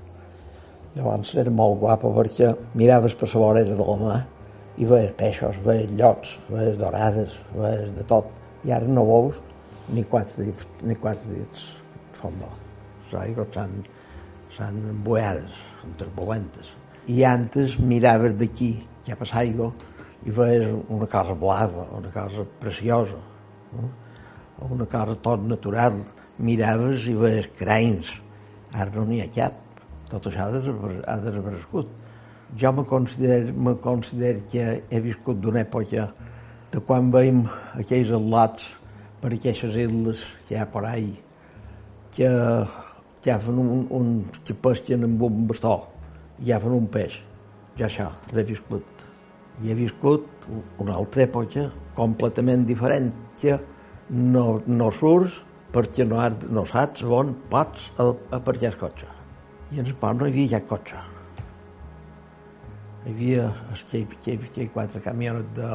Llavors 0.94 1.32
era 1.42 1.50
molt 1.50 1.80
guapo 1.80 2.12
perquè 2.14 2.52
miraves 2.78 3.16
per 3.18 3.30
la 3.32 3.40
vorera 3.42 3.74
de 3.74 3.88
la 3.88 3.96
mà 3.98 4.20
i 4.78 4.86
veies 4.86 5.14
peixos, 5.18 5.58
veies 5.66 5.90
llots, 5.98 6.36
veies 6.52 6.78
dorades, 6.78 7.34
veies 7.56 7.90
de 7.96 8.06
tot. 8.14 8.30
I 8.62 8.76
ara 8.76 8.86
no 8.86 9.08
veus 9.10 9.42
ni 9.90 10.04
quatre 10.06 10.46
dits, 10.46 10.68
ni 10.86 10.94
quatre 10.94 11.34
dits 11.34 11.66
fondo. 12.14 12.46
Les 13.08 13.18
aigües 13.24 13.58
embuiades, 14.62 15.62
són 15.80 15.98
turbulentes. 15.98 16.70
I 17.10 17.24
antes 17.26 17.74
miraves 17.80 18.38
d'aquí, 18.38 18.76
ja 19.08 19.18
pas 19.18 19.34
aigua, 19.34 19.72
i 20.24 20.30
veies 20.30 20.70
una 20.88 21.06
cosa 21.06 21.34
blava, 21.34 21.86
una 21.98 22.10
cosa 22.14 22.44
preciosa, 22.60 23.18
no? 23.72 23.90
una 24.70 24.86
cosa 24.86 25.16
tot 25.16 25.42
natural. 25.46 26.02
Miraves 26.42 27.06
i 27.06 27.14
veies 27.14 27.48
cranys. 27.58 28.08
Ara 28.72 28.90
no 28.94 29.04
n'hi 29.06 29.20
ha 29.22 29.28
cap. 29.30 29.58
Tot 30.10 30.26
això 30.28 30.46
ha 30.48 31.16
desaparegut. 31.20 31.90
Jo 32.58 32.72
me 32.72 32.84
considero, 32.84 33.52
me 33.52 33.74
considero 33.80 34.42
que 34.50 34.82
he 34.90 35.00
viscut 35.00 35.40
d'una 35.40 35.62
època 35.64 36.08
de 36.72 36.80
quan 36.84 37.10
veiem 37.12 37.44
aquells 37.80 38.12
atlots 38.12 38.68
per 39.20 39.32
aquestes 39.32 39.76
illes 39.76 40.20
que 40.48 40.56
hi 40.56 40.60
ha 40.60 40.66
per 40.68 40.84
ahí, 40.88 41.12
que, 42.12 42.28
que 43.24 43.38
fan 43.44 43.60
un, 43.62 43.86
un, 43.88 44.14
que 44.44 44.56
pesquen 44.66 45.08
amb 45.08 45.24
un 45.28 45.46
bastó, 45.48 45.78
i 46.40 46.50
ja 46.50 46.60
un 46.64 46.88
peix. 46.92 47.20
Ja 47.78 47.88
això, 47.88 48.10
l'he 48.32 48.44
viscut. 48.44 48.91
I 49.62 49.70
he 49.70 49.78
viscut 49.78 50.46
una 50.82 50.96
altra 50.98 51.26
època 51.26 51.68
completament 51.96 52.66
diferent, 52.66 53.12
que 53.38 53.58
no, 54.10 54.60
no 54.66 54.90
surts 54.94 55.38
perquè 55.72 56.04
no, 56.08 56.20
has, 56.20 56.36
no 56.52 56.64
saps 56.68 57.04
on 57.06 57.32
pots 57.50 57.88
aparcar 57.98 58.72
el 58.72 58.78
cotxe. 58.80 59.08
I 59.72 59.80
en 59.80 59.88
el 59.88 59.96
pont 59.98 60.20
no 60.20 60.28
hi 60.28 60.34
havia 60.34 60.60
cap 60.60 60.68
cotxe. 60.74 61.02
Hi 63.02 63.12
havia 63.14 63.46
aquell, 63.74 64.08
aquell, 64.18 64.48
aquell 64.50 64.72
quatre 64.74 65.00
camionets 65.04 65.54
de, 65.56 65.70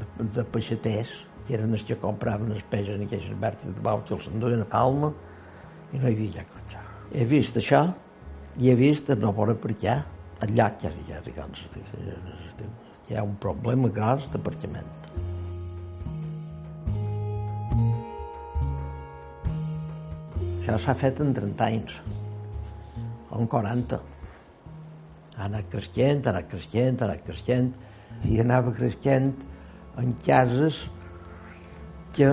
de, 0.00 0.28
de 0.36 0.46
peixaters, 0.54 1.12
que 1.46 1.56
eren 1.58 1.74
els 1.76 1.84
que 1.86 1.98
compraven 2.00 2.54
els 2.54 2.64
peixos 2.70 2.96
en 2.96 3.04
aquestes 3.06 3.36
vertes 3.42 3.74
de 3.74 3.84
bau 3.84 4.04
que 4.06 4.16
els 4.16 4.30
enduien 4.30 4.64
a 4.64 4.68
Palma, 4.70 5.12
i 5.92 5.98
no 5.98 6.08
hi 6.08 6.14
havia 6.14 6.44
cap 6.44 6.56
cotxe. 6.56 6.86
He 7.12 7.26
vist 7.28 7.58
això, 7.60 7.84
i 8.60 8.70
he 8.70 8.78
vist 8.78 9.10
no 9.20 9.34
poder 9.36 9.58
aparcar 9.58 9.98
al 10.40 10.54
llac, 10.56 10.80
ja, 10.80 10.92
ja, 11.08 11.20
ja, 11.26 11.32
ja, 11.36 12.70
hi 13.10 13.16
ha 13.18 13.22
un 13.26 13.34
problema 13.42 13.88
gros 13.90 14.28
d'aparcament. 14.30 14.86
Això 20.60 20.76
s'ha 20.84 20.94
fet 20.94 21.18
en 21.24 21.32
30 21.34 21.66
anys, 21.66 21.96
o 23.26 23.40
en 23.40 23.48
40. 23.50 23.98
Ha 25.34 25.48
anat 25.48 25.66
creixent, 25.72 26.22
ha 26.22 26.30
anat 26.30 26.46
creixent, 26.52 27.00
ha 27.00 27.08
anat 27.08 27.24
creixent, 27.26 27.72
i 28.30 28.38
anava 28.44 28.70
creixent 28.76 29.32
en 29.98 30.12
cases 30.22 30.78
que 32.14 32.30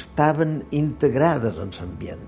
estaven 0.00 0.62
integrades 0.80 1.60
en 1.60 1.76
l'ambient. 1.76 2.24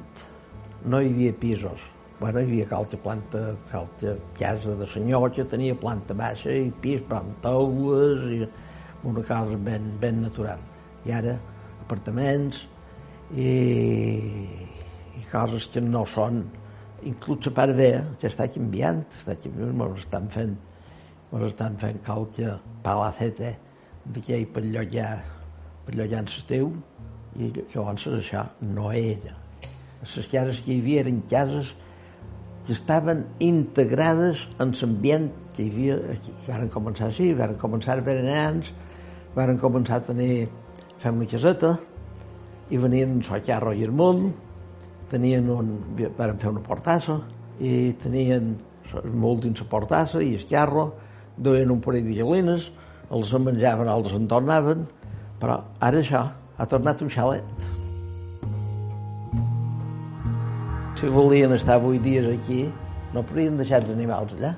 No 0.84 1.00
hi 1.00 1.08
havia 1.14 1.38
pisos. 1.40 1.89
Bueno, 2.20 2.40
hi 2.40 2.44
havia 2.44 2.66
qualque 2.68 2.98
planta, 3.00 3.56
qualque 3.70 4.18
casa 4.36 4.74
de 4.76 4.86
senyor 4.86 5.30
que 5.32 5.44
tenia 5.48 5.74
planta 5.74 6.12
baixa 6.12 6.52
i 6.52 6.66
pis, 6.82 7.00
plantaules, 7.08 8.26
i 8.36 9.08
una 9.08 9.22
casa 9.24 9.56
ben, 9.56 9.86
ben 10.02 10.20
natural. 10.26 10.60
I 11.08 11.14
ara 11.16 11.38
apartaments, 11.86 12.60
i, 13.32 13.48
i 15.16 15.24
coses 15.32 15.70
que 15.72 15.80
no 15.80 16.04
són 16.12 16.42
inclús 17.08 17.48
la 17.48 17.54
part 17.56 17.76
bé, 17.78 17.90
que 18.20 18.28
està 18.28 18.50
canviant, 18.52 19.00
està 19.16 19.38
canviant, 19.40 19.72
mos 19.80 20.04
estan 20.04 20.28
fent 20.34 20.58
mos 21.30 21.44
estan 21.46 21.76
fent 21.78 22.00
qualque 22.04 22.56
palacete 22.84 23.54
d'aquell 24.04 24.48
per 24.50 24.64
llogar 24.66 25.12
per 25.86 25.94
llogar 25.94 26.24
en 26.24 26.32
l'estiu 26.32 26.72
i 27.38 27.52
llavors 27.54 28.08
això 28.10 28.44
no 28.66 28.90
era 28.90 29.36
les 30.02 30.28
cases 30.32 30.60
que 30.64 30.74
hi 30.74 30.80
havia 30.82 31.04
eren 31.04 31.22
cases 31.30 31.70
que 32.66 32.72
estaven 32.72 33.24
integrades 33.40 34.46
en 34.60 34.74
l'ambient 34.80 35.30
que 35.56 35.64
hi 35.64 35.70
havia 35.70 35.98
aquí. 36.14 36.34
Varen 36.46 36.70
començar 36.72 37.08
així, 37.08 37.32
varen 37.34 37.58
començar 37.60 38.00
berenants, 38.04 38.72
varen 39.34 39.58
començar 39.58 40.00
a 40.00 40.06
tenir 40.10 40.48
fer 41.00 41.12
una 41.14 41.26
caseta, 41.26 41.78
i 42.70 42.78
venien 42.78 43.18
a 43.28 43.40
Carro 43.42 43.72
i 43.74 43.82
el 43.84 43.92
Munt, 43.92 44.30
tenien 45.10 45.48
un, 45.50 45.72
van 46.16 46.38
fer 46.38 46.52
una 46.52 46.62
portassa 46.62 47.18
i 47.58 47.92
tenien 48.02 48.54
molt 49.04 49.44
dins 49.44 49.60
la 49.60 49.66
portassa 49.70 50.22
i 50.22 50.34
el 50.36 50.46
carro, 50.50 50.90
duien 51.36 51.70
un 51.70 51.82
parell 51.82 52.06
de 52.06 52.16
galines, 52.22 52.70
els 53.10 53.34
en 53.34 53.44
menjaven, 53.48 53.90
els 53.90 54.14
en 54.14 54.30
tornaven, 54.30 54.86
però 55.42 55.60
ara 55.80 56.02
això 56.04 56.24
ha 56.56 56.70
tornat 56.70 57.02
un 57.02 57.10
xalet. 57.10 57.69
Si 61.00 61.08
volien 61.08 61.54
estar 61.56 61.78
vuit 61.80 62.02
dies 62.04 62.26
aquí, 62.28 62.66
no 63.14 63.24
podien 63.24 63.56
deixar 63.56 63.80
els 63.80 63.94
animals 63.94 64.36
allà. 64.36 64.52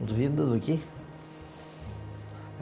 Els 0.00 0.10
havien 0.10 0.34
de 0.34 0.42
dur 0.42 0.58
aquí 0.58 0.80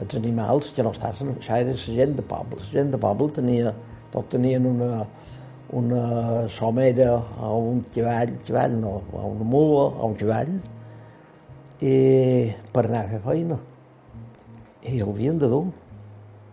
els 0.01 0.15
animals 0.17 0.71
que 0.75 0.83
no 0.83 0.91
estaven, 0.93 1.33
això 1.37 1.57
era 1.61 1.73
la 1.73 1.95
gent 1.97 2.15
de 2.17 2.25
poble. 2.25 2.59
La 2.59 2.71
gent 2.71 2.91
de 2.93 2.99
poble 3.01 3.29
tenia, 3.35 3.73
tot 4.13 4.29
tenien 4.31 4.65
una, 4.65 5.03
una 5.79 6.03
somera 6.57 7.11
o 7.15 7.51
un 7.71 7.83
cavall, 7.95 8.35
cavall 8.47 8.77
no, 8.79 8.95
o 9.11 9.25
una 9.29 9.49
mula 9.55 9.85
o 9.93 10.09
un 10.11 10.17
cavall, 10.19 10.57
i 11.83 11.95
per 12.73 12.85
anar 12.87 13.03
a 13.03 13.11
fer 13.13 13.21
feina. 13.25 13.59
I 14.83 14.99
el 14.99 15.09
havien 15.09 15.39
de 15.39 15.49
dur. 15.51 15.65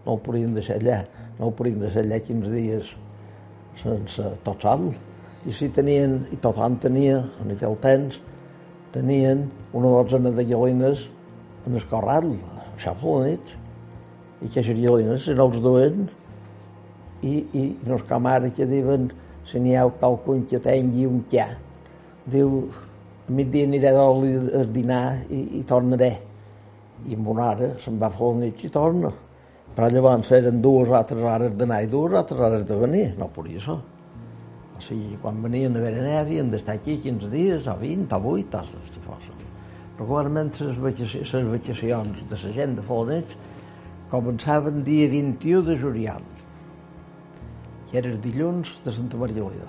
No 0.00 0.16
el 0.16 0.22
podien 0.24 0.54
deixar 0.56 0.78
allà, 0.80 1.02
no 1.38 1.50
el 1.50 1.54
podien 1.58 1.82
deixar 1.82 2.06
allà 2.06 2.18
15 2.24 2.50
dies 2.54 2.96
sense 3.82 4.34
tot 4.46 4.64
sol. 4.64 4.88
I 5.40 5.54
si 5.56 5.70
tenien, 5.72 6.18
i 6.28 6.36
tothom 6.36 6.74
tenia, 6.82 7.22
en 7.40 7.52
aquell 7.54 7.78
temps, 7.80 8.18
tenien 8.92 9.46
una 9.72 9.92
dotzena 9.94 10.34
de 10.36 10.44
galines 10.44 11.06
en 11.64 11.78
el 11.78 11.86
corral, 11.88 12.34
això 12.74 12.92
per 13.00 13.14
la 13.14 13.30
nit. 13.30 13.54
I 14.44 14.50
que 14.52 14.64
nit, 14.64 15.22
si 15.24 15.32
no 15.36 15.46
els 15.48 15.62
duen, 15.64 16.02
i, 17.24 17.32
i 17.56 17.62
no 17.86 17.96
és 17.96 18.04
com 18.08 18.28
ara 18.28 18.50
que 18.52 18.66
diuen 18.68 19.08
si 19.48 19.60
n'hi 19.60 19.76
ha 19.76 19.86
qualcun 20.00 20.44
que 20.48 20.60
tingui 20.60 21.06
un 21.08 21.22
tia. 21.30 21.46
Diu, 22.30 22.58
a 23.28 23.32
migdia 23.32 23.68
aniré 23.68 23.92
d'oli 23.96 24.34
a 24.60 24.64
dinar 24.68 25.04
i, 25.30 25.40
i 25.60 25.62
tornaré. 25.68 26.10
I 27.08 27.16
amb 27.16 27.32
una 27.32 27.46
hora 27.54 27.70
se'n 27.80 27.96
va 28.00 28.12
fer 28.12 28.28
la 28.34 28.42
nit 28.42 28.60
i 28.64 28.72
torna. 28.72 29.12
Però 29.72 29.88
llavors 29.88 30.34
eren 30.36 30.60
dues 30.60 30.92
altres 30.92 31.24
hores 31.24 31.56
d'anar 31.56 31.80
i 31.86 31.88
dues 31.88 32.18
altres 32.20 32.44
hores 32.44 32.68
de 32.68 32.76
venir. 32.84 33.06
No 33.16 33.30
podia 33.32 33.64
ser. 33.64 33.78
O 34.80 34.82
sigui, 34.82 35.18
quan 35.20 35.42
venien 35.44 35.74
a 35.76 35.80
veure 35.82 36.12
havien 36.16 36.48
d'estar 36.48 36.78
aquí 36.78 36.94
15 37.02 37.28
dies, 37.28 37.66
o 37.68 37.74
20, 37.76 38.14
o 38.16 38.30
8, 38.32 38.60
o 38.64 38.84
si 38.88 39.00
fos. 39.04 39.26
Regularment 39.98 40.48
les 40.64 40.78
vacacions 40.80 42.22
de 42.30 42.38
la 42.42 42.52
gent 42.56 42.78
de 42.78 42.84
Folanets 42.86 43.34
començaven 44.08 44.78
dia 44.86 45.10
21 45.12 45.66
de 45.66 45.76
juliol, 45.82 46.24
que 47.90 47.98
era 48.00 48.08
el 48.08 48.16
dilluns 48.24 48.70
de 48.86 48.94
Santa 48.96 49.20
Margalida. 49.20 49.68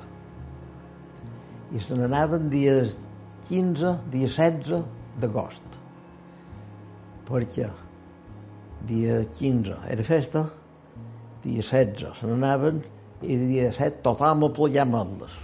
I 1.76 1.84
se 1.84 2.00
n'anaven 2.00 2.48
dies 2.54 2.96
15, 3.50 3.94
dia 4.16 4.32
16 4.32 4.72
d'agost. 5.20 5.78
Perquè 7.28 7.68
dia 8.88 9.20
15 9.36 9.84
era 9.92 10.08
festa, 10.08 10.48
dia 11.44 11.68
16 11.68 12.16
se 12.22 12.32
n'anaven 12.32 12.80
i 13.22 13.38
dia 13.38 13.70
17 13.72 14.04
tothom 14.06 14.48
a 14.48 14.54
plegar 14.56 14.86
ametlles 14.88 15.40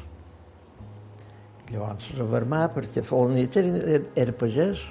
Llavors 1.68 2.06
va 2.16 2.38
armar 2.40 2.68
perquè 2.72 3.02
Folanitx 3.04 3.58
era, 3.60 3.80
era, 3.96 4.12
era 4.24 4.36
pagès. 4.40 4.84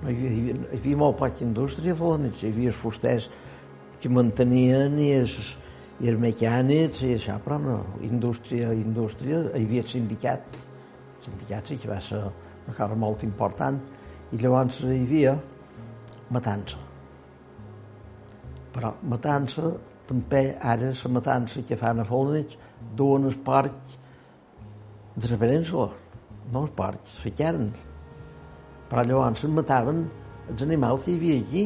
No 0.00 0.08
hi, 0.08 0.14
havia, 0.30 0.54
hi 0.56 0.78
havia 0.78 1.00
molt 1.02 1.18
poca 1.20 1.44
indústria 1.44 1.92
a 1.92 1.98
Folanitx. 1.98 2.40
Hi 2.40 2.52
havia 2.54 2.72
els 2.72 2.78
fusters 2.80 3.26
que 4.00 4.10
mantenien 4.10 4.96
i 4.98 5.10
els, 5.18 5.34
i 6.00 6.08
els 6.08 6.22
mecànics 6.22 7.04
i 7.04 7.12
això, 7.18 7.36
però 7.44 7.60
no, 7.60 7.76
indústria, 8.08 8.72
indústria, 8.72 9.42
hi 9.52 9.66
havia 9.66 9.84
el 9.84 9.92
sindicat. 9.92 10.56
El 11.18 11.28
sindicat 11.28 11.68
sí 11.68 11.76
que 11.82 11.92
va 11.92 12.00
ser 12.00 12.22
una 12.22 12.78
cosa 12.78 12.96
molt 13.04 13.28
important. 13.28 13.82
I 14.32 14.40
llavors 14.40 14.80
hi 14.86 15.02
havia 15.02 15.36
matança. 16.32 16.80
Però 18.72 18.96
matança, 19.04 19.68
també 20.12 20.44
ara 20.60 20.92
la 20.92 21.10
matança 21.16 21.64
que 21.66 21.76
fan 21.80 22.00
a 22.02 22.06
Folanitx, 22.06 22.56
duen 22.96 23.24
els 23.30 23.38
porcs 23.44 23.98
desaparèixer 25.16 25.88
no 26.52 26.64
els 26.66 26.74
porcs, 26.76 27.16
la 27.24 27.32
carn. 27.38 27.70
Però 28.90 29.04
llavors 29.08 29.44
es 29.44 29.52
mataven 29.56 30.04
els 30.50 30.62
animals 30.64 31.04
que 31.04 31.12
hi 31.12 31.18
havia 31.20 31.40
aquí. 31.40 31.64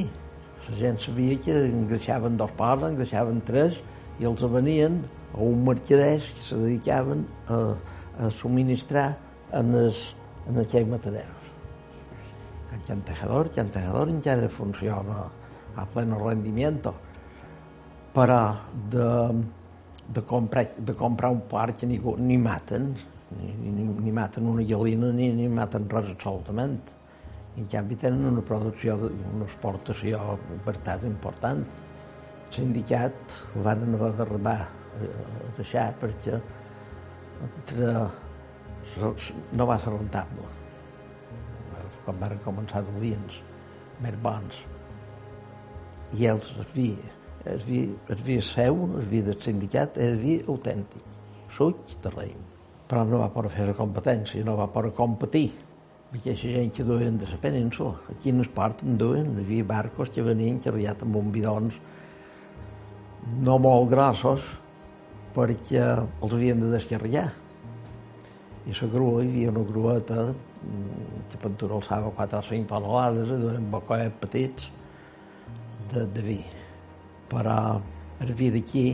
La 0.66 0.76
gent 0.80 0.98
sabia 1.02 1.38
que 1.42 1.54
engreixaven 1.68 2.36
dos 2.38 2.52
pares, 2.58 2.90
engreixaven 2.90 3.40
tres, 3.46 3.80
i 4.18 4.26
els 4.26 4.42
venien 4.52 5.00
a 5.34 5.40
un 5.42 5.64
mercaders 5.66 6.28
que 6.34 6.44
se 6.48 6.58
dedicaven 6.58 7.24
a, 7.48 7.58
a 8.18 8.30
subministrar 8.30 9.08
en, 9.54 9.74
els, 9.82 10.08
en 10.48 10.62
aquells 10.62 10.90
mataderos. 10.90 11.32
El 12.76 13.02
tejador, 13.02 13.50
el 13.56 13.70
tejador 13.72 14.10
encara 14.12 14.48
funciona 14.52 15.26
a 15.76 15.84
pleno 15.86 16.18
rendimiento, 16.18 16.94
però 18.16 18.56
de, 18.88 19.08
de, 20.08 20.22
comprar, 20.24 20.70
de 20.78 20.94
comprar 20.96 21.30
un 21.34 21.42
parc 21.50 21.82
que 21.82 21.86
ni, 21.86 21.98
ni 22.00 22.38
maten, 22.40 22.94
ni, 23.36 23.50
ni, 23.60 23.84
ni 24.06 24.12
maten 24.12 24.46
una 24.48 24.64
gallina 24.64 25.10
ni, 25.12 25.28
ni 25.36 25.48
maten 25.52 25.84
res 25.92 26.14
absolutament. 26.14 26.78
I 27.56 27.60
en 27.60 27.66
canvi 27.72 27.96
tenen 28.00 28.24
una 28.30 28.44
producció, 28.44 28.96
una 29.34 29.44
exportació 29.44 30.38
per 30.64 30.78
tant 30.86 31.04
important. 31.08 31.60
El 32.46 32.54
sindicat 32.54 33.36
ho 33.52 33.64
van 33.66 33.84
haver 33.84 34.12
d'arribar 34.16 34.56
a 34.64 35.08
deixar 35.58 35.90
perquè 36.00 36.38
entre, 37.48 37.90
no 39.52 39.66
va 39.68 39.76
ser 39.82 39.92
rentable. 39.92 40.48
Quan 42.06 42.22
van 42.22 42.40
començar 42.44 42.84
vins 42.96 43.40
més 44.00 44.16
bons. 44.24 44.64
I 46.16 46.28
els 46.30 46.48
vi, 46.72 46.92
el 47.52 47.62
vi, 47.66 47.86
el 48.10 48.26
vi 48.26 48.40
seu, 48.42 48.84
el 48.98 49.08
vi 49.10 49.22
del 49.26 49.40
sindicat, 49.42 49.98
és 50.02 50.18
vi 50.20 50.40
autèntic, 50.46 51.16
suig 51.56 51.96
de 52.02 52.12
raïm 52.12 52.44
però 52.86 53.04
no 53.04 53.20
va 53.20 53.30
poder 53.34 53.50
fer 53.50 53.66
la 53.70 53.76
competència, 53.76 54.44
no 54.46 54.56
va 54.58 54.68
poder 54.70 54.92
competir. 54.96 55.48
Perquè 56.10 56.30
aquesta 56.30 56.52
gent 56.54 56.70
que 56.74 56.84
duien 56.86 57.18
de 57.18 57.26
la 57.26 57.38
península, 57.42 57.96
aquí 58.12 58.30
en 58.30 58.40
el 58.40 58.50
port 58.54 58.82
en 58.84 58.98
duien, 58.98 59.32
hi 59.34 59.44
havia 59.44 59.66
barcos 59.66 60.12
que 60.14 60.22
venien 60.22 60.60
carregats 60.62 61.02
amb 61.02 61.18
un 61.18 61.32
bidons 61.34 61.80
no 63.42 63.58
molt 63.58 63.90
grossos 63.90 64.46
perquè 65.34 65.82
els 65.82 66.32
havien 66.32 66.62
de 66.62 66.70
descarregar. 66.72 67.28
I 68.66 68.74
la 68.74 68.90
grua, 68.90 69.22
hi 69.22 69.32
havia 69.32 69.50
una 69.50 69.64
grueta 69.66 70.20
mm, 70.30 71.24
que 71.30 71.42
per 71.42 71.70
alçava 71.70 72.14
4 72.14 72.38
o 72.38 72.50
5 72.50 72.70
tonelades 72.70 73.34
i 73.34 73.40
duien 73.42 73.70
bocoets 73.70 74.22
petits 74.22 74.70
de, 75.92 76.06
de 76.06 76.22
vi. 76.22 76.44
Però 77.30 77.56
el 78.22 78.32
vi 78.38 78.50
d'aquí 78.54 78.86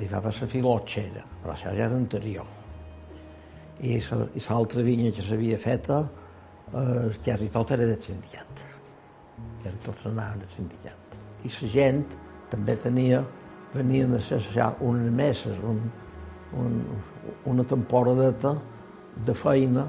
hi 0.00 0.08
va 0.08 0.22
passar 0.24 0.48
filotxera, 0.48 1.24
però 1.42 1.54
això 1.54 1.74
ja 1.76 1.86
era 1.88 1.96
anterior. 1.96 2.46
I 3.80 3.98
l'altra 4.00 4.82
vinya 4.84 5.12
que 5.16 5.24
s'havia 5.24 5.58
feta 5.58 6.00
eh, 6.72 7.10
quasi 7.24 7.48
tot 7.52 7.70
era 7.76 7.86
del 7.86 8.00
sindicat. 8.02 8.64
Quasi 9.62 9.84
tot 9.84 10.02
s'anava 10.02 10.40
del 10.40 10.50
sindicat. 10.56 11.16
I 11.44 11.52
la 11.60 11.70
gent 11.74 12.02
també 12.50 12.76
tenia 12.76 13.22
venien 13.74 14.10
a 14.10 14.18
necessitar 14.18 14.74
unes 14.80 15.12
meses 15.12 15.58
un, 15.62 15.80
un, 16.58 16.80
una 17.46 17.64
temporadeta 17.64 18.56
de 19.26 19.34
feina 19.34 19.86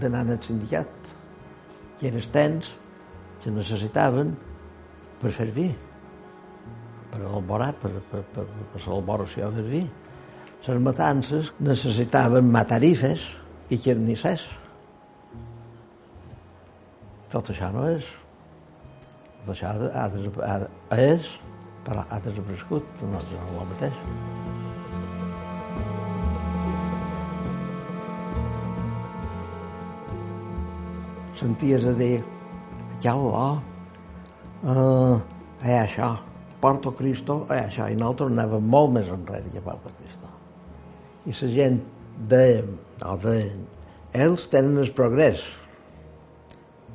d'anar 0.00 0.24
al 0.24 0.40
sindicat 0.42 1.12
que 1.98 2.08
era 2.08 2.22
temps 2.32 2.72
que 3.42 3.52
necessitaven 3.52 4.32
per 5.20 5.32
fer 5.36 5.50
vi 5.52 5.68
per 7.10 7.20
elaborar, 7.24 7.72
per, 7.80 7.90
per, 8.10 8.22
per, 8.34 8.46
per 8.72 8.84
l'elaboració 8.86 9.50
del 9.56 9.68
vi 9.70 9.82
les 10.66 10.80
matances 10.84 11.52
necessitaven 11.58 12.50
matarifes 12.52 13.22
i 13.72 13.78
carnissers. 13.80 14.42
Tot 17.32 17.48
això 17.52 17.70
no 17.72 17.86
és. 17.88 18.04
Tot 19.40 19.54
això 19.54 19.70
ha, 19.72 19.88
ha, 20.04 20.04
ha, 20.44 20.98
és, 21.00 21.32
però 21.86 22.04
ha 22.04 22.20
desaparegut, 22.26 23.02
no 23.08 23.22
és 23.22 23.32
el 23.40 23.58
mateix. 23.72 24.02
Senties 31.40 31.86
a 31.88 31.94
dir, 31.96 32.16
ja 33.00 33.16
ho 33.16 33.30
uh, 33.32 35.22
eh, 35.64 35.78
això, 35.78 36.18
Porto 36.60 36.92
Cristo, 36.96 37.44
eh, 37.48 37.62
això, 37.66 37.88
i 37.88 37.96
nosaltres 37.96 38.34
anàvem 38.34 38.66
molt 38.76 38.92
més 38.98 39.08
enrere 39.08 39.52
que 39.52 39.64
Porto 39.64 39.92
Cristo 39.98 40.20
i 41.26 41.32
la 41.32 41.48
gent 41.52 41.80
de, 42.28 42.44
no, 43.00 43.16
de, 43.20 43.36
ells 44.16 44.48
tenen 44.52 44.80
el 44.80 44.92
progrés 44.96 45.42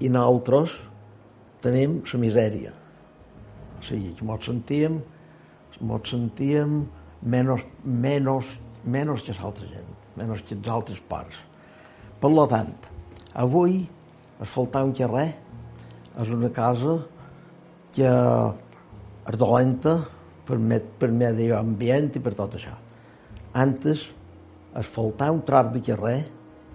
i 0.01 0.09
nosaltres 0.09 0.73
tenim 1.63 2.01
la 2.11 2.19
misèria. 2.21 2.73
O 3.79 3.83
sigui, 3.85 4.13
que 4.17 4.25
ens 4.25 4.45
sentíem, 4.49 4.99
ens 5.79 6.09
sentíem 6.11 6.83
menys, 7.21 7.63
menys, 7.83 8.51
menys 8.83 9.23
que 9.25 9.37
l'altra 9.37 9.69
gent, 9.69 9.93
menys 10.17 10.43
que 10.47 10.57
els 10.57 10.71
altres 10.73 11.01
parts. 11.09 11.39
Per 12.19 12.31
tant, 12.51 12.73
avui 13.33 13.85
asfaltar 14.41 14.83
un 14.85 14.93
carrer 14.97 15.29
és 16.21 16.31
una 16.31 16.49
cosa 16.49 16.99
que 17.95 18.11
és 19.25 19.37
dolenta 19.41 19.97
per, 20.45 20.57
per 20.99 21.09
medi 21.11 21.49
ambient 21.55 22.11
i 22.15 22.21
per 22.21 22.35
tot 22.37 22.57
això. 22.59 22.75
Antes, 23.55 24.03
asfaltar 24.75 25.31
un 25.33 25.43
tros 25.47 25.71
de 25.73 25.81
carrer 25.85 26.19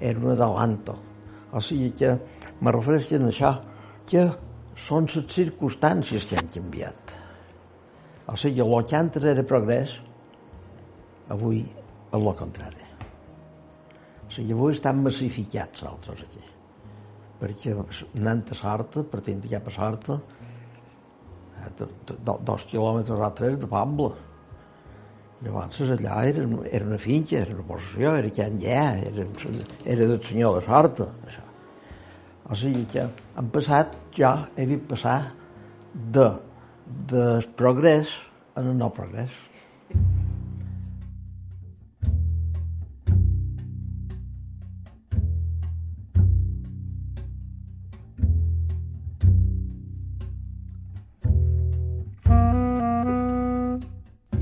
era 0.01 0.18
un 0.18 0.32
adelanto. 0.32 0.96
O 1.53 1.61
sigui 1.61 1.90
que 1.98 2.14
me 2.61 2.72
refereixo 2.72 3.18
a 3.18 3.28
això, 3.28 3.53
que 4.07 4.26
són 4.80 5.09
les 5.11 5.26
circumstàncies 5.34 6.26
que 6.26 6.38
han 6.38 6.48
canviat. 6.55 7.16
O 8.30 8.36
sigui, 8.38 8.62
el 8.62 8.86
que 8.86 8.96
antes 8.96 9.26
era 9.26 9.42
progrés, 9.46 9.96
avui 11.28 11.64
és 11.64 12.16
el 12.18 12.30
contrari. 12.38 12.86
O 14.26 14.32
sigui, 14.34 14.55
avui 14.55 14.74
estan 14.76 15.03
massificats 15.05 15.84
altres 15.86 16.22
aquí. 16.26 16.44
Perquè 17.40 17.74
anant 17.74 18.44
a 18.51 18.57
Sarta, 18.59 19.03
partint 19.03 19.40
de 19.42 19.51
cap 19.51 19.66
a 19.66 19.74
Sarta, 19.74 20.20
dos 22.24 22.66
quilòmetres 22.70 23.16
o 23.18 23.30
tres 23.36 23.58
de 23.61 23.68
Pambla, 23.70 24.12
Llavors 25.40 25.78
allà 25.80 26.18
era, 26.28 26.42
era 26.68 26.84
una 26.84 26.98
finca, 27.00 27.38
era 27.38 27.54
una 27.54 27.64
possessió, 27.64 28.12
era 28.18 28.28
que 28.28 28.44
ja, 28.61 28.82
era, 29.08 29.24
era 29.86 30.08
del 30.11 30.20
senyor 30.20 30.58
de 30.58 30.64
Sorta, 30.66 31.06
això. 31.24 31.44
O 32.50 32.58
sigui 32.61 32.82
que 32.92 33.06
han 33.38 33.48
passat, 33.54 33.94
jo 34.12 34.34
he 34.58 34.66
vist 34.68 34.84
passar 34.90 35.16
de, 35.94 36.26
del 37.08 37.48
progrés 37.56 38.12
en 38.58 38.68
el 38.68 38.76
no 38.76 38.90
progrés. 38.92 39.32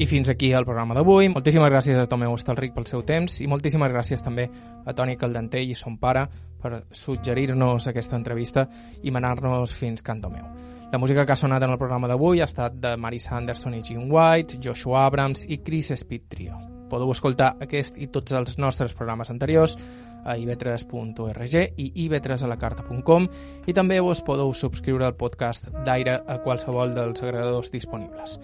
Fins 0.09 0.28
aquí 0.32 0.52
el 0.56 0.64
programa 0.64 0.94
d'avui. 0.96 1.28
Moltíssimes 1.28 1.68
gràcies 1.68 1.98
a 2.00 2.06
Tomeu 2.09 2.32
Estalric 2.32 2.72
pel 2.72 2.86
seu 2.88 3.02
temps 3.04 3.42
i 3.44 3.48
moltíssimes 3.50 3.90
gràcies 3.92 4.22
també 4.24 4.46
a 4.48 4.94
Toni 4.96 5.18
Caldentell 5.20 5.68
i 5.68 5.76
son 5.76 5.98
pare 6.00 6.22
per 6.59 6.86
suggerir-nos 6.96 7.90
aquesta 7.90 8.16
entrevista 8.16 8.64
i 9.04 9.12
manar-nos 9.12 9.74
fins 9.76 10.02
Can 10.02 10.22
Tomeu. 10.24 10.46
La 10.88 10.98
música 10.98 11.26
que 11.26 11.34
ha 11.34 11.36
sonat 11.36 11.62
en 11.62 11.74
el 11.74 11.78
programa 11.78 12.09
d'avui 12.09 12.40
ha 12.40 12.48
estat 12.48 12.78
de 12.80 12.94
Marisa 12.96 13.36
Anderson 13.36 13.76
i 13.76 13.82
Jim 13.84 14.09
White, 14.09 14.56
Joshua 14.64 15.04
Abrams 15.04 15.44
i 15.44 15.61
Chris 15.61 15.92
Speed 15.92 16.24
Trio. 16.32 16.56
Podeu 16.88 17.12
escoltar 17.12 17.52
aquest 17.61 18.00
i 18.00 18.09
tots 18.09 18.32
els 18.32 18.56
nostres 18.56 18.96
programes 18.96 19.28
anteriors 19.28 19.76
a 20.24 20.38
ib3.org 20.40 21.59
i 21.76 21.90
ib3alacarta.com 22.06 23.28
i 23.68 23.76
també 23.76 24.00
vos 24.00 24.24
podeu 24.24 24.54
subscriure 24.56 25.04
al 25.04 25.20
podcast 25.20 25.68
d'Aire 25.84 26.22
a 26.24 26.40
qualsevol 26.40 26.96
dels 26.96 27.20
agregadors 27.20 27.70
disponibles. 27.70 28.38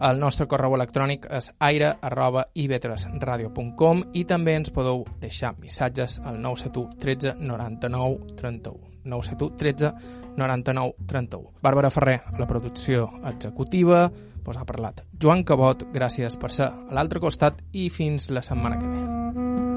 El 0.00 0.18
nostre 0.20 0.46
correu 0.48 0.74
electrònic 0.76 1.26
és 1.30 1.52
aire.ib3radio.com 1.60 4.02
i 4.16 4.24
també 4.28 4.54
ens 4.58 4.70
podeu 4.74 5.04
deixar 5.20 5.54
missatges 5.58 6.20
al 6.24 6.42
971 6.42 6.96
13 7.02 7.34
99 7.40 8.16
31. 8.40 8.78
971 9.04 9.56
13 9.58 9.92
99 10.36 10.94
31. 11.06 11.50
Bàrbara 11.62 11.90
Ferrer, 11.90 12.20
la 12.38 12.46
producció 12.46 13.10
executiva, 13.26 14.12
pues 14.44 14.56
ha 14.56 14.64
parlat 14.64 15.02
Joan 15.18 15.44
Cabot, 15.44 15.84
gràcies 15.92 16.36
per 16.38 16.52
ser 16.54 16.66
a 16.70 16.94
l'altre 16.94 17.20
costat 17.20 17.62
i 17.72 17.90
fins 17.90 18.30
la 18.30 18.42
setmana 18.42 18.78
que 18.78 18.86
ve. 18.86 19.71